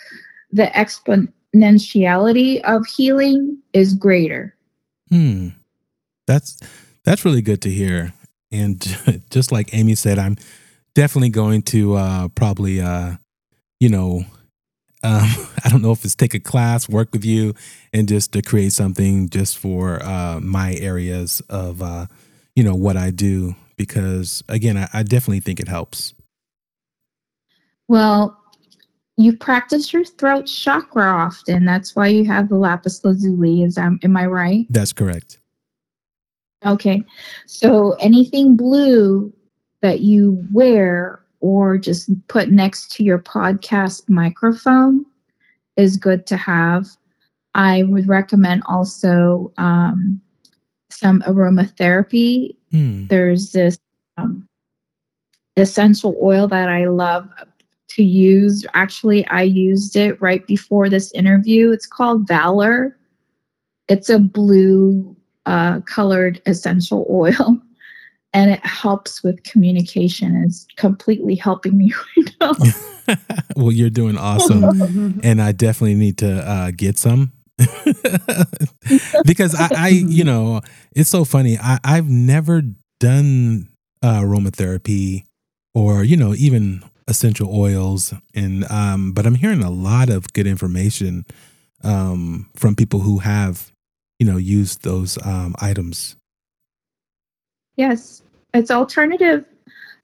the 0.51 0.67
exponentiality 0.67 2.63
of 2.63 2.87
healing 2.87 3.59
is 3.73 3.95
greater. 3.95 4.55
Hmm. 5.11 5.49
That's 6.27 6.59
that's 7.05 7.25
really 7.25 7.43
good 7.43 7.61
to 7.63 7.71
hear. 7.71 8.13
And 8.53 8.81
just 9.31 9.53
like 9.53 9.75
Amy 9.75 9.95
said, 9.95 10.19
I'm 10.19 10.37
definitely 10.95 11.31
going 11.31 11.63
to 11.63 11.95
uh 11.95 12.29
probably 12.29 12.81
uh 12.81 13.13
you 13.81 13.89
know 13.89 14.25
um 15.03 15.29
I 15.65 15.69
don't 15.69 15.83
know 15.83 15.93
if 15.93 16.05
it's 16.05 16.15
take 16.15 16.35
a 16.35 16.41
class, 16.41 16.89
work 16.89 17.13
with 17.13 17.25
you 17.25 17.55
and 17.93 18.09
just 18.09 18.33
to 18.33 18.43
create 18.43 18.73
something 18.73 19.29
just 19.29 19.59
for 19.59 20.03
uh 20.03 20.39
my 20.41 20.75
areas 20.75 21.43
of 21.49 21.83
uh 21.83 22.07
you 22.55 22.63
know 22.63 22.75
what 22.75 22.97
I 22.97 23.11
do 23.11 23.57
because 23.77 24.45
again, 24.49 24.77
I, 24.77 24.89
I 24.93 25.03
definitely 25.03 25.41
think 25.41 25.59
it 25.59 25.69
helps. 25.69 26.15
Well, 27.89 28.39
you 29.17 29.37
practice 29.37 29.93
your 29.93 30.05
throat 30.05 30.47
chakra 30.47 31.05
often. 31.05 31.65
That's 31.65 31.95
why 31.95 32.09
you 32.09 32.25
have 32.27 32.49
the 32.49 32.57
lapis 32.57 33.05
lazuli. 33.05 33.63
Is 33.63 33.77
um, 33.77 33.99
am 34.03 34.17
I 34.17 34.27
right? 34.27 34.67
That's 34.71 34.93
correct. 34.93 35.39
Okay. 36.65 37.03
So 37.47 37.93
anything 37.93 38.57
blue 38.57 39.33
that 39.81 40.01
you 40.01 40.47
wear 40.53 41.23
or 41.41 41.77
just 41.77 42.11
put 42.29 42.51
next 42.51 42.93
to 42.93 43.05
your 43.05 43.19
podcast 43.19 44.09
microphone 44.09 45.05
is 45.77 45.97
good 45.97 46.27
to 46.27 46.37
have. 46.37 46.87
I 47.55 47.83
would 47.83 48.09
recommend 48.09 48.63
also 48.67 49.53
um, 49.59 50.21
some 50.91 51.21
aromatherapy. 51.23 52.57
Hmm. 52.71 53.07
There's 53.09 53.53
this 53.53 53.79
um, 54.17 54.47
essential 55.57 56.17
oil 56.23 56.47
that 56.49 56.69
I 56.69 56.87
love 56.87 57.29
to 57.91 58.03
use. 58.03 58.65
Actually, 58.73 59.27
I 59.27 59.43
used 59.43 59.97
it 59.97 60.21
right 60.23 60.47
before 60.47 60.89
this 60.89 61.13
interview. 61.13 61.73
It's 61.73 61.87
called 61.87 62.27
Valor. 62.27 62.97
It's 63.89 64.09
a 64.09 64.19
blue 64.19 65.15
uh, 65.47 65.81
colored 65.81 66.41
essential 66.47 67.07
oil, 67.11 67.59
and 68.33 68.51
it 68.51 68.65
helps 68.65 69.23
with 69.23 69.43
communication. 69.45 70.43
It's 70.45 70.67
completely 70.77 71.35
helping 71.35 71.77
me 71.77 71.93
right 72.17 72.35
now. 72.41 73.17
well, 73.57 73.73
you're 73.73 73.91
doing 73.91 74.17
awesome, 74.17 75.21
and 75.23 75.43
I 75.43 75.53
definitely 75.53 75.95
need 75.95 76.19
to 76.19 76.49
uh, 76.49 76.71
get 76.75 76.99
some 76.99 77.33
because 79.25 79.55
I, 79.55 79.69
I, 79.77 79.89
you 79.89 80.25
know, 80.25 80.61
it's 80.93 81.11
so 81.11 81.25
funny. 81.25 81.59
I, 81.59 81.79
I've 81.85 82.09
never 82.09 82.63
done 83.01 83.69
uh, 84.03 84.21
aromatherapy 84.21 85.25
or 85.75 86.05
you 86.05 86.17
know 86.17 86.35
even 86.35 86.83
essential 87.09 87.55
oils, 87.55 88.15
and 88.35 88.65
um, 88.71 89.13
but 89.13 89.27
I'm 89.27 89.35
hearing 89.35 89.63
a 89.63 89.71
lot 89.71 90.11
of 90.11 90.33
good 90.33 90.47
information 90.47 91.27
um, 91.83 92.51
from 92.57 92.75
people 92.75 93.01
who 93.01 93.19
have 93.19 93.72
you 94.23 94.31
know 94.31 94.37
use 94.37 94.77
those 94.77 95.19
um, 95.27 95.53
items. 95.59 96.15
Yes, 97.75 98.23
it's 98.55 98.71
alternative. 98.71 99.45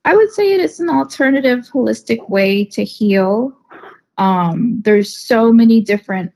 I 0.05 0.17
would 0.17 0.33
say 0.33 0.55
it 0.55 0.61
is 0.61 0.81
an 0.81 0.91
alternative 0.91 1.69
holistic 1.73 2.29
way 2.29 2.65
to 2.65 2.83
heal. 2.83 3.57
Um, 4.17 4.83
there's 4.85 5.17
so 5.17 5.53
many 5.53 5.81
different 5.81 6.33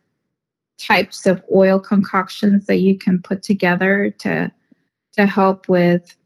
types 0.79 1.27
of 1.27 1.43
oil 1.53 1.81
concoctions 1.81 2.67
that 2.67 2.77
you 2.77 2.97
can 2.97 3.21
put 3.21 3.43
together 3.43 4.15
to 4.21 4.53
to 5.15 5.27
help 5.27 5.69
with 5.69 6.17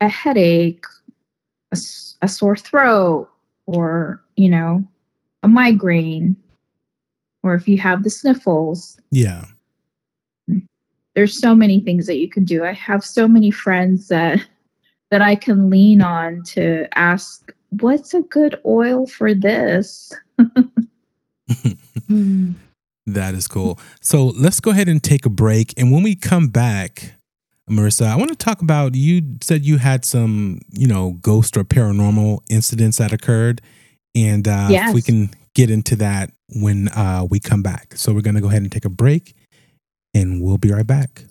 a 0.00 0.08
headache, 0.08 0.86
a 2.22 2.26
sore 2.26 2.56
throat, 2.56 3.28
or 3.66 4.24
you 4.36 4.48
know, 4.48 4.82
a 5.42 5.48
migraine, 5.48 6.36
or 7.42 7.54
if 7.54 7.68
you 7.68 7.78
have 7.78 8.02
the 8.02 8.10
sniffles. 8.10 8.98
Yeah, 9.10 9.44
there's 11.14 11.38
so 11.38 11.54
many 11.54 11.80
things 11.80 12.06
that 12.06 12.18
you 12.18 12.28
can 12.28 12.44
do. 12.44 12.64
I 12.64 12.72
have 12.72 13.04
so 13.04 13.28
many 13.28 13.50
friends 13.50 14.08
that 14.08 14.44
that 15.10 15.22
I 15.22 15.34
can 15.34 15.68
lean 15.68 16.00
on 16.00 16.42
to 16.44 16.86
ask 16.98 17.52
what's 17.80 18.14
a 18.14 18.22
good 18.22 18.58
oil 18.64 19.06
for 19.06 19.34
this. 19.34 20.12
That 23.06 23.34
is 23.34 23.48
cool. 23.48 23.80
So 24.00 24.26
let's 24.26 24.60
go 24.60 24.70
ahead 24.70 24.88
and 24.88 25.02
take 25.02 25.26
a 25.26 25.30
break, 25.30 25.74
and 25.76 25.90
when 25.90 26.02
we 26.02 26.14
come 26.14 26.48
back. 26.48 27.14
Marissa, 27.70 28.06
I 28.06 28.16
want 28.16 28.28
to 28.30 28.36
talk 28.36 28.60
about 28.60 28.96
you 28.96 29.38
said 29.40 29.64
you 29.64 29.78
had 29.78 30.04
some, 30.04 30.58
you 30.72 30.86
know, 30.86 31.12
ghost 31.22 31.56
or 31.56 31.64
paranormal 31.64 32.40
incidents 32.50 32.98
that 32.98 33.12
occurred. 33.12 33.62
And 34.14 34.46
uh, 34.46 34.68
if 34.70 34.94
we 34.94 35.00
can 35.00 35.30
get 35.54 35.70
into 35.70 35.96
that 35.96 36.30
when 36.48 36.88
uh, 36.88 37.26
we 37.28 37.40
come 37.40 37.62
back. 37.62 37.94
So 37.96 38.12
we're 38.12 38.20
going 38.22 38.34
to 38.36 38.40
go 38.40 38.48
ahead 38.48 38.62
and 38.62 38.70
take 38.72 38.84
a 38.84 38.90
break 38.90 39.34
and 40.14 40.42
we'll 40.42 40.58
be 40.58 40.70
right 40.72 40.86
back. 40.86 41.24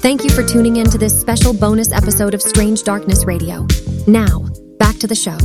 Thank 0.00 0.22
you 0.24 0.30
for 0.30 0.44
tuning 0.44 0.76
in 0.76 0.88
to 0.90 0.98
this 0.98 1.18
special 1.18 1.52
bonus 1.52 1.92
episode 1.92 2.32
of 2.34 2.40
Strange 2.40 2.84
Darkness 2.84 3.24
Radio. 3.24 3.66
Now, 4.06 4.48
back 4.78 4.96
to 4.98 5.06
the 5.06 5.14
show. 5.14 5.36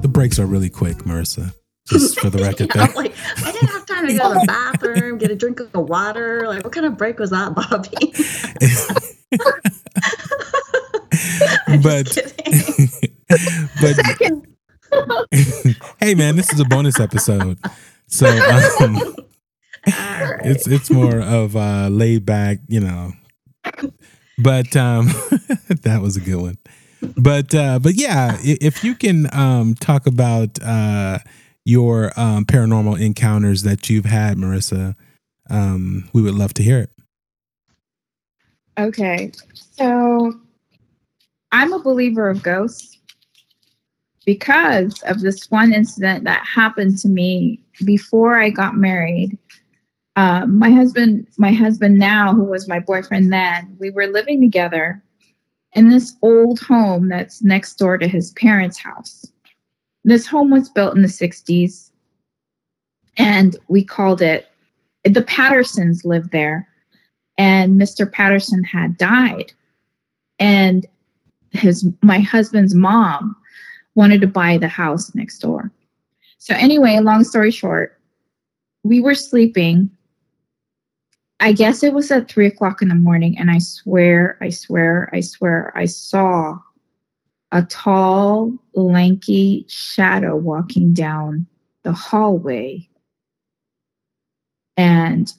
The 0.00 0.08
breaks 0.08 0.38
are 0.38 0.46
really 0.46 0.70
quick, 0.70 0.96
Marissa, 0.98 1.54
just 1.86 2.18
for 2.18 2.30
the 2.30 2.38
record 2.38 2.70
I'm 2.74 2.86
there. 2.86 2.96
like, 2.96 3.14
I 3.44 3.52
didn't 3.52 3.68
have 3.68 3.86
time 3.86 4.06
to 4.06 4.14
go 4.14 4.32
to 4.32 4.40
the 4.40 4.46
bathroom, 4.46 5.18
get 5.18 5.30
a 5.30 5.36
drink 5.36 5.60
of 5.60 5.74
water. 5.74 6.44
Like, 6.46 6.64
what 6.64 6.72
kind 6.72 6.86
of 6.86 6.96
break 6.96 7.18
was 7.18 7.30
that, 7.30 7.54
Bobby? 7.54 8.14
But 11.82 12.16
but 13.80 13.96
hey 16.00 16.14
man, 16.14 16.36
this 16.36 16.52
is 16.52 16.60
a 16.60 16.64
bonus 16.64 17.00
episode. 17.00 17.58
So 18.06 18.26
um, 18.28 18.94
right. 19.76 20.40
it's 20.44 20.66
it's 20.66 20.90
more 20.90 21.20
of 21.20 21.56
a 21.56 21.88
laid 21.90 22.24
back, 22.24 22.58
you 22.68 22.80
know. 22.80 23.12
But 24.38 24.76
um 24.76 25.06
that 25.82 25.98
was 26.02 26.16
a 26.16 26.20
good 26.20 26.40
one. 26.40 26.58
But 27.16 27.54
uh 27.54 27.78
but 27.80 27.94
yeah, 27.94 28.38
if 28.42 28.84
you 28.84 28.94
can 28.94 29.28
um 29.34 29.74
talk 29.74 30.06
about 30.06 30.62
uh 30.62 31.18
your 31.64 32.12
um 32.18 32.44
paranormal 32.44 33.00
encounters 33.00 33.62
that 33.64 33.90
you've 33.90 34.04
had, 34.04 34.36
Marissa, 34.36 34.94
um 35.50 36.08
we 36.12 36.22
would 36.22 36.34
love 36.34 36.54
to 36.54 36.62
hear 36.62 36.78
it. 36.78 36.90
okay. 38.78 39.32
So 39.72 40.38
I'm 41.56 41.72
a 41.72 41.78
believer 41.78 42.28
of 42.28 42.42
ghosts 42.42 42.98
because 44.26 45.02
of 45.04 45.22
this 45.22 45.50
one 45.50 45.72
incident 45.72 46.24
that 46.24 46.44
happened 46.46 46.98
to 46.98 47.08
me 47.08 47.62
before 47.86 48.36
I 48.36 48.50
got 48.50 48.76
married. 48.76 49.38
Um, 50.16 50.58
my 50.58 50.68
husband, 50.68 51.26
my 51.38 51.52
husband 51.52 51.98
now, 51.98 52.34
who 52.34 52.44
was 52.44 52.68
my 52.68 52.78
boyfriend 52.78 53.32
then, 53.32 53.74
we 53.80 53.88
were 53.88 54.06
living 54.06 54.38
together 54.38 55.02
in 55.72 55.88
this 55.88 56.14
old 56.20 56.60
home 56.60 57.08
that's 57.08 57.42
next 57.42 57.76
door 57.76 57.96
to 57.96 58.06
his 58.06 58.32
parents' 58.32 58.76
house. 58.76 59.24
This 60.04 60.26
home 60.26 60.50
was 60.50 60.68
built 60.68 60.94
in 60.94 61.00
the 61.00 61.08
60s, 61.08 61.90
and 63.16 63.56
we 63.68 63.82
called 63.82 64.20
it 64.20 64.46
the 65.04 65.22
Pattersons 65.22 66.04
lived 66.04 66.32
there, 66.32 66.68
and 67.38 67.80
Mr. 67.80 68.12
Patterson 68.12 68.62
had 68.62 68.98
died, 68.98 69.52
and 70.38 70.86
his 71.52 71.88
my 72.02 72.20
husband's 72.20 72.74
mom 72.74 73.36
wanted 73.94 74.20
to 74.20 74.26
buy 74.26 74.58
the 74.58 74.68
house 74.68 75.14
next 75.14 75.38
door. 75.38 75.72
So 76.38 76.54
anyway, 76.54 76.98
long 77.00 77.24
story 77.24 77.50
short, 77.50 78.00
we 78.84 79.00
were 79.00 79.14
sleeping. 79.14 79.90
I 81.40 81.52
guess 81.52 81.82
it 81.82 81.92
was 81.92 82.10
at 82.10 82.28
three 82.28 82.46
o'clock 82.46 82.80
in 82.80 82.88
the 82.88 82.94
morning, 82.94 83.36
and 83.38 83.50
I 83.50 83.58
swear, 83.58 84.38
I 84.40 84.48
swear, 84.50 85.10
I 85.12 85.20
swear, 85.20 85.72
I 85.76 85.84
saw 85.84 86.58
a 87.52 87.62
tall, 87.62 88.52
lanky 88.74 89.64
shadow 89.68 90.36
walking 90.36 90.92
down 90.92 91.46
the 91.82 91.92
hallway 91.92 92.88
and 94.76 95.32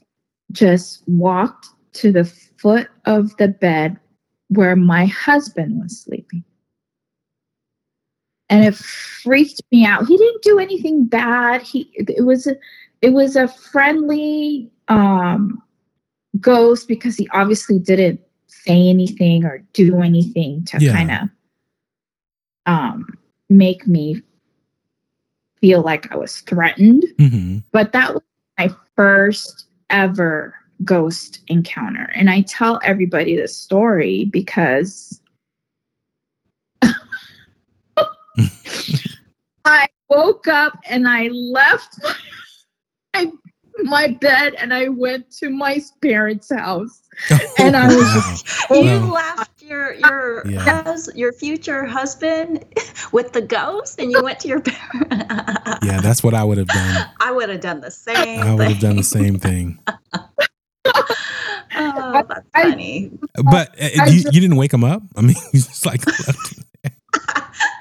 just 0.52 1.04
walked 1.08 1.68
to 1.94 2.12
the 2.12 2.26
foot 2.26 2.88
of 3.06 3.36
the 3.38 3.48
bed 3.48 4.00
where 4.50 4.76
my 4.76 5.06
husband 5.06 5.82
was 5.82 6.00
sleeping. 6.00 6.44
And 8.50 8.64
it 8.64 8.76
freaked 8.76 9.62
me 9.72 9.86
out. 9.86 10.08
He 10.08 10.18
didn't 10.18 10.42
do 10.42 10.58
anything 10.58 11.06
bad. 11.06 11.62
He 11.62 11.90
it 11.94 12.26
was 12.26 12.48
a 12.48 12.56
it 13.02 13.10
was 13.10 13.36
a 13.36 13.48
friendly 13.48 14.72
um 14.88 15.62
ghost 16.40 16.88
because 16.88 17.18
he 17.18 17.28
obviously 17.34 17.78
didn't 17.80 18.22
say 18.48 18.88
anything 18.88 19.44
or 19.44 19.60
do 19.74 20.02
anything 20.02 20.64
to 20.66 20.80
Yeah. 20.80 20.94
kind 20.94 21.12
of 21.12 21.30
um 22.66 23.06
make 23.50 23.86
me 23.88 24.22
feel 25.60 25.82
like 25.82 26.12
I 26.12 26.18
was 26.18 26.42
threatened 26.42 27.04
hmm 27.18 27.58
but 27.72 27.92
that 27.94 28.14
was 28.14 28.24
my 28.58 28.70
first 28.96 29.66
ever 29.90 30.54
ghost 30.84 31.40
encounter 31.48 32.12
and 32.16 32.30
i 32.30 32.42
tell 32.42 32.80
everybody 32.84 33.36
this 33.36 33.56
story 33.58 34.26
because 34.26 35.20
i 39.66 39.88
woke 40.10 40.48
up 40.48 40.80
and 40.90 41.08
i 41.08 41.28
left 41.30 42.00
my, 43.14 43.32
my 43.84 44.08
bed 44.08 44.54
and 44.56 44.74
i 44.74 44.88
went 44.88 45.30
to 45.32 45.50
my 45.50 45.82
parents 46.02 46.52
house 46.54 47.02
And 47.60 47.76
I 47.76 47.88
was 47.88 48.44
Wow. 48.70 48.80
you 48.80 48.86
Wow. 48.86 49.14
left 49.14 49.62
your 49.64 49.94
your 49.96 50.46
Yeah. 50.48 50.84
hus- 50.84 51.10
your 51.16 51.34
future 51.34 51.84
husband 51.84 52.64
with 53.12 53.34
the 53.34 53.42
ghost, 53.42 54.00
and 54.00 54.12
you 54.12 54.22
went 54.24 54.40
to 54.42 54.48
your 54.48 54.62
parents. 54.62 55.84
Yeah, 55.84 56.00
that's 56.00 56.24
what 56.24 56.36
I 56.36 56.44
would 56.44 56.60
have 56.60 56.68
done. 56.68 57.06
I 57.20 57.32
would 57.32 57.50
have 57.50 57.62
done 57.62 57.82
the 57.82 57.90
same. 57.90 58.44
I 58.44 58.54
would 58.54 58.70
have 58.70 58.80
done 58.80 58.98
the 58.98 59.04
same 59.04 59.40
thing. 59.40 59.80
Oh, 61.80 62.24
that's 62.28 62.48
I- 62.56 62.64
funny. 62.64 63.12
But 63.52 63.70
uh, 63.82 63.90
I 64.02 64.08
you, 64.08 64.22
just- 64.22 64.34
you 64.34 64.42
didn't 64.42 64.58
wake 64.58 64.74
him 64.74 64.84
up? 64.84 65.02
I 65.16 65.22
mean, 65.22 65.36
you 65.54 65.60
just 65.62 65.86
like 65.86 66.02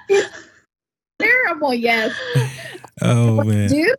terrible 1.18 1.74
yes 1.74 2.14
Oh 3.03 3.42
man. 3.44 3.68
do. 3.68 3.94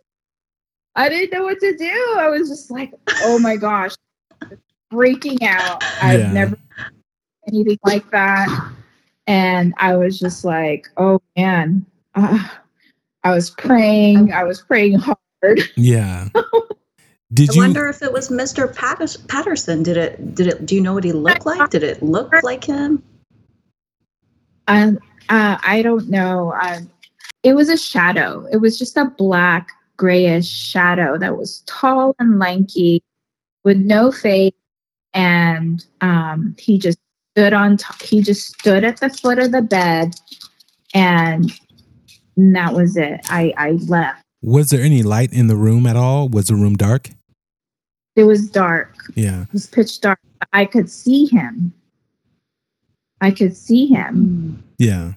I 0.96 1.08
didn't 1.08 1.32
know 1.32 1.44
what 1.44 1.60
to 1.60 1.76
do. 1.76 2.16
I 2.18 2.28
was 2.28 2.48
just 2.48 2.68
like, 2.72 2.92
oh 3.22 3.38
my 3.38 3.54
gosh, 3.54 3.94
freaking 4.92 5.40
out. 5.44 5.82
I've 6.02 6.18
Yeah. 6.20 6.32
never 6.32 6.56
anything 7.46 7.78
like 7.84 8.10
that. 8.10 8.72
And 9.28 9.72
I 9.78 9.94
was 9.94 10.18
just 10.18 10.44
like, 10.44 10.88
oh 10.96 11.20
man. 11.36 11.86
Uh, 12.16 12.42
I 13.22 13.30
was 13.32 13.50
praying. 13.50 14.32
I 14.32 14.42
was 14.42 14.62
praying 14.62 14.98
hard. 14.98 15.60
Yeah. 15.76 16.28
Did 17.32 17.50
I 17.50 17.54
you? 17.54 17.60
wonder 17.60 17.88
if 17.88 18.02
it 18.02 18.12
was 18.12 18.30
Mr. 18.30 18.74
Patterson. 19.28 19.82
Did 19.82 19.96
it? 19.96 20.34
Did 20.34 20.46
it? 20.46 20.66
Do 20.66 20.74
you 20.74 20.80
know 20.80 20.94
what 20.94 21.04
he 21.04 21.12
looked 21.12 21.44
like? 21.44 21.70
Did 21.70 21.82
it 21.82 22.02
look 22.02 22.32
like 22.42 22.64
him? 22.64 23.02
Um, 24.66 24.98
uh, 25.28 25.58
I 25.62 25.82
don't 25.82 26.08
know. 26.08 26.54
Um, 26.60 26.90
it 27.42 27.54
was 27.54 27.68
a 27.68 27.76
shadow. 27.76 28.46
It 28.50 28.58
was 28.58 28.78
just 28.78 28.96
a 28.96 29.04
black, 29.04 29.70
grayish 29.96 30.48
shadow 30.48 31.18
that 31.18 31.36
was 31.36 31.62
tall 31.66 32.14
and 32.18 32.38
lanky 32.38 33.02
with 33.64 33.76
no 33.76 34.10
face. 34.10 34.52
And 35.12 35.84
um, 36.00 36.54
he 36.58 36.78
just 36.78 36.98
stood 37.34 37.52
on 37.52 37.76
top. 37.76 38.02
He 38.02 38.22
just 38.22 38.58
stood 38.58 38.84
at 38.84 39.00
the 39.00 39.10
foot 39.10 39.38
of 39.38 39.52
the 39.52 39.62
bed, 39.62 40.14
and 40.94 41.52
that 42.36 42.72
was 42.72 42.96
it. 42.96 43.20
I 43.28 43.52
I 43.58 43.72
left. 43.86 44.24
Was 44.40 44.70
there 44.70 44.82
any 44.82 45.02
light 45.02 45.32
in 45.32 45.48
the 45.48 45.56
room 45.56 45.86
at 45.86 45.96
all? 45.96 46.28
Was 46.28 46.46
the 46.46 46.54
room 46.54 46.74
dark? 46.76 47.10
It 48.18 48.24
was 48.24 48.50
dark. 48.50 48.96
Yeah. 49.14 49.42
It 49.42 49.52
was 49.52 49.68
pitch 49.68 50.00
dark. 50.00 50.18
I 50.52 50.64
could 50.64 50.90
see 50.90 51.26
him. 51.26 51.72
I 53.20 53.30
could 53.30 53.56
see 53.56 53.86
him. 53.86 54.60
Yeah. 54.76 55.12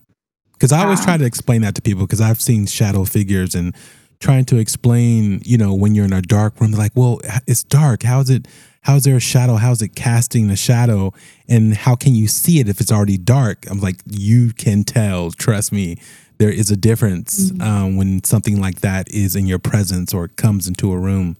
Because 0.53 0.71
I 0.71 0.83
always 0.83 0.99
Wow. 0.99 1.05
try 1.05 1.17
to 1.17 1.25
explain 1.25 1.61
that 1.63 1.73
to 1.75 1.81
people 1.81 2.05
because 2.05 2.21
I've 2.21 2.39
seen 2.39 2.67
shadow 2.67 3.03
figures 3.03 3.55
and 3.55 3.73
trying 4.19 4.45
to 4.45 4.57
explain, 4.57 5.41
you 5.43 5.57
know, 5.57 5.73
when 5.73 5.95
you're 5.95 6.05
in 6.05 6.13
a 6.13 6.21
dark 6.21 6.61
room, 6.61 6.71
they're 6.71 6.79
like, 6.79 6.91
well, 6.95 7.19
it's 7.47 7.63
dark. 7.63 8.03
How's 8.03 8.29
it, 8.29 8.47
how's 8.83 9.05
there 9.05 9.15
a 9.15 9.19
shadow? 9.19 9.55
How's 9.55 9.81
it 9.81 9.95
casting 9.95 10.51
a 10.51 10.55
shadow? 10.55 11.11
And 11.49 11.73
how 11.73 11.95
can 11.95 12.13
you 12.13 12.27
see 12.27 12.59
it 12.59 12.69
if 12.69 12.79
it's 12.79 12.91
already 12.91 13.17
dark? 13.17 13.65
I'm 13.67 13.79
like, 13.79 13.95
you 14.11 14.53
can 14.53 14.83
tell. 14.83 15.31
Trust 15.31 15.71
me. 15.71 15.97
There 16.37 16.51
is 16.51 16.69
a 16.69 16.77
difference 16.77 17.51
um, 17.61 17.97
when 17.97 18.23
something 18.23 18.61
like 18.61 18.81
that 18.81 19.11
is 19.11 19.35
in 19.35 19.47
your 19.47 19.59
presence 19.59 20.13
or 20.13 20.27
comes 20.27 20.67
into 20.67 20.91
a 20.93 20.99
room. 20.99 21.35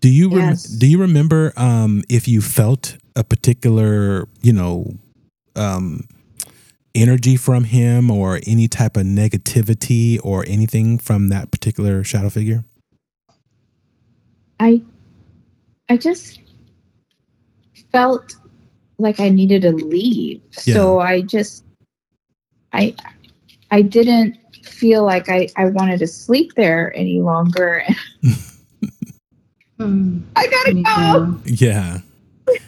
Do 0.00 0.08
you 0.08 0.28
rem- 0.28 0.50
Yes. 0.50 0.64
do 0.64 0.86
you 0.86 0.98
remember 0.98 1.52
um, 1.56 2.04
if 2.08 2.28
you 2.28 2.40
felt 2.40 2.96
a 3.16 3.24
particular, 3.24 4.28
you 4.42 4.52
know, 4.52 4.94
um, 5.56 6.06
energy 6.94 7.36
from 7.36 7.64
him 7.64 8.10
or 8.10 8.40
any 8.46 8.68
type 8.68 8.96
of 8.96 9.04
negativity 9.04 10.20
or 10.22 10.44
anything 10.46 10.98
from 10.98 11.28
that 11.28 11.50
particular 11.50 12.04
shadow 12.04 12.30
figure? 12.30 12.64
I 14.60 14.82
I 15.88 15.96
just 15.96 16.40
felt 17.90 18.36
like 18.98 19.20
I 19.20 19.28
needed 19.28 19.62
to 19.62 19.72
leave. 19.72 20.40
So 20.50 21.00
I 21.00 21.22
just 21.22 21.64
I 22.72 22.94
I 23.70 23.82
didn't 23.82 24.36
feel 24.64 25.04
like 25.04 25.28
I, 25.28 25.48
I 25.56 25.66
wanted 25.66 25.98
to 26.00 26.06
sleep 26.06 26.54
there 26.54 26.96
any 26.96 27.20
longer. 27.20 27.82
Hmm. 29.78 30.20
I 30.36 30.46
gotta 30.46 30.72
go. 30.74 31.40
Yeah. 31.44 32.00
Yeah. 32.48 32.58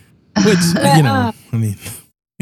Which, 0.45 0.59
you 0.97 1.03
know, 1.03 1.33
I 1.53 1.57
mean, 1.57 1.77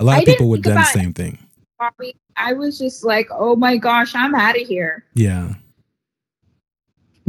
a 0.00 0.04
lot 0.04 0.16
I 0.16 0.20
of 0.20 0.24
people 0.26 0.48
would 0.50 0.58
have 0.58 0.64
done 0.64 0.74
the 0.74 0.80
about- 0.80 0.92
same 0.92 1.12
thing. 1.12 1.38
Bobby, 1.78 2.16
I 2.36 2.54
was 2.54 2.76
just 2.78 3.04
like, 3.04 3.28
oh 3.30 3.54
my 3.54 3.76
gosh, 3.76 4.14
I'm 4.16 4.34
out 4.34 4.60
of 4.60 4.66
here. 4.66 5.04
Yeah. 5.14 5.54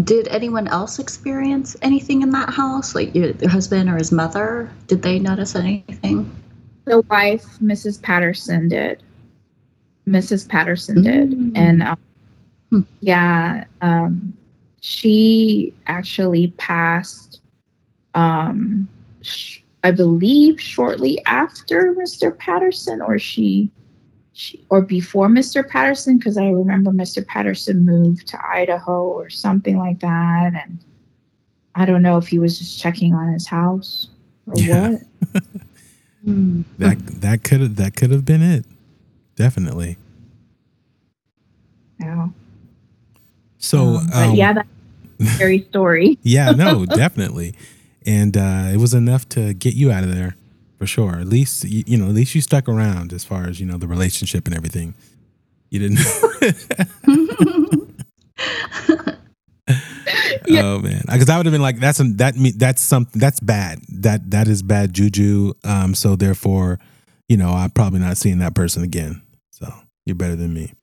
Did 0.03 0.27
anyone 0.29 0.67
else 0.67 0.97
experience 0.97 1.75
anything 1.83 2.21
in 2.23 2.31
that 2.31 2.49
house? 2.49 2.95
Like 2.95 3.13
your, 3.13 3.31
your 3.31 3.49
husband 3.49 3.89
or 3.89 3.97
his 3.97 4.11
mother? 4.11 4.71
Did 4.87 5.01
they 5.03 5.19
notice 5.19 5.55
anything? 5.55 6.35
The 6.85 7.01
wife, 7.01 7.45
Mrs. 7.61 8.01
Patterson, 8.01 8.69
did. 8.69 9.03
Mrs. 10.07 10.47
Patterson 10.49 11.03
did. 11.03 11.31
Mm. 11.31 11.51
And 11.55 11.83
um, 11.83 11.97
Hmm. 12.71 12.81
yeah, 13.01 13.65
um, 13.81 14.33
she 14.81 15.73
actually 15.87 16.47
passed, 16.57 17.41
um, 18.13 18.87
sh- 19.21 19.59
I 19.83 19.91
believe, 19.91 20.59
shortly 20.59 21.23
after 21.25 21.93
Mr. 21.93 22.37
Patterson, 22.37 23.01
or 23.01 23.17
she, 23.19 23.71
she 24.33 24.65
or 24.69 24.81
before 24.81 25.27
Mr. 25.27 25.67
Patterson, 25.67 26.17
because 26.17 26.37
I 26.37 26.49
remember 26.49 26.91
Mr. 26.91 27.25
Patterson 27.25 27.85
moved 27.85 28.27
to 28.27 28.39
Idaho 28.47 29.03
or 29.03 29.29
something 29.29 29.77
like 29.77 29.99
that. 29.99 30.53
And 30.65 30.79
I 31.75 31.85
don't 31.85 32.01
know 32.01 32.17
if 32.17 32.27
he 32.27 32.39
was 32.39 32.57
just 32.59 32.79
checking 32.79 33.13
on 33.13 33.31
his 33.33 33.47
house 33.47 34.09
or 34.47 34.61
Yeah. 34.61 34.89
what. 34.91 35.01
That 36.79 36.97
that 37.21 37.43
could 37.45 37.61
have 37.61 37.75
that 37.77 37.95
could 37.95 38.11
have 38.11 38.25
been 38.25 38.41
it. 38.41 38.65
Definitely. 39.37 39.97
Yeah. 41.99 42.27
So 43.59 43.97
Um, 43.97 44.09
um, 44.13 44.35
yeah, 44.35 44.53
that's 44.53 44.69
a 45.19 45.25
scary 45.35 45.61
story. 45.69 46.17
yeah, 46.23 46.51
no, 46.51 46.85
definitely. 47.03 47.53
And 48.05 48.35
uh, 48.35 48.69
it 48.73 48.77
was 48.77 48.93
enough 48.93 49.27
to 49.29 49.53
get 49.53 49.75
you 49.75 49.91
out 49.91 50.03
of 50.03 50.13
there 50.15 50.35
for 50.77 50.87
sure. 50.87 51.19
At 51.19 51.27
least 51.27 51.63
you, 51.65 51.83
you 51.85 51.97
know, 51.97 52.05
at 52.07 52.15
least 52.15 52.33
you 52.33 52.41
stuck 52.41 52.67
around 52.69 53.11
as 53.13 53.23
far 53.25 53.45
as 53.47 53.59
you 53.59 53.65
know 53.65 53.77
the 53.77 53.87
relationship 53.87 54.47
and 54.47 54.55
everything. 54.55 54.95
You 55.69 55.79
didn't. 55.79 55.99
Yeah. 60.47 60.61
Oh 60.63 60.79
man, 60.79 61.03
because 61.05 61.29
I 61.29 61.37
would 61.37 61.45
have 61.45 61.53
been 61.53 61.61
like 61.61 61.79
that's 61.79 61.99
a, 61.99 62.03
that 62.15 62.35
me 62.35 62.49
that's 62.51 62.81
something 62.81 63.19
that's 63.19 63.39
bad. 63.39 63.81
That 63.89 64.31
that 64.31 64.47
is 64.47 64.63
bad 64.63 64.93
juju. 64.95 65.53
Um, 65.63 65.93
so 65.93 66.15
therefore, 66.15 66.79
you 67.27 67.37
know, 67.37 67.49
I'm 67.51 67.69
probably 67.69 67.99
not 67.99 68.17
seeing 68.17 68.39
that 68.39 68.55
person 68.55 68.81
again. 68.83 69.21
So 69.51 69.71
you're 70.05 70.15
better 70.15 70.35
than 70.35 70.51
me. 70.55 70.73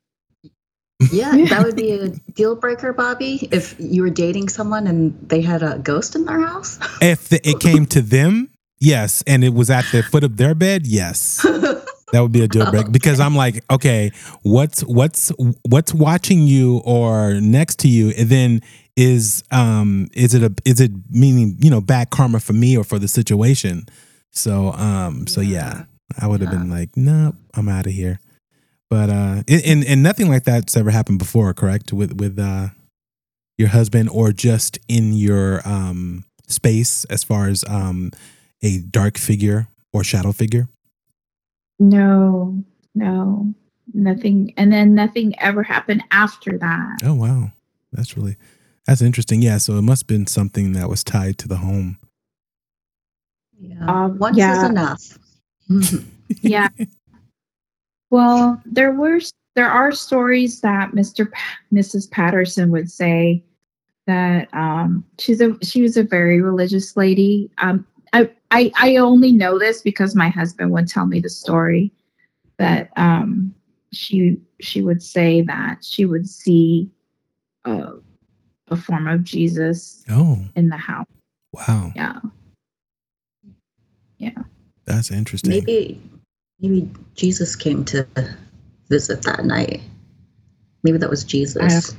Yeah, 1.12 1.30
that 1.48 1.62
would 1.64 1.76
be 1.76 1.92
a 1.92 2.08
deal 2.08 2.56
breaker, 2.56 2.92
Bobby, 2.92 3.48
if 3.50 3.74
you 3.78 4.02
were 4.02 4.10
dating 4.10 4.48
someone 4.48 4.86
and 4.86 5.16
they 5.28 5.40
had 5.40 5.62
a 5.62 5.78
ghost 5.78 6.14
in 6.14 6.24
their 6.24 6.40
house. 6.40 6.78
If 7.00 7.28
the, 7.28 7.46
it 7.48 7.60
came 7.60 7.86
to 7.86 8.00
them, 8.00 8.50
yes, 8.80 9.22
and 9.26 9.44
it 9.44 9.54
was 9.54 9.70
at 9.70 9.84
the 9.92 10.02
foot 10.02 10.24
of 10.24 10.36
their 10.36 10.54
bed, 10.54 10.86
yes. 10.86 11.46
That 12.12 12.20
would 12.20 12.30
be 12.30 12.42
a 12.42 12.48
deal 12.48 12.70
breaker 12.70 12.90
because 12.90 13.18
I'm 13.18 13.34
like, 13.34 13.64
okay, 13.68 14.12
what's 14.42 14.82
what's 14.82 15.32
what's 15.68 15.92
watching 15.92 16.46
you 16.46 16.80
or 16.84 17.40
next 17.40 17.80
to 17.80 17.88
you, 17.88 18.10
and 18.16 18.28
then 18.28 18.60
is 18.94 19.42
um 19.50 20.06
is 20.12 20.32
it 20.32 20.44
a 20.44 20.54
is 20.64 20.80
it 20.80 20.92
meaning 21.10 21.56
you 21.58 21.68
know 21.68 21.80
bad 21.80 22.10
karma 22.10 22.38
for 22.38 22.52
me 22.52 22.78
or 22.78 22.84
for 22.84 23.00
the 23.00 23.08
situation? 23.08 23.86
So 24.30 24.70
um 24.74 25.26
so 25.26 25.40
yeah, 25.40 25.86
I 26.16 26.28
would 26.28 26.40
have 26.42 26.50
been 26.50 26.70
like, 26.70 26.96
nope, 26.96 27.34
I'm 27.54 27.68
out 27.68 27.86
of 27.86 27.92
here. 27.92 28.20
But 28.88 29.10
uh, 29.10 29.42
and- 29.48 29.62
and 29.64 29.84
and 29.84 30.02
nothing 30.02 30.28
like 30.28 30.44
that's 30.44 30.76
ever 30.76 30.90
happened 30.90 31.18
before, 31.18 31.52
correct? 31.54 31.92
With 31.92 32.12
with 32.20 32.38
uh 32.38 32.68
your 33.58 33.68
husband 33.68 34.08
or 34.10 34.32
just 34.32 34.78
in 34.88 35.12
your 35.12 35.60
um 35.68 36.24
space 36.46 37.04
as 37.06 37.24
far 37.24 37.48
as 37.48 37.64
um 37.68 38.10
a 38.62 38.78
dark 38.78 39.18
figure 39.18 39.68
or 39.92 40.04
shadow 40.04 40.30
figure. 40.32 40.68
No, 41.78 42.62
no, 42.94 43.54
nothing. 43.92 44.54
And 44.56 44.72
then 44.72 44.94
nothing 44.94 45.38
ever 45.40 45.62
happened 45.62 46.02
after 46.10 46.56
that. 46.58 46.98
Oh 47.04 47.14
wow, 47.14 47.52
that's 47.92 48.16
really 48.16 48.36
that's 48.86 49.02
interesting. 49.02 49.42
Yeah, 49.42 49.58
so 49.58 49.76
it 49.78 49.82
must 49.82 50.02
have 50.02 50.06
been 50.08 50.26
something 50.28 50.72
that 50.74 50.88
was 50.88 51.02
tied 51.02 51.38
to 51.38 51.48
the 51.48 51.56
home. 51.56 51.98
yeah. 53.58 53.84
Um, 54.04 54.18
Once 54.18 54.36
is 54.38 54.62
enough. 54.62 55.18
Yeah. 56.40 56.68
Well, 58.10 58.60
there 58.64 58.92
were 58.92 59.20
there 59.54 59.70
are 59.70 59.90
stories 59.92 60.60
that 60.60 60.92
Mr. 60.92 61.30
Pa- 61.32 61.58
Mrs. 61.72 62.10
Patterson 62.10 62.70
would 62.70 62.90
say 62.90 63.42
that 64.06 64.48
um, 64.54 65.04
she's 65.18 65.40
a 65.40 65.56
she 65.62 65.82
was 65.82 65.96
a 65.96 66.02
very 66.02 66.40
religious 66.40 66.96
lady. 66.96 67.50
Um, 67.58 67.86
I, 68.12 68.30
I 68.50 68.72
I 68.76 68.96
only 68.96 69.32
know 69.32 69.58
this 69.58 69.82
because 69.82 70.14
my 70.14 70.28
husband 70.28 70.70
would 70.72 70.88
tell 70.88 71.06
me 71.06 71.20
the 71.20 71.30
story 71.30 71.92
that 72.58 72.90
um, 72.96 73.54
she 73.92 74.38
she 74.60 74.82
would 74.82 75.02
say 75.02 75.42
that 75.42 75.84
she 75.84 76.04
would 76.04 76.28
see 76.28 76.90
uh, 77.64 77.92
a 78.68 78.76
form 78.76 79.08
of 79.08 79.24
Jesus 79.24 80.04
Oh 80.08 80.38
in 80.54 80.68
the 80.68 80.76
house. 80.76 81.06
wow, 81.52 81.92
Yeah. 81.96 82.20
Yeah. 84.18 84.42
that's 84.84 85.10
interesting. 85.10 85.50
maybe, 85.50 86.00
maybe 86.60 86.90
Jesus 87.14 87.56
came 87.56 87.84
to 87.86 88.06
visit 88.88 89.22
that 89.22 89.44
night. 89.44 89.80
Maybe 90.82 90.98
that 90.98 91.10
was 91.10 91.24
Jesus, 91.24 91.94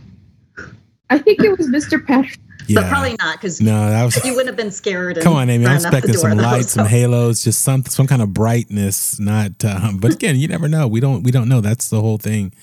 I 1.10 1.18
think 1.20 1.40
it 1.42 1.58
was 1.58 1.68
Mr. 1.68 2.06
Patterson. 2.06 2.42
yeah, 2.68 2.82
but 2.82 2.90
probably 2.90 3.16
not 3.20 3.38
because 3.40 3.62
no, 3.62 3.90
that 3.90 4.04
was. 4.04 4.24
you 4.26 4.32
wouldn't 4.32 4.48
have 4.48 4.58
been 4.58 4.72
scared. 4.72 5.18
And 5.18 5.24
Come 5.24 5.34
on, 5.34 5.50
Amy. 5.50 5.66
I'm 5.66 5.72
ran 5.72 5.86
out 5.86 5.92
the 5.92 5.98
expecting 5.98 6.14
door, 6.14 6.22
some 6.30 6.38
though, 6.38 6.44
lights, 6.44 6.72
some 6.74 6.86
halos, 6.86 7.44
just 7.44 7.62
some 7.62 7.86
some 7.86 8.08
kind 8.08 8.22
of 8.22 8.34
brightness. 8.34 9.20
Not, 9.20 9.64
um, 9.64 10.00
but 10.00 10.14
again, 10.14 10.36
you 10.36 10.48
never 10.50 10.68
know. 10.68 10.88
We 10.88 11.00
don't 11.00 11.24
we 11.24 11.32
don't 11.32 11.48
know. 11.48 11.62
That's 11.62 11.90
the 11.90 12.02
whole 12.02 12.18
thing, 12.18 12.54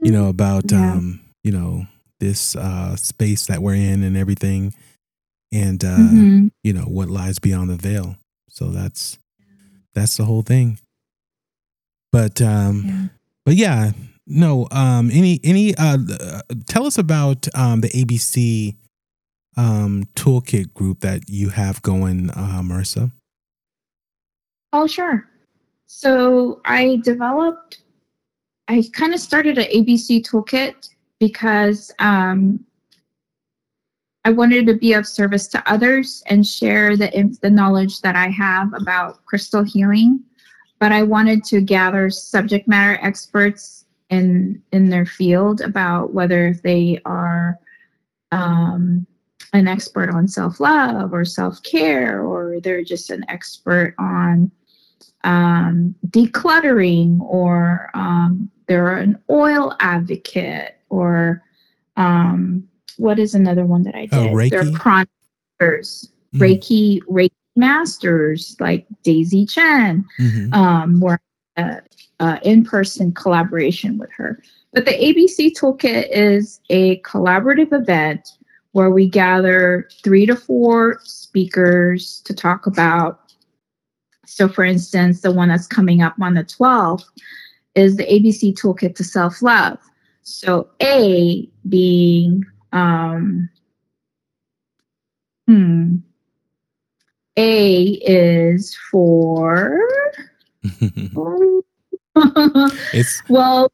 you 0.00 0.12
know, 0.12 0.28
about 0.28 0.70
Yeah. 0.70 0.92
um, 0.92 1.20
you 1.42 1.50
know, 1.52 1.86
this 2.20 2.54
uh 2.54 2.94
space 2.96 3.46
that 3.46 3.62
we're 3.62 3.74
in 3.74 4.02
and 4.04 4.16
everything, 4.16 4.74
and 5.52 5.84
uh, 5.84 5.96
Mhm. 5.98 6.50
you 6.62 6.72
know 6.72 6.82
what 6.84 7.08
lies 7.08 7.38
beyond 7.40 7.70
the 7.70 7.76
veil. 7.76 8.16
So 8.48 8.68
that's 8.70 9.18
that's 9.94 10.16
the 10.16 10.24
whole 10.24 10.42
thing. 10.42 10.78
But 12.12 12.40
um, 12.40 12.84
Yeah. 12.86 13.06
but 13.44 13.56
yeah, 13.56 13.92
no. 14.26 14.66
Um, 14.70 15.10
any 15.10 15.40
any 15.44 15.74
uh, 15.76 15.98
uh, 16.20 16.40
tell 16.66 16.86
us 16.86 16.98
about 16.98 17.48
um 17.54 17.80
the 17.80 17.88
ABC 17.88 18.76
um 19.56 20.04
toolkit 20.14 20.72
group 20.74 21.00
that 21.00 21.28
you 21.28 21.50
have 21.50 21.82
going, 21.82 22.30
uh, 22.30 22.62
Marissa. 22.62 23.10
Oh, 24.72 24.86
sure. 24.86 25.28
So 25.86 26.60
I 26.66 27.00
developed, 27.02 27.82
I 28.68 28.84
kind 28.92 29.14
of 29.14 29.20
started 29.20 29.56
an 29.56 29.64
ABC 29.64 30.22
toolkit 30.22 30.90
because 31.18 31.90
um, 31.98 32.64
I 34.24 34.30
wanted 34.30 34.66
to 34.66 34.74
be 34.74 34.92
of 34.92 35.06
service 35.06 35.48
to 35.48 35.70
others 35.70 36.22
and 36.26 36.46
share 36.46 36.96
the 36.96 37.38
the 37.40 37.50
knowledge 37.50 38.02
that 38.02 38.14
I 38.14 38.28
have 38.28 38.74
about 38.74 39.24
crystal 39.24 39.62
healing. 39.62 40.22
But 40.78 40.92
I 40.92 41.02
wanted 41.02 41.44
to 41.44 41.60
gather 41.60 42.10
subject 42.10 42.68
matter 42.68 42.98
experts 43.02 43.84
in 44.10 44.62
in 44.72 44.88
their 44.88 45.06
field 45.06 45.60
about 45.60 46.14
whether 46.14 46.54
they 46.62 47.00
are 47.04 47.58
um, 48.32 49.06
an 49.52 49.68
expert 49.68 50.10
on 50.10 50.28
self 50.28 50.60
love 50.60 51.12
or 51.12 51.24
self 51.24 51.62
care, 51.62 52.22
or 52.22 52.60
they're 52.60 52.84
just 52.84 53.10
an 53.10 53.24
expert 53.28 53.94
on 53.98 54.50
um, 55.24 55.94
decluttering, 56.08 57.20
or 57.20 57.90
um, 57.94 58.50
they're 58.66 58.96
an 58.96 59.18
oil 59.30 59.74
advocate, 59.80 60.76
or 60.90 61.42
um, 61.96 62.68
what 62.98 63.18
is 63.18 63.34
another 63.34 63.64
one 63.64 63.82
that 63.82 63.94
I 63.94 64.06
did? 64.06 64.14
Oh, 64.14 64.28
Reiki? 64.34 64.50
They're 64.50 64.72
chroniclers, 64.72 66.10
Mhm. 66.34 66.40
Reiki, 66.40 67.00
Reiki 67.08 67.30
masters 67.58 68.56
like 68.60 68.86
Daisy 69.02 69.44
Chen 69.44 70.04
Mhm. 70.18 70.54
um, 70.54 71.04
uh, 71.56 71.80
uh, 72.20 72.38
in-person 72.42 73.12
collaboration 73.12 73.98
with 73.98 74.10
her. 74.12 74.42
But 74.72 74.84
the 74.86 74.92
ABC 74.92 75.52
Toolkit 75.52 76.08
is 76.10 76.60
a 76.70 77.00
collaborative 77.00 77.72
event 77.72 78.28
where 78.72 78.90
we 78.90 79.08
gather 79.08 79.88
three 80.04 80.26
to 80.26 80.36
four 80.36 81.00
speakers 81.02 82.20
to 82.24 82.34
talk 82.34 82.66
about. 82.66 83.20
So, 84.26 84.48
for 84.48 84.64
instance, 84.64 85.22
the 85.22 85.32
one 85.32 85.48
that's 85.48 85.66
coming 85.66 86.02
up 86.02 86.14
on 86.20 86.34
the 86.34 86.44
12th 86.44 87.04
is 87.74 87.96
the 87.96 88.04
ABC 88.04 88.52
Toolkit 88.52 88.94
to 88.96 89.04
Self-Love. 89.04 89.78
So, 90.22 90.68
A 90.82 91.48
being, 91.68 92.44
um, 92.72 93.48
hmm, 95.46 95.96
A 97.38 97.82
is 98.04 98.76
for 98.90 99.78
it's 102.92 103.22
well, 103.28 103.70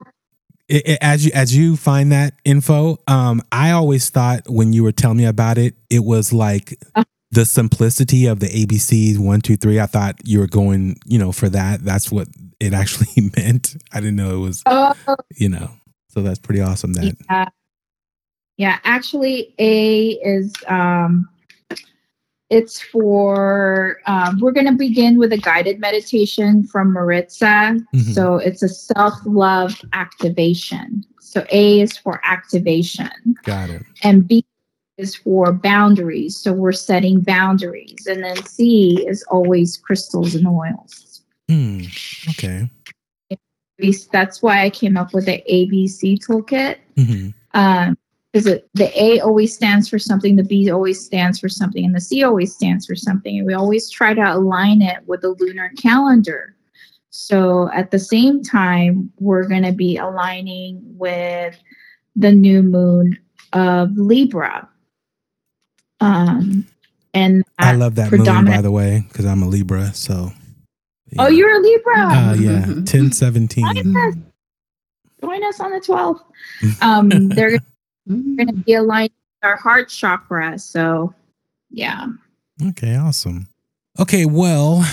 it, 0.69 0.83
it- 0.87 0.99
as 1.01 1.25
you 1.25 1.33
as 1.35 1.57
you 1.57 1.77
find 1.77 2.13
that 2.13 2.35
info 2.45 2.99
um 3.09 3.41
i 3.53 3.71
always 3.71 4.11
thought 4.11 4.43
when 4.49 4.73
you 4.73 4.83
were 4.83 4.93
telling 4.93 5.17
me 5.17 5.25
about 5.25 5.57
it 5.59 5.75
it 5.91 6.05
was 6.05 6.33
like 6.33 6.79
Uh. 6.95 7.05
the 7.31 7.45
simplicity 7.47 8.27
of 8.27 8.41
the 8.41 8.47
abcs 8.49 9.19
one 9.19 9.41
two 9.41 9.57
three. 9.57 9.81
I 9.81 9.87
thought 9.87 10.17
you 10.25 10.39
were 10.41 10.47
going 10.47 10.97
you 11.07 11.19
know 11.19 11.33
for 11.33 11.49
that. 11.49 11.83
That's 11.85 12.13
what 12.13 12.29
it 12.61 12.73
actually 12.75 13.31
meant. 13.37 13.77
I 13.93 14.01
didn't 14.01 14.17
know 14.17 14.37
it 14.37 14.41
was 14.41 14.63
oh, 14.67 14.95
you 15.37 15.49
know 15.49 15.71
so 16.09 16.23
that's 16.23 16.39
pretty 16.39 16.61
awesome 16.61 16.93
that 16.95 17.17
yeah. 17.31 17.49
Yeah, 18.57 18.79
actually, 18.85 19.53
A 19.59 20.11
is 20.11 20.53
um, 20.69 21.29
it's 22.51 22.81
for 22.81 23.99
um, 24.07 24.39
we're 24.41 24.53
going 24.53 24.67
to 24.67 24.73
begin 24.73 25.19
with 25.19 25.33
a 25.33 25.39
guided 25.39 25.81
meditation 25.81 26.63
from 26.65 26.93
Maritza. 26.93 27.77
Mhm. 27.95 28.15
So 28.15 28.37
it's 28.37 28.63
a 28.63 28.69
self 28.69 29.15
love 29.25 29.81
activation. 29.93 31.05
So 31.21 31.45
A 31.51 31.81
is 31.81 31.97
for 31.97 32.21
activation, 32.25 33.11
got 33.43 33.71
it 33.71 33.83
and 34.03 34.27
B 34.27 34.45
is 34.99 35.17
for 35.17 35.53
boundaries. 35.53 36.37
So 36.37 36.53
we're 36.53 36.73
setting 36.73 37.21
boundaries, 37.21 38.07
and 38.07 38.23
then 38.23 38.37
C 38.45 39.05
is 39.07 39.25
always 39.25 39.77
crystals 39.77 40.35
and 40.35 40.47
oils. 40.47 41.23
Hmm. 41.49 41.81
okay 42.31 42.69
That's 44.13 44.43
why 44.43 44.63
I 44.65 44.71
came 44.71 44.97
up 44.97 45.13
with 45.13 45.27
the 45.27 45.43
ABC 45.51 46.19
toolkit. 46.19 46.77
hmm 46.97 47.31
um 47.55 47.97
because 48.35 48.61
the 48.75 49.01
A 49.01 49.21
always 49.21 49.55
stands 49.55 49.89
for 49.89 49.97
something, 49.97 50.35
the 50.35 50.43
B 50.43 50.69
always 50.69 51.03
stands 51.05 51.39
for 51.39 51.49
something, 51.49 51.85
and 51.85 51.95
the 51.95 52.01
C 52.01 52.25
always 52.25 52.53
stands 52.53 52.85
for 52.85 52.97
something. 52.97 53.39
And 53.39 53.47
we 53.47 53.55
always 53.55 53.89
try 53.89 54.13
to 54.13 54.35
align 54.35 54.83
it 54.83 55.07
with 55.07 55.21
the 55.21 55.37
lunar 55.39 55.71
calendar. 55.81 56.57
So 57.11 57.71
at 57.73 57.93
the 57.93 57.99
same 58.01 58.43
time, 58.43 59.13
we're 59.21 59.47
going 59.47 59.63
to 59.63 59.71
be 59.71 59.99
aligning 59.99 60.81
with 60.99 61.57
the 62.17 62.33
new 62.33 62.65
moon 62.65 63.17
of 63.53 63.97
Libra. 63.97 64.69
Um, 66.01 66.67
and 67.15 67.45
i 67.61 67.77
love 67.77 67.95
that 67.95 68.11
moon 68.11 68.45
by 68.45 68.61
the 68.61 68.73
way 68.73 69.05
because 69.09 69.25
i'm 69.25 69.41
a 69.45 69.47
libra 69.49 69.95
so 69.95 70.33
Oh, 71.17 71.29
you're 71.29 71.57
a 71.57 71.61
Libra. 71.61 72.01
uh 72.01 72.35
yeah 72.35 72.63
Mhm. 72.65 72.85
10 72.85 73.13
17 73.13 73.65
Join 73.65 73.97
us. 73.97 74.15
Join 75.21 75.45
us 75.45 75.61
on 75.61 75.71
the 75.71 75.79
12th. 75.79 76.21
Um, 76.83 77.29
they're 77.29 77.61
Mm. 78.09 78.37
going 78.37 78.49
to 78.49 78.53
be 78.53 78.75
aligned 78.75 79.11
with 79.11 79.49
our 79.49 79.57
heart 79.57 79.89
chakra. 79.89 80.59
So, 80.59 81.15
yeah. 81.71 82.07
Okay, 82.69 82.97
awesome. 82.97 83.49
Okay, 83.99 84.27
well, 84.27 84.85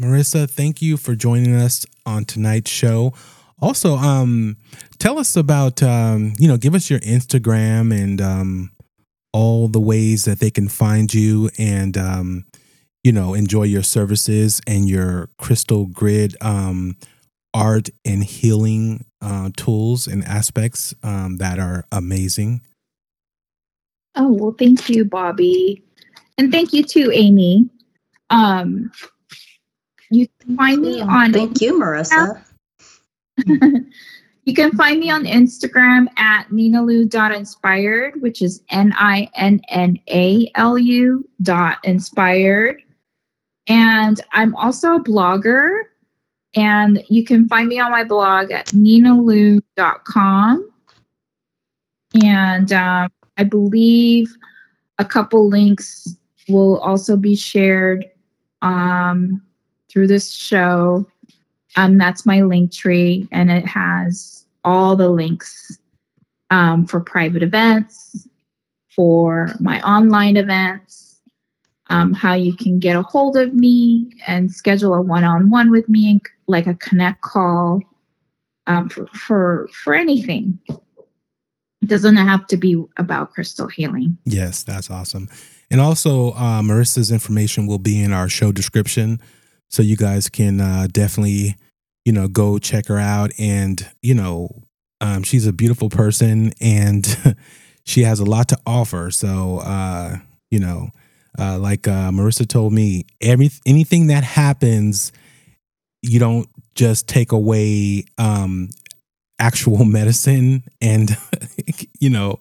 Marissa, 0.00 0.48
thank 0.48 0.80
you 0.80 0.96
for 0.96 1.14
joining 1.14 1.54
us 1.54 1.84
on 2.04 2.24
tonight's 2.24 2.70
show. 2.70 3.12
Also, 3.60 3.96
um, 3.96 4.56
tell 4.98 5.18
us 5.18 5.36
about 5.36 5.82
um, 5.82 6.34
you 6.38 6.46
know, 6.46 6.56
give 6.56 6.74
us 6.74 6.90
your 6.90 7.00
Instagram 7.00 7.92
and 7.94 8.20
um 8.20 8.70
all 9.32 9.68
the 9.68 9.80
ways 9.80 10.24
that 10.24 10.40
they 10.40 10.50
can 10.50 10.68
find 10.68 11.12
you 11.12 11.50
and 11.58 11.96
um, 11.96 12.44
you 13.04 13.12
know, 13.12 13.34
enjoy 13.34 13.64
your 13.64 13.82
services 13.82 14.60
and 14.66 14.88
your 14.88 15.28
crystal 15.38 15.86
grid 15.86 16.36
um 16.40 16.96
art 17.56 17.88
and 18.04 18.22
healing 18.22 19.06
uh, 19.22 19.48
tools 19.56 20.06
and 20.06 20.22
aspects 20.24 20.94
um, 21.02 21.38
that 21.38 21.58
are 21.58 21.86
amazing. 21.90 22.60
Oh, 24.14 24.32
well, 24.32 24.54
thank 24.58 24.88
you, 24.90 25.04
Bobby. 25.04 25.82
And 26.38 26.52
thank 26.52 26.72
you 26.72 26.84
too, 26.84 27.10
Amy. 27.12 27.68
Um, 28.30 28.90
you 30.10 30.28
can 30.40 30.56
find 30.56 30.82
me 30.82 31.00
on 31.00 31.32
Thank 31.32 31.60
you, 31.60 31.80
Marissa. 31.80 32.42
you 34.44 34.54
can 34.54 34.70
find 34.72 35.00
me 35.00 35.10
on 35.10 35.24
Instagram 35.24 36.06
at 36.18 36.48
ninnalu.inspired, 36.50 38.20
which 38.20 38.42
is 38.42 38.62
N-I-N-N-A-L-U 38.70 39.28
dot 41.42 41.78
inspired. 41.84 42.82
And 43.66 44.20
I'm 44.32 44.54
also 44.54 44.96
a 44.96 45.02
blogger. 45.02 45.80
And 46.56 47.04
you 47.08 47.24
can 47.24 47.46
find 47.48 47.68
me 47.68 47.78
on 47.78 47.92
my 47.92 48.02
blog 48.02 48.50
at 48.50 48.66
ninnalu.com. 48.68 50.70
And 52.24 52.72
um, 52.72 53.10
I 53.36 53.44
believe 53.44 54.34
a 54.98 55.04
couple 55.04 55.48
links 55.48 56.16
will 56.48 56.78
also 56.78 57.16
be 57.16 57.36
shared 57.36 58.06
um, 58.62 59.42
through 59.90 60.06
this 60.06 60.32
show. 60.32 61.06
Um, 61.76 61.98
that's 61.98 62.24
my 62.24 62.40
link 62.40 62.72
tree, 62.72 63.28
and 63.32 63.50
it 63.50 63.66
has 63.66 64.46
all 64.64 64.96
the 64.96 65.10
links 65.10 65.78
um, 66.50 66.86
for 66.86 67.00
private 67.00 67.42
events, 67.42 68.26
for 68.94 69.50
my 69.60 69.82
online 69.82 70.38
events, 70.38 71.20
um, 71.88 72.14
how 72.14 72.32
you 72.32 72.56
can 72.56 72.78
get 72.78 72.96
a 72.96 73.02
hold 73.02 73.36
of 73.36 73.52
me 73.52 74.10
and 74.26 74.50
schedule 74.50 74.94
a 74.94 75.02
one-on-one 75.02 75.70
with 75.70 75.86
me, 75.88 76.10
and 76.10 76.22
like 76.48 76.66
a 76.66 76.74
connect 76.74 77.22
call 77.22 77.80
um, 78.66 78.88
for, 78.88 79.06
for 79.08 79.68
for 79.72 79.94
anything. 79.94 80.58
It 80.68 81.88
doesn't 81.88 82.16
have 82.16 82.46
to 82.48 82.56
be 82.56 82.82
about 82.96 83.32
crystal 83.32 83.68
healing. 83.68 84.18
Yes, 84.24 84.62
that's 84.62 84.90
awesome. 84.90 85.28
And 85.70 85.80
also, 85.80 86.30
uh, 86.32 86.62
Marissa's 86.62 87.10
information 87.10 87.66
will 87.66 87.78
be 87.78 88.02
in 88.02 88.12
our 88.12 88.28
show 88.28 88.50
description, 88.50 89.20
so 89.68 89.82
you 89.82 89.96
guys 89.96 90.28
can 90.28 90.60
uh, 90.60 90.88
definitely, 90.90 91.56
you 92.04 92.12
know, 92.12 92.28
go 92.28 92.58
check 92.58 92.86
her 92.86 92.98
out. 92.98 93.32
And 93.38 93.86
you 94.02 94.14
know, 94.14 94.62
um, 95.00 95.22
she's 95.22 95.46
a 95.46 95.52
beautiful 95.52 95.88
person, 95.88 96.52
and 96.60 97.36
she 97.84 98.02
has 98.02 98.20
a 98.20 98.24
lot 98.24 98.48
to 98.48 98.58
offer. 98.66 99.10
So, 99.10 99.58
uh, 99.58 100.16
you 100.50 100.58
know, 100.58 100.90
uh, 101.38 101.58
like 101.58 101.86
uh, 101.86 102.10
Marissa 102.10 102.48
told 102.48 102.72
me, 102.72 103.04
every 103.20 103.50
anything 103.66 104.06
that 104.08 104.24
happens, 104.24 105.12
you 106.08 106.18
don't 106.18 106.48
just 106.74 107.08
take 107.08 107.32
away 107.32 108.04
um, 108.18 108.70
actual 109.38 109.84
medicine 109.84 110.62
and 110.80 111.16
you 112.00 112.10
know 112.10 112.38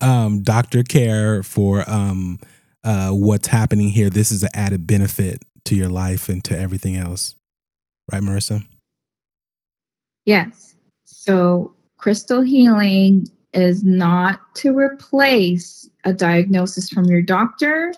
um, 0.00 0.42
doctor 0.42 0.82
care 0.82 1.42
for 1.42 1.88
um, 1.88 2.38
uh, 2.84 3.10
what's 3.10 3.48
happening 3.48 3.88
here. 3.88 4.10
This 4.10 4.32
is 4.32 4.42
an 4.42 4.50
added 4.54 4.86
benefit 4.86 5.42
to 5.64 5.76
your 5.76 5.88
life 5.88 6.28
and 6.28 6.42
to 6.44 6.58
everything 6.58 6.96
else, 6.96 7.34
right, 8.10 8.22
Marissa? 8.22 8.64
Yes. 10.24 10.74
So 11.04 11.74
crystal 11.98 12.40
healing 12.40 13.26
is 13.52 13.82
not 13.84 14.54
to 14.56 14.76
replace 14.76 15.88
a 16.04 16.12
diagnosis 16.12 16.88
from 16.88 17.04
your 17.06 17.22
doctor. 17.22 17.92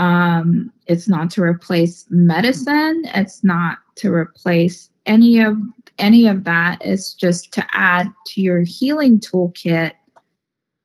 Um, 0.00 0.72
it's 0.86 1.08
not 1.08 1.30
to 1.32 1.42
replace 1.42 2.06
medicine. 2.08 3.02
It's 3.14 3.44
not 3.44 3.78
to 3.96 4.10
replace 4.10 4.88
any 5.04 5.40
of 5.40 5.58
any 5.98 6.26
of 6.26 6.44
that. 6.44 6.78
It's 6.80 7.12
just 7.12 7.52
to 7.52 7.66
add 7.72 8.10
to 8.28 8.40
your 8.40 8.62
healing 8.62 9.20
toolkit 9.20 9.92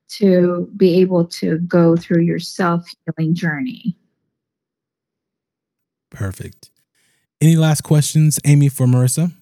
to 0.08 0.70
be 0.76 1.00
able 1.00 1.24
to 1.24 1.58
go 1.60 1.96
through 1.96 2.24
your 2.24 2.38
self 2.38 2.86
healing 3.06 3.34
journey. 3.34 3.96
Perfect. 6.10 6.70
Any 7.40 7.56
last 7.56 7.84
questions, 7.84 8.38
Amy, 8.44 8.68
for 8.68 8.86
Marissa? 8.86 9.32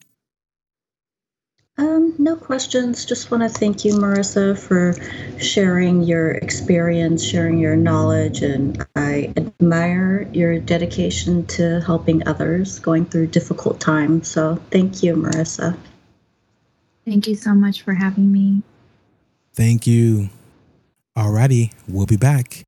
Um, 1.77 2.15
no 2.19 2.37
questions. 2.37 3.05
Just 3.05 3.31
want 3.33 3.43
to 3.43 3.49
thank 3.49 3.85
you, 3.85 3.95
Marissa, 3.95 4.57
for 4.57 4.95
sharing 5.41 6.05
your 6.05 6.31
experience, 6.31 7.25
sharing 7.25 7.59
your 7.59 7.75
knowledge, 7.75 8.43
and 8.43 8.87
I 8.95 9.33
admire 9.37 10.29
your 10.33 10.61
dedication 10.61 11.47
to 11.47 11.81
helping 11.81 12.27
others 12.29 12.79
going 12.79 13.07
through 13.07 13.29
difficult 13.29 13.81
times. 13.81 14.29
So 14.29 14.61
thank 14.71 15.03
you, 15.03 15.17
Marissa. 15.17 15.77
Thank 17.05 17.27
you 17.27 17.35
so 17.35 17.55
much 17.55 17.83
for 17.83 17.95
having 17.95 18.31
me. 18.31 18.63
Thank 19.53 19.87
you. 19.87 20.31
Alrighty, 21.19 21.73
we'll 21.89 22.07
be 22.07 22.17
back. 22.17 22.63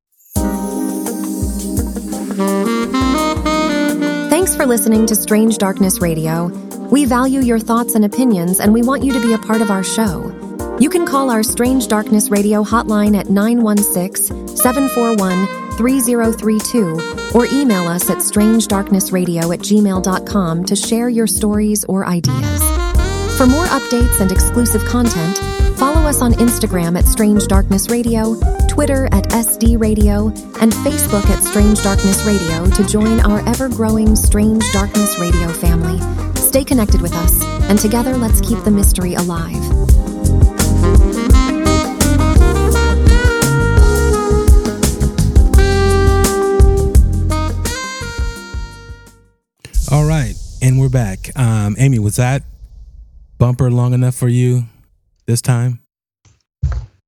Thanks 4.29 4.55
for 4.55 4.65
listening 4.65 5.05
to 5.07 5.15
Strange 5.15 5.57
Darkness 5.57 5.99
Radio. 5.99 6.66
We 6.89 7.03
value 7.03 7.41
your 7.41 7.59
thoughts 7.59 7.95
and 7.95 8.05
opinions, 8.05 8.61
and 8.61 8.73
we 8.73 8.81
want 8.81 9.03
you 9.03 9.11
to 9.11 9.19
be 9.19 9.33
a 9.33 9.37
part 9.37 9.61
of 9.61 9.69
our 9.69 9.83
show. 9.83 10.33
You 10.79 10.89
can 10.89 11.05
call 11.05 11.29
our 11.29 11.43
Strange 11.43 11.87
Darkness 11.89 12.29
Radio 12.29 12.63
hotline 12.63 13.17
at 13.17 13.29
916 13.29 14.47
741 14.55 15.47
3032 15.75 17.31
or 17.35 17.45
email 17.47 17.87
us 17.87 18.09
at 18.09 18.19
strangedarknessradio 18.19 19.53
at 19.53 19.59
gmail.com 19.59 20.63
to 20.63 20.75
share 20.75 21.09
your 21.09 21.27
stories 21.27 21.83
or 21.85 22.05
ideas. 22.05 22.61
For 23.37 23.45
more 23.45 23.65
updates 23.65 24.21
and 24.21 24.31
exclusive 24.31 24.85
content, 24.85 25.37
follow 25.77 26.07
us 26.07 26.21
on 26.21 26.33
Instagram 26.33 26.97
at 26.97 27.05
Strange 27.05 27.47
Darkness 27.47 27.89
Radio, 27.89 28.39
Twitter 28.69 29.07
at 29.11 29.25
SD 29.29 29.79
Radio, 29.79 30.27
and 30.61 30.71
Facebook 30.71 31.25
at 31.29 31.43
Strange 31.43 31.81
Darkness 31.83 32.23
Radio 32.23 32.65
to 32.69 32.85
join 32.85 33.19
our 33.21 33.47
ever 33.47 33.67
growing 33.67 34.15
Strange 34.15 34.63
Darkness 34.71 35.19
Radio 35.19 35.49
family. 35.49 36.36
Stay 36.47 36.63
connected 36.63 37.01
with 37.01 37.13
us, 37.13 37.43
and 37.69 37.77
together 37.77 38.15
let's 38.15 38.39
keep 38.39 38.57
the 38.63 38.71
mystery 38.71 39.15
alive. 39.15 39.53
All 49.91 50.07
right, 50.07 50.35
and 50.61 50.79
we're 50.79 50.87
back. 50.87 51.37
Um, 51.37 51.75
Amy, 51.77 51.99
was 51.99 52.15
that 52.15 52.43
bumper 53.37 53.69
long 53.69 53.93
enough 53.93 54.15
for 54.15 54.29
you 54.29 54.63
this 55.25 55.41
time? 55.41 55.81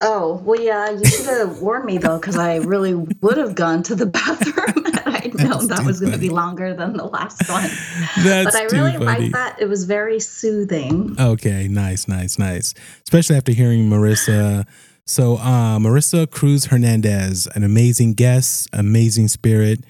Oh, 0.02 0.42
well, 0.46 0.60
yeah, 0.60 0.92
you 0.92 1.04
should 1.06 1.26
have 1.26 1.60
warned 1.60 1.84
me 1.84 1.98
though, 1.98 2.18
because 2.18 2.38
I 2.38 2.58
really 2.58 2.94
would 2.94 3.38
have 3.38 3.54
gone 3.56 3.84
to 3.84 3.96
the 3.96 4.06
bathroom 4.06 4.86
and 4.86 5.00
I'd 5.06 5.34
known 5.38 5.68
that 5.68 5.84
was 5.86 6.00
going 6.00 6.14
to 6.14 6.18
be 6.18 6.30
longer 6.30 6.74
than 6.74 6.94
the 6.94 7.06
last 7.06 7.50
one. 7.50 7.64
That's 8.24 8.46
but 8.46 8.56
I 8.56 8.64
really 8.66 8.98
liked 8.98 9.34
that. 9.34 9.58
It 9.60 9.68
was 9.68 9.84
very 9.84 10.20
soothing. 10.22 11.16
Okay, 11.20 11.68
nice, 11.68 12.08
nice, 12.08 12.40
nice. 12.40 12.74
Especially 13.04 13.36
after 13.36 13.52
hearing 13.52 13.90
Marissa. 13.90 14.66
So, 15.06 15.36
uh, 15.38 15.80
Marissa 15.80 16.30
Cruz 16.30 16.66
Hernandez, 16.66 17.48
an 17.56 17.64
amazing 17.64 18.14
guest, 18.14 18.70
amazing 18.72 19.28
spirit, 19.28 19.84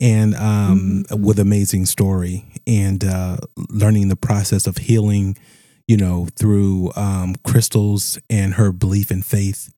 and 0.00 0.34
um, 0.34 1.04
with 1.10 1.38
amazing 1.38 1.86
story, 1.86 2.44
and 2.66 3.04
uh, 3.04 3.38
learning 3.70 4.08
the 4.08 4.16
process 4.16 4.66
of 4.66 4.76
healing, 4.76 5.38
you 5.88 5.96
know, 5.96 6.28
through 6.36 6.92
um, 6.96 7.36
crystals 7.44 8.18
and 8.28 8.54
her 8.54 8.72
belief 8.72 9.10
and 9.10 9.24
faith 9.24 9.72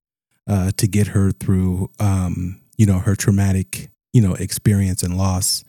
uh, 0.47 0.71
to 0.77 0.87
get 0.87 1.09
her 1.09 1.31
through, 1.33 1.91
um, 2.01 2.61
you 2.77 2.87
know, 2.87 2.99
her 2.99 3.15
traumatic, 3.15 3.91
you 4.13 4.23
know, 4.23 4.35
experience 4.35 5.03
and 5.03 5.17
loss. 5.19 5.65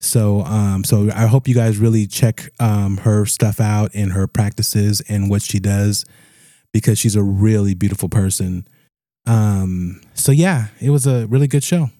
So, 0.00 0.42
um, 0.42 0.84
so 0.84 1.10
I 1.14 1.26
hope 1.26 1.48
you 1.48 1.54
guys 1.54 1.78
really 1.78 2.06
check 2.06 2.50
um, 2.60 2.98
her 2.98 3.26
stuff 3.26 3.60
out 3.60 3.90
and 3.94 4.12
her 4.12 4.26
practices 4.26 5.00
and 5.08 5.30
what 5.30 5.42
she 5.42 5.58
does 5.58 6.04
because 6.72 6.98
she's 6.98 7.16
a 7.16 7.22
really 7.22 7.74
beautiful 7.74 8.08
person. 8.08 8.66
Um, 9.26 10.00
so 10.14 10.32
yeah, 10.32 10.68
it 10.80 10.90
was 10.90 11.06
a 11.06 11.26
really 11.26 11.48
good 11.48 11.64
show. 11.64 11.90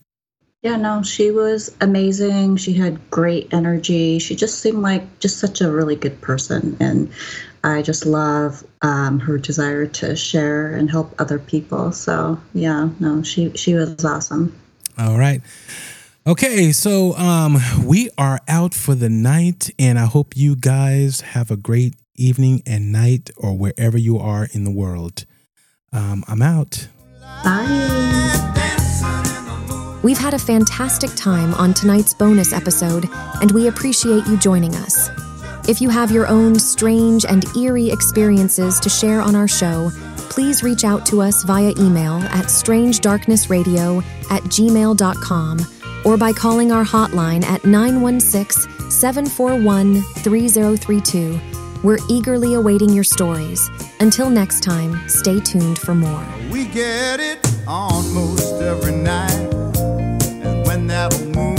Yeah, 0.63 0.77
no, 0.77 1.03
she 1.03 1.31
was 1.31 1.75
amazing. 1.81 2.57
She 2.57 2.73
had 2.73 3.11
great 3.11 3.53
energy. 3.53 4.19
She 4.19 4.35
just 4.35 4.59
seemed 4.59 4.83
like 4.83 5.21
just 5.21 5.39
such 5.39 5.61
a 5.61 5.71
really 5.71 5.97
good 5.97 6.21
person. 6.21 6.77
And 6.81 7.11
I 7.65 7.83
just 7.83 8.07
love 8.07 8.65
um, 8.83 9.19
her 9.21 9.39
desire 9.39 9.87
to 9.87 10.17
share 10.17 10.75
and 10.75 10.91
help 10.91 11.15
other 11.21 11.39
people. 11.39 11.93
So, 11.93 12.41
yeah, 12.55 12.89
no, 13.01 13.23
she, 13.23 13.51
she 13.57 13.75
was 13.75 14.05
awesome. 14.05 14.57
All 14.99 15.19
right. 15.19 15.41
Okay, 16.27 16.73
so 16.73 17.15
um, 17.15 17.59
we 17.85 18.11
are 18.19 18.41
out 18.49 18.75
for 18.75 18.95
the 18.95 19.09
night, 19.09 19.71
and 19.79 19.99
I 19.99 20.07
hope 20.07 20.37
you 20.37 20.57
guys 20.57 21.21
have 21.21 21.51
a 21.53 21.57
great 21.57 21.95
evening 22.17 22.63
and 22.67 22.91
night, 22.91 23.31
or 23.37 23.57
wherever 23.57 23.97
you 23.97 24.19
are 24.19 24.49
in 24.53 24.65
the 24.65 24.73
world. 24.73 25.25
Um, 25.93 26.25
I'm 26.27 26.43
out. 26.43 26.89
Bye. 27.45 28.17
We've 30.03 30.19
had 30.19 30.35
a 30.35 30.39
fantastic 30.39 31.11
time 31.15 31.53
on 31.55 31.75
tonight's 31.75 32.15
bonus 32.15 32.53
episode, 32.53 33.07
and 33.41 33.51
we 33.51 33.69
appreciate 33.69 34.27
you 34.27 34.37
joining 34.37 34.75
us. 34.75 35.11
If 35.69 35.81
you 35.81 35.91
have 35.91 36.13
your 36.13 36.29
own 36.29 36.57
strange 36.61 37.25
and 37.25 37.45
eerie 37.57 37.91
experiences 37.91 38.79
to 38.79 38.89
share 38.89 39.21
on 39.21 39.35
our 39.35 39.49
show, 39.49 39.91
please 40.31 40.63
reach 40.63 40.85
out 40.85 41.05
to 41.07 41.21
us 41.21 41.43
via 41.43 41.71
email 41.77 42.19
at 42.31 42.45
strangedarknessradio 42.45 44.05
at 44.31 44.43
gmail.com 44.45 45.59
or 46.05 46.17
by 46.17 46.33
calling 46.33 46.71
our 46.71 46.85
hotline 46.85 47.43
at 47.43 47.65
916 47.65 48.91
741 48.91 50.03
3032. 50.03 51.41
We're 51.83 51.99
eagerly 52.09 52.55
awaiting 52.55 52.91
your 52.91 53.05
stories. 53.05 53.69
Until 53.99 54.31
next 54.31 54.63
time, 54.63 55.09
stay 55.09 55.41
tuned 55.41 55.81
for 55.81 55.97
more. 55.97 56.25
We 56.49 56.67
get 56.67 57.19
it 57.19 57.45
almost 57.67 58.63
every 58.63 58.95
night. 58.95 59.51
And 59.75 60.65
when 60.65 60.87
that 60.87 61.13
moon 61.35 61.56